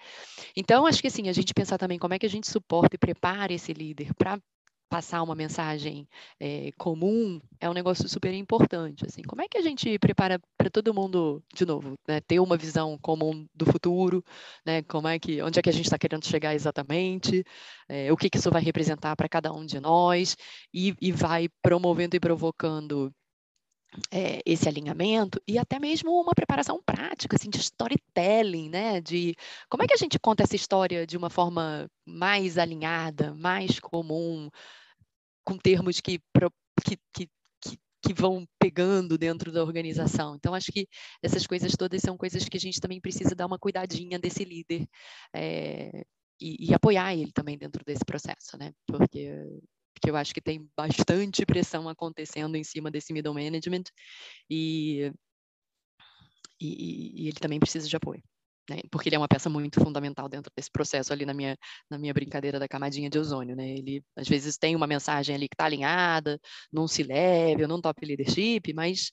Então, 0.55 0.85
acho 0.85 1.01
que 1.01 1.07
assim, 1.07 1.29
a 1.29 1.33
gente 1.33 1.53
pensar 1.53 1.77
também 1.77 1.99
como 1.99 2.13
é 2.13 2.19
que 2.19 2.25
a 2.25 2.29
gente 2.29 2.47
suporta 2.47 2.95
e 2.95 2.99
prepara 2.99 3.53
esse 3.53 3.73
líder 3.73 4.13
para 4.15 4.39
passar 4.93 5.23
uma 5.23 5.33
mensagem 5.33 6.07
é, 6.39 6.71
comum 6.77 7.41
é 7.59 7.67
um 7.67 7.73
negócio 7.73 8.07
super 8.07 8.31
importante. 8.31 9.03
Assim, 9.07 9.23
como 9.23 9.41
é 9.41 9.47
que 9.47 9.57
a 9.57 9.61
gente 9.61 9.97
prepara 9.97 10.39
para 10.55 10.69
todo 10.69 10.93
mundo, 10.93 11.43
de 11.51 11.65
novo, 11.65 11.97
né, 12.07 12.21
ter 12.21 12.39
uma 12.39 12.55
visão 12.55 12.95
comum 13.01 13.47
do 13.55 13.65
futuro, 13.65 14.23
né, 14.63 14.83
como 14.83 15.07
é 15.07 15.17
que, 15.17 15.41
onde 15.41 15.57
é 15.57 15.63
que 15.63 15.69
a 15.69 15.73
gente 15.73 15.85
está 15.85 15.97
querendo 15.97 16.23
chegar 16.27 16.53
exatamente, 16.53 17.43
é, 17.89 18.13
o 18.13 18.15
que, 18.15 18.29
que 18.29 18.37
isso 18.37 18.51
vai 18.51 18.61
representar 18.61 19.15
para 19.15 19.27
cada 19.27 19.51
um 19.51 19.65
de 19.65 19.79
nós 19.79 20.37
e, 20.71 20.93
e 21.01 21.11
vai 21.11 21.49
promovendo 21.63 22.15
e 22.15 22.19
provocando 22.19 23.11
é, 24.11 24.41
esse 24.45 24.67
alinhamento 24.67 25.41
e 25.47 25.57
até 25.57 25.79
mesmo 25.79 26.11
uma 26.11 26.33
preparação 26.33 26.81
prática, 26.83 27.35
assim, 27.35 27.49
de 27.49 27.59
storytelling, 27.59 28.69
né? 28.69 29.01
De 29.01 29.35
como 29.69 29.83
é 29.83 29.87
que 29.87 29.93
a 29.93 29.97
gente 29.97 30.19
conta 30.19 30.43
essa 30.43 30.55
história 30.55 31.05
de 31.05 31.17
uma 31.17 31.29
forma 31.29 31.89
mais 32.05 32.57
alinhada, 32.57 33.33
mais 33.35 33.79
comum, 33.79 34.49
com 35.43 35.57
termos 35.57 35.99
que, 35.99 36.19
que, 36.83 36.97
que, 37.13 37.29
que 38.01 38.13
vão 38.13 38.45
pegando 38.59 39.17
dentro 39.17 39.51
da 39.51 39.63
organização. 39.63 40.35
Então, 40.35 40.53
acho 40.53 40.71
que 40.71 40.87
essas 41.21 41.47
coisas 41.47 41.73
todas 41.77 42.01
são 42.01 42.17
coisas 42.17 42.47
que 42.47 42.57
a 42.57 42.59
gente 42.59 42.79
também 42.81 42.99
precisa 43.01 43.35
dar 43.35 43.45
uma 43.45 43.59
cuidadinha 43.59 44.19
desse 44.19 44.43
líder 44.43 44.87
é, 45.33 46.03
e, 46.39 46.69
e, 46.69 46.73
apoiar 46.73 47.15
ele 47.15 47.31
também 47.31 47.57
dentro 47.57 47.83
desse 47.85 48.03
processo, 48.05 48.57
né? 48.57 48.73
Porque 48.87 49.31
porque 49.93 50.09
eu 50.09 50.15
acho 50.15 50.33
que 50.33 50.41
tem 50.41 50.69
bastante 50.75 51.45
pressão 51.45 51.87
acontecendo 51.87 52.55
em 52.55 52.63
cima 52.63 52.91
desse 52.91 53.13
middle 53.13 53.33
management 53.33 53.83
e, 54.49 55.11
e, 56.59 57.23
e 57.23 57.27
ele 57.27 57.39
também 57.39 57.59
precisa 57.59 57.87
de 57.87 57.95
apoio. 57.95 58.23
Né? 58.69 58.79
Porque 58.89 59.09
ele 59.09 59.15
é 59.15 59.19
uma 59.19 59.27
peça 59.27 59.49
muito 59.49 59.81
fundamental 59.81 60.29
dentro 60.29 60.51
desse 60.55 60.71
processo 60.71 61.11
ali 61.11 61.25
na 61.25 61.33
minha, 61.33 61.57
na 61.89 61.97
minha 61.97 62.13
brincadeira 62.13 62.59
da 62.59 62.67
camadinha 62.67 63.09
de 63.09 63.19
ozônio, 63.19 63.55
né? 63.55 63.69
Ele, 63.69 64.01
às 64.15 64.27
vezes, 64.27 64.57
tem 64.57 64.73
uma 64.73 64.87
mensagem 64.87 65.35
ali 65.35 65.49
que 65.49 65.55
está 65.55 65.65
alinhada, 65.65 66.39
num 66.71 66.87
C-level, 66.87 67.67
num 67.67 67.81
top 67.81 68.05
leadership, 68.05 68.73
mas 68.73 69.11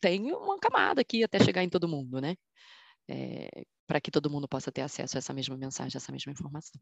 tem 0.00 0.32
uma 0.32 0.58
camada 0.58 1.02
aqui 1.02 1.22
até 1.22 1.38
chegar 1.44 1.62
em 1.62 1.68
todo 1.68 1.88
mundo, 1.88 2.20
né? 2.20 2.36
É, 3.08 3.64
para 3.86 4.00
que 4.00 4.10
todo 4.10 4.30
mundo 4.30 4.48
possa 4.48 4.72
ter 4.72 4.82
acesso 4.82 5.16
a 5.16 5.18
essa 5.18 5.34
mesma 5.34 5.56
mensagem, 5.56 5.96
a 5.96 5.98
essa 5.98 6.12
mesma 6.12 6.32
informação. 6.32 6.80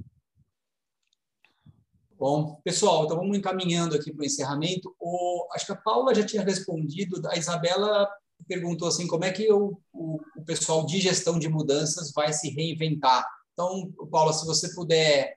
Bom, 2.18 2.60
pessoal, 2.64 3.04
então 3.04 3.16
vamos 3.16 3.38
encaminhando 3.38 3.94
aqui 3.94 4.12
para 4.12 4.22
o 4.22 4.26
encerramento. 4.26 4.92
O, 4.98 5.46
acho 5.54 5.66
que 5.66 5.72
a 5.72 5.76
Paula 5.76 6.12
já 6.12 6.26
tinha 6.26 6.42
respondido, 6.42 7.22
a 7.28 7.36
Isabela 7.36 8.08
perguntou 8.48 8.88
assim, 8.88 9.06
como 9.06 9.24
é 9.24 9.30
que 9.30 9.50
o, 9.52 9.78
o, 9.92 10.20
o 10.36 10.44
pessoal 10.44 10.84
de 10.84 11.00
gestão 11.00 11.38
de 11.38 11.48
mudanças 11.48 12.10
vai 12.12 12.32
se 12.32 12.50
reinventar? 12.50 13.24
Então, 13.52 13.92
Paula, 14.10 14.32
se 14.32 14.44
você 14.44 14.74
puder 14.74 15.36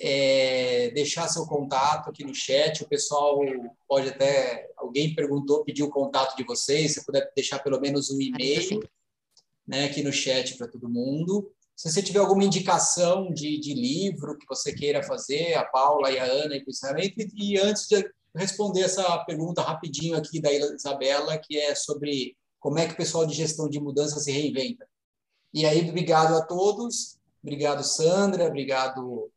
é, 0.00 0.90
deixar 0.90 1.28
seu 1.28 1.46
contato 1.46 2.10
aqui 2.10 2.24
no 2.24 2.34
chat, 2.34 2.82
o 2.82 2.88
pessoal 2.88 3.38
pode 3.86 4.08
até, 4.08 4.68
alguém 4.76 5.14
perguntou, 5.14 5.64
pediu 5.64 5.86
o 5.86 5.90
contato 5.90 6.36
de 6.36 6.42
vocês, 6.42 6.94
se 6.94 7.06
puder 7.06 7.30
deixar 7.36 7.60
pelo 7.60 7.80
menos 7.80 8.10
um 8.10 8.20
e-mail 8.20 8.80
né, 9.64 9.84
aqui 9.84 10.02
no 10.02 10.12
chat 10.12 10.56
para 10.56 10.66
todo 10.66 10.88
mundo. 10.88 11.52
Se 11.76 11.90
você 11.90 12.02
tiver 12.02 12.20
alguma 12.20 12.42
indicação 12.42 13.30
de, 13.32 13.60
de 13.60 13.74
livro 13.74 14.38
que 14.38 14.46
você 14.48 14.72
queira 14.72 15.02
fazer, 15.02 15.54
a 15.54 15.64
Paula 15.64 16.10
e 16.10 16.18
a 16.18 16.24
Ana, 16.24 16.56
e, 16.56 16.64
e 17.34 17.58
antes 17.58 17.86
de 17.86 18.10
responder 18.34 18.80
essa 18.80 19.18
pergunta 19.24 19.60
rapidinho 19.60 20.16
aqui 20.16 20.40
da 20.40 20.50
Isabela, 20.52 21.36
que 21.36 21.58
é 21.58 21.74
sobre 21.74 22.34
como 22.58 22.78
é 22.78 22.86
que 22.86 22.94
o 22.94 22.96
pessoal 22.96 23.26
de 23.26 23.34
gestão 23.34 23.68
de 23.68 23.78
mudança 23.78 24.18
se 24.18 24.32
reinventa. 24.32 24.88
E 25.52 25.66
aí, 25.66 25.88
obrigado 25.88 26.34
a 26.34 26.42
todos, 26.42 27.18
obrigado 27.42 27.84
Sandra, 27.84 28.46
obrigado 28.46 29.30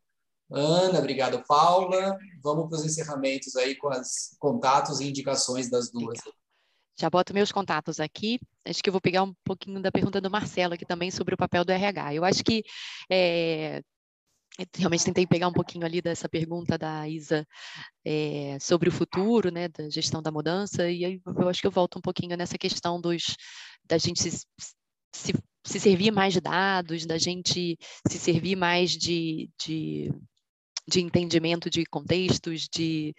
Ana, 0.49 0.99
obrigado 0.99 1.43
Paula. 1.45 2.17
Vamos 2.41 2.69
para 2.69 2.77
os 2.77 2.85
encerramentos 2.85 3.55
aí 3.57 3.75
com 3.75 3.89
os 3.89 4.35
contatos 4.39 4.99
e 4.99 5.07
indicações 5.07 5.69
das 5.69 5.91
duas. 5.91 6.19
Já 6.99 7.09
boto 7.09 7.33
meus 7.33 7.51
contatos 7.51 7.99
aqui. 7.99 8.39
Acho 8.65 8.83
que 8.83 8.89
eu 8.89 8.91
vou 8.91 9.01
pegar 9.01 9.23
um 9.23 9.33
pouquinho 9.43 9.81
da 9.81 9.91
pergunta 9.91 10.19
do 10.19 10.29
Marcelo 10.29 10.73
aqui 10.73 10.85
também 10.85 11.09
sobre 11.09 11.33
o 11.33 11.37
papel 11.37 11.63
do 11.63 11.71
RH. 11.71 12.13
Eu 12.13 12.25
acho 12.25 12.43
que 12.43 12.63
é, 13.09 13.81
realmente 14.75 15.05
tentei 15.05 15.25
pegar 15.25 15.47
um 15.47 15.53
pouquinho 15.53 15.85
ali 15.85 16.01
dessa 16.01 16.27
pergunta 16.27 16.77
da 16.77 17.07
Isa 17.07 17.47
é, 18.05 18.57
sobre 18.59 18.89
o 18.89 18.91
futuro, 18.91 19.49
né, 19.51 19.69
da 19.69 19.89
gestão 19.89 20.21
da 20.21 20.31
mudança, 20.31 20.89
e 20.89 21.05
aí 21.05 21.21
eu 21.25 21.47
acho 21.47 21.61
que 21.61 21.67
eu 21.67 21.71
volto 21.71 21.97
um 21.97 22.01
pouquinho 22.01 22.35
nessa 22.35 22.57
questão 22.57 22.99
dos 22.99 23.37
da 23.85 23.97
gente 23.97 24.21
se, 24.21 24.45
se, 25.15 25.33
se 25.65 25.79
servir 25.79 26.11
mais 26.11 26.33
de 26.33 26.41
dados, 26.41 27.05
da 27.05 27.17
gente 27.17 27.77
se 28.07 28.19
servir 28.19 28.55
mais 28.55 28.91
de, 28.91 29.49
de 29.63 30.11
de 30.89 30.99
entendimento 30.99 31.69
de 31.69 31.85
contextos, 31.85 32.67
de, 32.67 33.13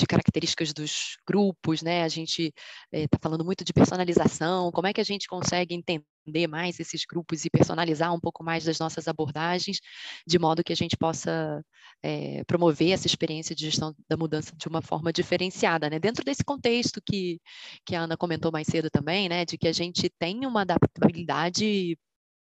de 0.00 0.06
características 0.06 0.72
dos 0.72 1.16
grupos, 1.26 1.82
né? 1.82 2.02
A 2.02 2.08
gente 2.08 2.52
está 2.92 3.16
eh, 3.16 3.20
falando 3.22 3.44
muito 3.44 3.64
de 3.64 3.72
personalização, 3.72 4.70
como 4.72 4.86
é 4.86 4.92
que 4.92 5.00
a 5.00 5.04
gente 5.04 5.28
consegue 5.28 5.74
entender 5.74 6.46
mais 6.48 6.80
esses 6.80 7.04
grupos 7.04 7.44
e 7.44 7.50
personalizar 7.50 8.12
um 8.14 8.20
pouco 8.20 8.42
mais 8.44 8.64
das 8.64 8.78
nossas 8.78 9.08
abordagens, 9.08 9.78
de 10.26 10.38
modo 10.38 10.64
que 10.64 10.72
a 10.72 10.76
gente 10.76 10.96
possa 10.96 11.62
é, 12.02 12.42
promover 12.44 12.92
essa 12.92 13.06
experiência 13.06 13.54
de 13.54 13.64
gestão 13.66 13.94
da 14.08 14.16
mudança 14.16 14.54
de 14.56 14.68
uma 14.68 14.82
forma 14.82 15.12
diferenciada, 15.12 15.88
né? 15.90 15.98
Dentro 15.98 16.24
desse 16.24 16.44
contexto 16.44 17.00
que, 17.04 17.40
que 17.84 17.94
a 17.94 18.02
Ana 18.02 18.16
comentou 18.16 18.52
mais 18.52 18.66
cedo 18.66 18.90
também, 18.90 19.28
né? 19.28 19.44
De 19.44 19.58
que 19.58 19.68
a 19.68 19.72
gente 19.72 20.10
tem 20.18 20.46
uma 20.46 20.62
adaptabilidade 20.62 21.96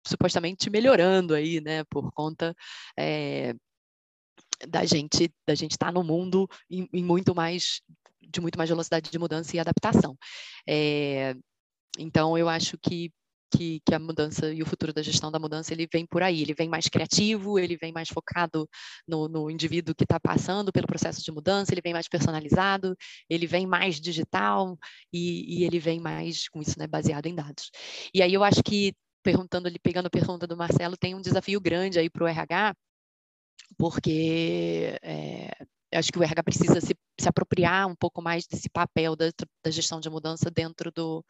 supostamente 0.07 0.68
melhorando 0.70 1.34
aí, 1.34 1.61
né? 1.61 1.84
Por 1.84 2.11
conta 2.12 2.55
é, 2.98 3.55
da 4.68 4.84
gente 4.84 5.32
da 5.46 5.54
gente 5.54 5.72
estar 5.72 5.86
tá 5.86 5.92
no 5.92 6.02
mundo 6.02 6.48
em, 6.70 6.88
em, 6.92 7.04
muito 7.04 7.34
mais 7.34 7.80
de 8.20 8.40
muito 8.40 8.56
mais 8.56 8.70
velocidade 8.70 9.10
de 9.10 9.18
mudança 9.18 9.56
e 9.56 9.60
adaptação. 9.60 10.16
É, 10.66 11.34
então 11.98 12.38
eu 12.38 12.48
acho 12.48 12.78
que, 12.78 13.12
que, 13.54 13.80
que 13.84 13.94
a 13.94 13.98
mudança 13.98 14.52
e 14.52 14.62
o 14.62 14.66
futuro 14.66 14.92
da 14.92 15.02
gestão 15.02 15.30
da 15.30 15.38
mudança 15.38 15.72
ele 15.74 15.86
vem 15.92 16.06
por 16.06 16.22
aí, 16.22 16.40
ele 16.40 16.54
vem 16.54 16.68
mais 16.68 16.88
criativo, 16.88 17.58
ele 17.58 17.76
vem 17.76 17.92
mais 17.92 18.08
focado 18.08 18.68
no, 19.06 19.28
no 19.28 19.50
indivíduo 19.50 19.94
que 19.94 20.04
está 20.04 20.18
passando 20.18 20.72
pelo 20.72 20.86
processo 20.86 21.22
de 21.22 21.32
mudança, 21.32 21.74
ele 21.74 21.82
vem 21.82 21.92
mais 21.92 22.08
personalizado, 22.08 22.96
ele 23.28 23.46
vem 23.46 23.66
mais 23.66 24.00
digital 24.00 24.78
e, 25.12 25.58
e 25.58 25.64
ele 25.64 25.78
vem 25.78 26.00
mais 26.00 26.49
com 26.49 26.62
isso, 26.62 26.78
né, 26.78 26.87
baseado 26.87 27.26
em 27.26 27.34
dados. 27.34 27.70
E 28.14 28.22
aí 28.22 28.32
eu 28.32 28.42
acho 28.45 28.62
que 28.62 28.95
perguntando 29.22 29.68
ali, 29.68 29.78
pegando 29.78 30.07
a 30.07 30.11
pergunta 30.11 30.46
do 30.46 30.57
Marcelo, 30.57 30.96
tem 30.96 31.14
um 31.14 31.20
desafio 31.20 31.61
grande 31.61 31.99
aí 31.99 32.11
para 32.11 32.24
o 32.24 32.26
RH, 32.26 32.74
porque 33.79 34.99
é, 35.03 35.51
acho 35.95 36.11
que 36.13 36.18
o 36.18 36.22
RH 36.22 36.43
precisa 36.43 36.80
se, 36.80 36.97
se, 37.21 37.29
apropriar 37.29 37.87
um 37.87 37.95
pouco 37.95 38.22
mais 38.22 38.47
desse 38.47 38.68
papel 38.68 39.14
da, 39.14 39.26
da 39.64 39.71
gestão 39.71 40.01
de 40.01 40.09
mudança 40.11 40.51
dentro 40.51 40.91
do, 40.91 41.25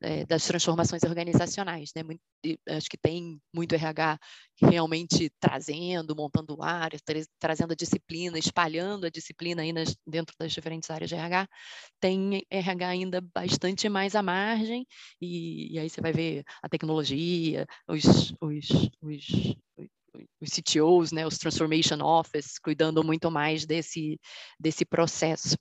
é, 0.00 0.24
das 0.26 0.44
transformações 0.44 1.02
organizacionais. 1.02 1.90
Né? 1.94 2.02
Muito, 2.02 2.20
acho 2.68 2.88
que 2.88 2.98
tem 2.98 3.40
muito 3.52 3.74
RH 3.74 4.18
realmente 4.60 5.30
trazendo, 5.40 6.14
montando 6.14 6.62
áreas, 6.62 7.02
tra 7.02 7.20
trazendo 7.38 7.72
a 7.72 7.76
disciplina, 7.76 8.38
espalhando 8.38 9.06
a 9.06 9.10
disciplina 9.10 9.62
aí 9.62 9.72
nas, 9.72 9.96
dentro 10.06 10.34
das 10.38 10.52
diferentes 10.52 10.90
áreas 10.90 11.08
de 11.08 11.16
RH. 11.16 11.48
Tem 12.00 12.44
RH 12.50 12.88
ainda 12.88 13.20
bastante 13.34 13.88
mais 13.88 14.14
à 14.14 14.22
margem, 14.22 14.86
e, 15.20 15.74
e 15.74 15.78
aí 15.78 15.88
você 15.88 16.00
vai 16.00 16.12
ver 16.12 16.44
a 16.62 16.68
tecnologia, 16.68 17.66
os, 17.88 18.34
os, 18.40 18.90
os 19.00 19.56
os 20.40 20.50
CTOs, 20.50 21.12
né, 21.12 21.26
os 21.26 21.38
Transformation 21.38 22.00
Office, 22.02 22.58
cuidando 22.58 23.02
muito 23.02 23.30
mais 23.30 23.66
desse, 23.66 24.18
desse 24.58 24.84
processo. 24.84 25.56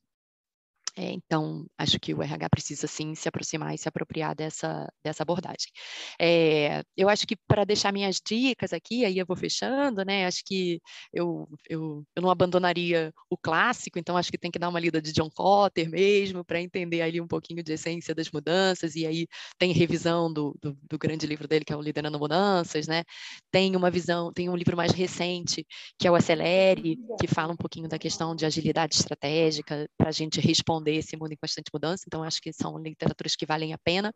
É, 0.96 1.12
então, 1.12 1.66
acho 1.76 2.00
que 2.00 2.14
o 2.14 2.22
RH 2.22 2.50
precisa 2.50 2.86
sim 2.86 3.16
se 3.16 3.28
aproximar 3.28 3.74
e 3.74 3.78
se 3.80 3.90
apropriar 3.90 4.36
dessa, 4.36 4.88
dessa 5.04 5.24
abordagem. 5.24 5.72
É, 6.20 6.84
eu 6.96 7.10
acho 7.10 7.26
que 7.26 7.36
para 7.48 7.66
deixar 7.66 7.92
minhas 7.92 8.22
dicas 8.24 8.72
aqui, 8.74 9.04
aí 9.04 9.18
eu 9.18 9.26
vou 9.26 9.36
fechando, 9.36 10.06
né? 10.06 10.28
Acho 10.28 10.44
que 10.46 10.80
eu, 11.12 11.48
eu, 11.68 12.04
eu 12.16 12.22
não 12.22 12.30
abandonaria 12.30 13.12
o 13.28 13.36
clássico, 13.36 13.98
então 13.98 14.16
acho 14.16 14.32
que 14.32 14.38
tem 14.38 14.52
que 14.52 14.60
dar 14.60 14.70
uma 14.70 14.80
lida 14.80 15.02
de 15.02 15.12
John 15.12 15.30
Cotter 15.32 15.90
mesmo, 15.90 16.46
para 16.46 16.62
entender 16.62 17.02
ali 17.02 17.20
um 17.20 17.28
pouquinho 17.28 17.64
de 17.64 17.74
essência 17.74 18.14
das 18.14 18.30
mudanças, 18.30 18.96
e 18.96 19.08
aí 19.08 19.28
tem 19.58 19.72
revisão 19.72 20.32
do, 20.32 20.56
do, 20.62 20.78
do, 20.88 20.98
grande 21.00 21.26
livro 21.26 21.48
dele, 21.48 21.66
que 21.66 21.74
é 21.74 21.76
o 21.76 21.82
Liderando 21.82 22.20
Mudanças, 22.20 22.88
né? 22.88 23.04
Tem 23.52 23.76
uma 23.76 23.90
visão, 23.90 24.32
tem 24.32 24.48
um 24.48 24.56
livro 24.56 24.78
mais 24.78 24.92
recente, 24.92 25.66
que 25.98 26.08
é 26.08 26.12
o 26.12 26.16
Acelere, 26.16 26.98
que 27.20 27.28
fala 27.28 27.52
um 27.54 27.58
pouquinho 27.58 27.90
da 27.90 27.98
questão 27.98 28.36
de 28.36 28.46
agilidade 28.46 28.96
estratégica, 28.96 29.90
para 29.98 30.10
a 30.10 30.12
gente 30.12 30.40
responder 30.40 30.83
responder 30.84 30.96
esse 30.96 31.18
mundo 31.18 31.34
em 31.34 31.38
constante 31.38 31.70
mudança, 31.74 32.04
então 32.08 32.24
acho 32.24 32.42
que 32.42 32.52
são 32.52 32.78
literaturas 32.78 33.36
que 33.36 33.46
valem 33.46 33.74
a 33.74 33.78
pena. 33.78 34.14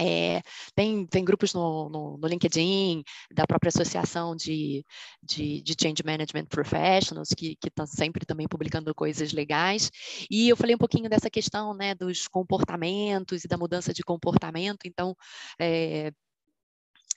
É, 0.00 0.42
tem, 0.74 1.06
tem 1.06 1.24
grupos 1.24 1.54
no, 1.54 1.88
no, 1.88 2.18
no, 2.18 2.26
LinkedIn, 2.26 3.04
da 3.30 3.46
própria 3.46 3.68
associação 3.68 4.34
de, 4.34 4.84
de, 5.22 5.62
de 5.62 5.76
Change 5.80 6.02
Management 6.04 6.46
Professionals, 6.46 7.28
que 7.28 7.56
estão 7.64 7.86
sempre 7.86 8.26
também 8.26 8.48
publicando 8.48 8.92
coisas 8.92 9.32
legais. 9.32 9.90
E 10.28 10.48
eu 10.48 10.56
falei 10.56 10.74
um 10.74 10.78
pouquinho 10.78 11.08
dessa 11.08 11.30
questão 11.30 11.74
né, 11.74 11.94
dos 11.94 12.26
comportamentos 12.26 13.44
e 13.44 13.48
da 13.48 13.56
mudança 13.56 13.92
de 13.92 14.02
comportamento. 14.02 14.80
Então, 14.84 15.14
é, 15.60 16.10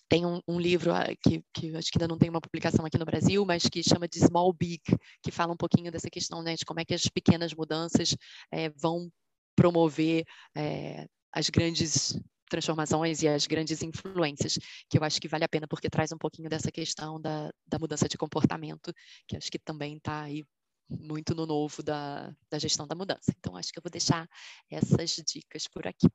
tem 0.10 0.26
um, 0.26 0.42
um 0.48 0.60
livro 0.60 0.94
ah, 0.94 1.08
que, 1.22 1.44
que, 1.54 1.76
acho 1.76 1.92
que 1.92 1.98
ainda 1.98 2.08
não 2.08 2.18
tem 2.18 2.30
uma 2.30 2.42
publicação 2.42 2.86
aqui 2.86 2.98
no 2.98 3.06
Brasil, 3.06 3.46
mas 3.46 3.64
que 3.64 3.84
chama 3.84 4.08
de 4.08 4.20
Small 4.20 4.54
Big, 4.54 4.82
que 5.22 5.32
fala 5.32 5.54
um 5.54 5.58
pouquinho 5.58 5.92
dessa 5.92 6.10
questão 6.10 6.42
né, 6.42 6.56
de 6.56 6.66
como 6.66 6.80
é 6.80 6.86
que 6.86 6.94
as 6.94 7.08
pequenas 7.08 7.54
mudanças 7.54 8.16
é, 8.52 8.70
vão 8.70 9.12
promover 9.56 10.24
é, 10.56 11.08
as 11.34 11.50
grandes 11.50 12.18
transformações 12.50 13.22
e 13.22 13.28
as 13.28 13.46
grandes 13.46 13.82
influências, 13.82 14.58
que 14.90 14.98
eu 14.98 15.04
acho 15.04 15.20
que 15.20 15.28
vale 15.28 15.44
a 15.44 15.50
pena, 15.50 15.68
porque 15.68 15.90
traz 15.90 16.12
um 16.12 16.18
pouquinho 16.18 16.50
dessa 16.50 16.72
questão 16.72 17.20
da, 17.20 17.52
da 17.68 17.78
mudança 17.78 18.08
de 18.08 18.18
comportamento, 18.18 18.94
que 19.28 19.36
acho 19.36 19.52
que 19.52 19.60
também 19.60 19.98
está 19.98 20.22
aí 20.22 20.46
muito 20.90 21.36
no 21.36 21.46
novo 21.46 21.84
da, 21.84 22.34
da 22.50 22.58
gestão 22.58 22.88
da 22.88 22.96
mudança. 22.96 23.34
Então, 23.38 23.58
acho 23.58 23.74
que 23.74 23.80
eu 23.80 23.84
vou 23.84 23.92
deixar 23.92 24.26
essas 24.70 25.12
dicas 25.28 25.68
por 25.68 25.86
aqui. 25.86 26.08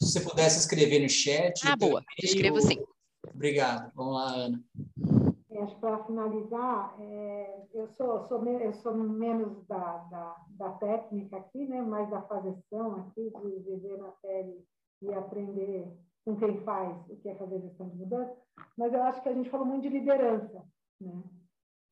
Se 0.00 0.12
você 0.12 0.20
pudesse 0.20 0.58
escrever 0.58 1.00
no 1.00 1.08
chat. 1.08 1.60
Ah, 1.66 1.76
boa. 1.76 2.02
Escrevo 2.22 2.60
sim. 2.60 2.78
Obrigado. 3.32 3.92
Vamos 3.94 4.14
lá, 4.14 4.34
Ana. 4.34 4.64
É, 5.50 5.62
acho 5.62 5.74
que 5.74 5.80
para 5.80 6.04
finalizar, 6.04 6.96
é, 7.00 7.66
eu, 7.72 7.88
sou, 7.88 8.26
sou, 8.26 8.44
eu 8.44 8.72
sou 8.74 8.94
menos 8.94 9.64
da, 9.66 9.98
da, 10.10 10.36
da, 10.48 10.70
técnica 10.72 11.36
aqui, 11.36 11.66
né, 11.66 11.80
mais 11.80 12.10
da 12.10 12.22
fazeção 12.22 12.96
aqui, 12.96 13.30
de 13.30 13.60
viver 13.60 13.98
na 13.98 14.08
pele 14.20 14.64
e 15.00 15.14
aprender 15.14 15.96
com 16.24 16.36
quem 16.36 16.60
faz 16.64 16.96
o 17.08 17.16
que 17.16 17.28
é 17.28 17.36
fazer 17.36 17.60
gestão 17.60 17.88
de 17.88 17.96
mudança, 17.96 18.36
mas 18.76 18.92
eu 18.92 19.02
acho 19.04 19.22
que 19.22 19.28
a 19.28 19.34
gente 19.34 19.50
falou 19.50 19.66
muito 19.66 19.82
de 19.82 19.90
liderança, 19.90 20.64
né? 21.00 21.22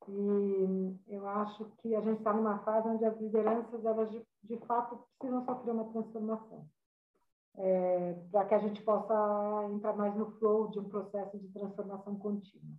E 0.09 0.99
eu 1.07 1.25
acho 1.29 1.65
que 1.81 1.95
a 1.95 2.01
gente 2.01 2.17
está 2.17 2.33
numa 2.33 2.59
fase 2.59 2.89
onde 2.89 3.05
as 3.05 3.17
lideranças, 3.21 3.85
elas 3.85 4.11
de, 4.11 4.21
de 4.43 4.57
fato 4.65 4.99
precisam 5.17 5.45
sofrer 5.45 5.71
uma 5.71 5.89
transformação 5.93 6.67
é, 7.57 8.13
para 8.31 8.45
que 8.45 8.55
a 8.55 8.59
gente 8.59 8.81
possa 8.83 9.69
entrar 9.71 9.95
mais 9.95 10.15
no 10.15 10.31
flow 10.37 10.69
de 10.69 10.79
um 10.79 10.89
processo 10.89 11.37
de 11.37 11.47
transformação 11.49 12.15
contínua. 12.17 12.75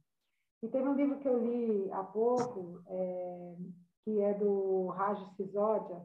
E 0.62 0.68
teve 0.68 0.88
um 0.88 0.94
livro 0.94 1.18
que 1.18 1.28
eu 1.28 1.38
li 1.38 1.92
há 1.92 2.02
pouco, 2.02 2.82
é, 2.86 3.56
que 4.04 4.20
é 4.20 4.34
do 4.34 4.86
Raj 4.88 5.18
Sisodia, 5.36 6.04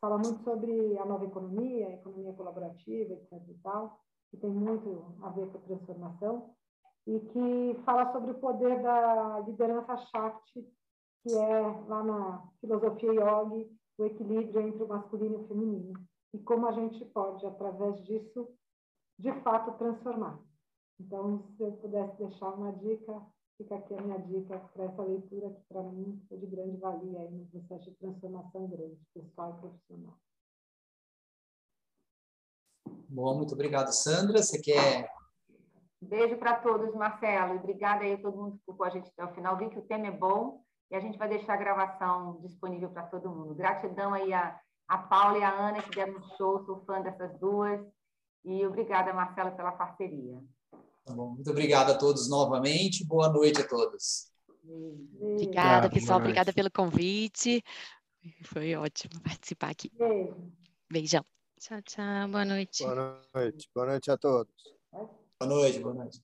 fala 0.00 0.18
muito 0.18 0.42
sobre 0.42 0.98
a 0.98 1.04
nova 1.04 1.24
economia, 1.24 1.86
a 1.86 1.94
economia 1.94 2.32
colaborativa, 2.32 3.14
etc. 3.14 3.32
e 3.48 3.54
tal, 3.62 3.98
que 4.30 4.36
tem 4.36 4.50
muito 4.50 5.14
a 5.22 5.28
ver 5.30 5.46
com 5.48 5.58
a 5.58 5.60
transformação, 5.60 6.50
e 7.06 7.20
que 7.20 7.80
fala 7.84 8.12
sobre 8.12 8.32
o 8.32 8.38
poder 8.40 8.82
da 8.82 9.40
liderança 9.46 9.96
Shakti, 9.96 10.66
que 11.22 11.34
é, 11.36 11.60
lá 11.86 12.02
na 12.02 12.48
filosofia 12.60 13.12
yogi, 13.12 13.70
o 13.98 14.04
equilíbrio 14.04 14.60
entre 14.60 14.82
o 14.82 14.88
masculino 14.88 15.34
e 15.34 15.44
o 15.44 15.48
feminino 15.48 16.11
e 16.32 16.38
como 16.38 16.66
a 16.66 16.72
gente 16.72 17.04
pode, 17.06 17.44
através 17.46 18.02
disso, 18.04 18.48
de 19.18 19.32
fato 19.42 19.76
transformar. 19.78 20.40
Então, 20.98 21.44
se 21.56 21.62
eu 21.62 21.72
pudesse 21.72 22.16
deixar 22.16 22.50
uma 22.50 22.72
dica, 22.72 23.20
fica 23.58 23.76
aqui 23.76 23.94
a 23.94 24.00
minha 24.00 24.18
dica 24.18 24.58
para 24.72 24.84
essa 24.84 25.02
leitura 25.02 25.50
que, 25.50 25.62
para 25.68 25.82
mim, 25.82 26.24
foi 26.28 26.38
de 26.38 26.46
grande 26.46 26.76
valia 26.78 27.20
aí 27.20 27.30
no 27.30 27.46
processo 27.46 27.90
de 27.90 27.96
transformação 27.96 28.68
grande, 28.68 28.98
pessoal 29.12 29.56
e 29.56 29.60
profissional. 29.60 30.16
Bom, 33.08 33.36
muito 33.36 33.54
obrigado, 33.54 33.92
Sandra. 33.92 34.42
Você 34.42 34.60
quer. 34.60 35.06
Beijo 36.00 36.36
para 36.38 36.56
todos, 36.60 36.94
Marcelo. 36.94 37.56
Obrigada 37.56 38.04
aí 38.04 38.14
a 38.14 38.22
todo 38.22 38.36
mundo 38.36 38.52
que 38.52 38.58
ficou 38.60 38.76
com 38.76 38.84
a 38.84 38.90
gente 38.90 39.10
até 39.10 39.24
o 39.24 39.34
final. 39.34 39.56
Vi 39.56 39.68
que 39.68 39.78
o 39.78 39.86
tema 39.86 40.06
é 40.06 40.10
bom 40.10 40.64
e 40.90 40.96
a 40.96 41.00
gente 41.00 41.18
vai 41.18 41.28
deixar 41.28 41.54
a 41.54 41.58
gravação 41.58 42.40
disponível 42.40 42.90
para 42.90 43.06
todo 43.06 43.30
mundo. 43.30 43.54
Gratidão 43.54 44.14
aí 44.14 44.32
a 44.32 44.58
a 44.88 44.98
Paula 44.98 45.38
e 45.38 45.42
a 45.42 45.68
Ana 45.68 45.82
que 45.82 45.90
deram 45.90 46.18
um 46.18 46.36
show, 46.36 46.64
sou 46.64 46.84
fã 46.84 47.00
dessas 47.00 47.38
duas. 47.38 47.80
E 48.44 48.66
obrigada, 48.66 49.12
Marcela, 49.12 49.50
pela 49.52 49.72
parceria. 49.72 50.38
Tá 51.04 51.12
bom. 51.12 51.30
Muito 51.30 51.50
obrigado 51.50 51.90
a 51.90 51.98
todos 51.98 52.28
novamente. 52.28 53.06
Boa 53.06 53.28
noite 53.28 53.60
a 53.60 53.68
todos. 53.68 54.30
Obrigada, 55.20 55.90
pessoal. 55.90 56.18
Obrigada 56.18 56.52
pelo 56.52 56.70
convite. 56.70 57.64
Foi 58.44 58.74
ótimo 58.76 59.20
participar 59.22 59.70
aqui. 59.70 59.90
Beijo. 59.96 60.36
Beijão. 60.90 61.24
Tchau, 61.58 61.82
tchau. 61.82 62.28
Boa 62.28 62.44
noite. 62.44 62.84
Boa 62.84 63.22
noite. 63.34 63.70
Boa 63.74 63.86
noite 63.86 64.10
a 64.10 64.16
todos. 64.16 64.52
Boa 64.92 65.48
noite, 65.48 65.78
boa 65.80 65.94
noite. 65.94 66.22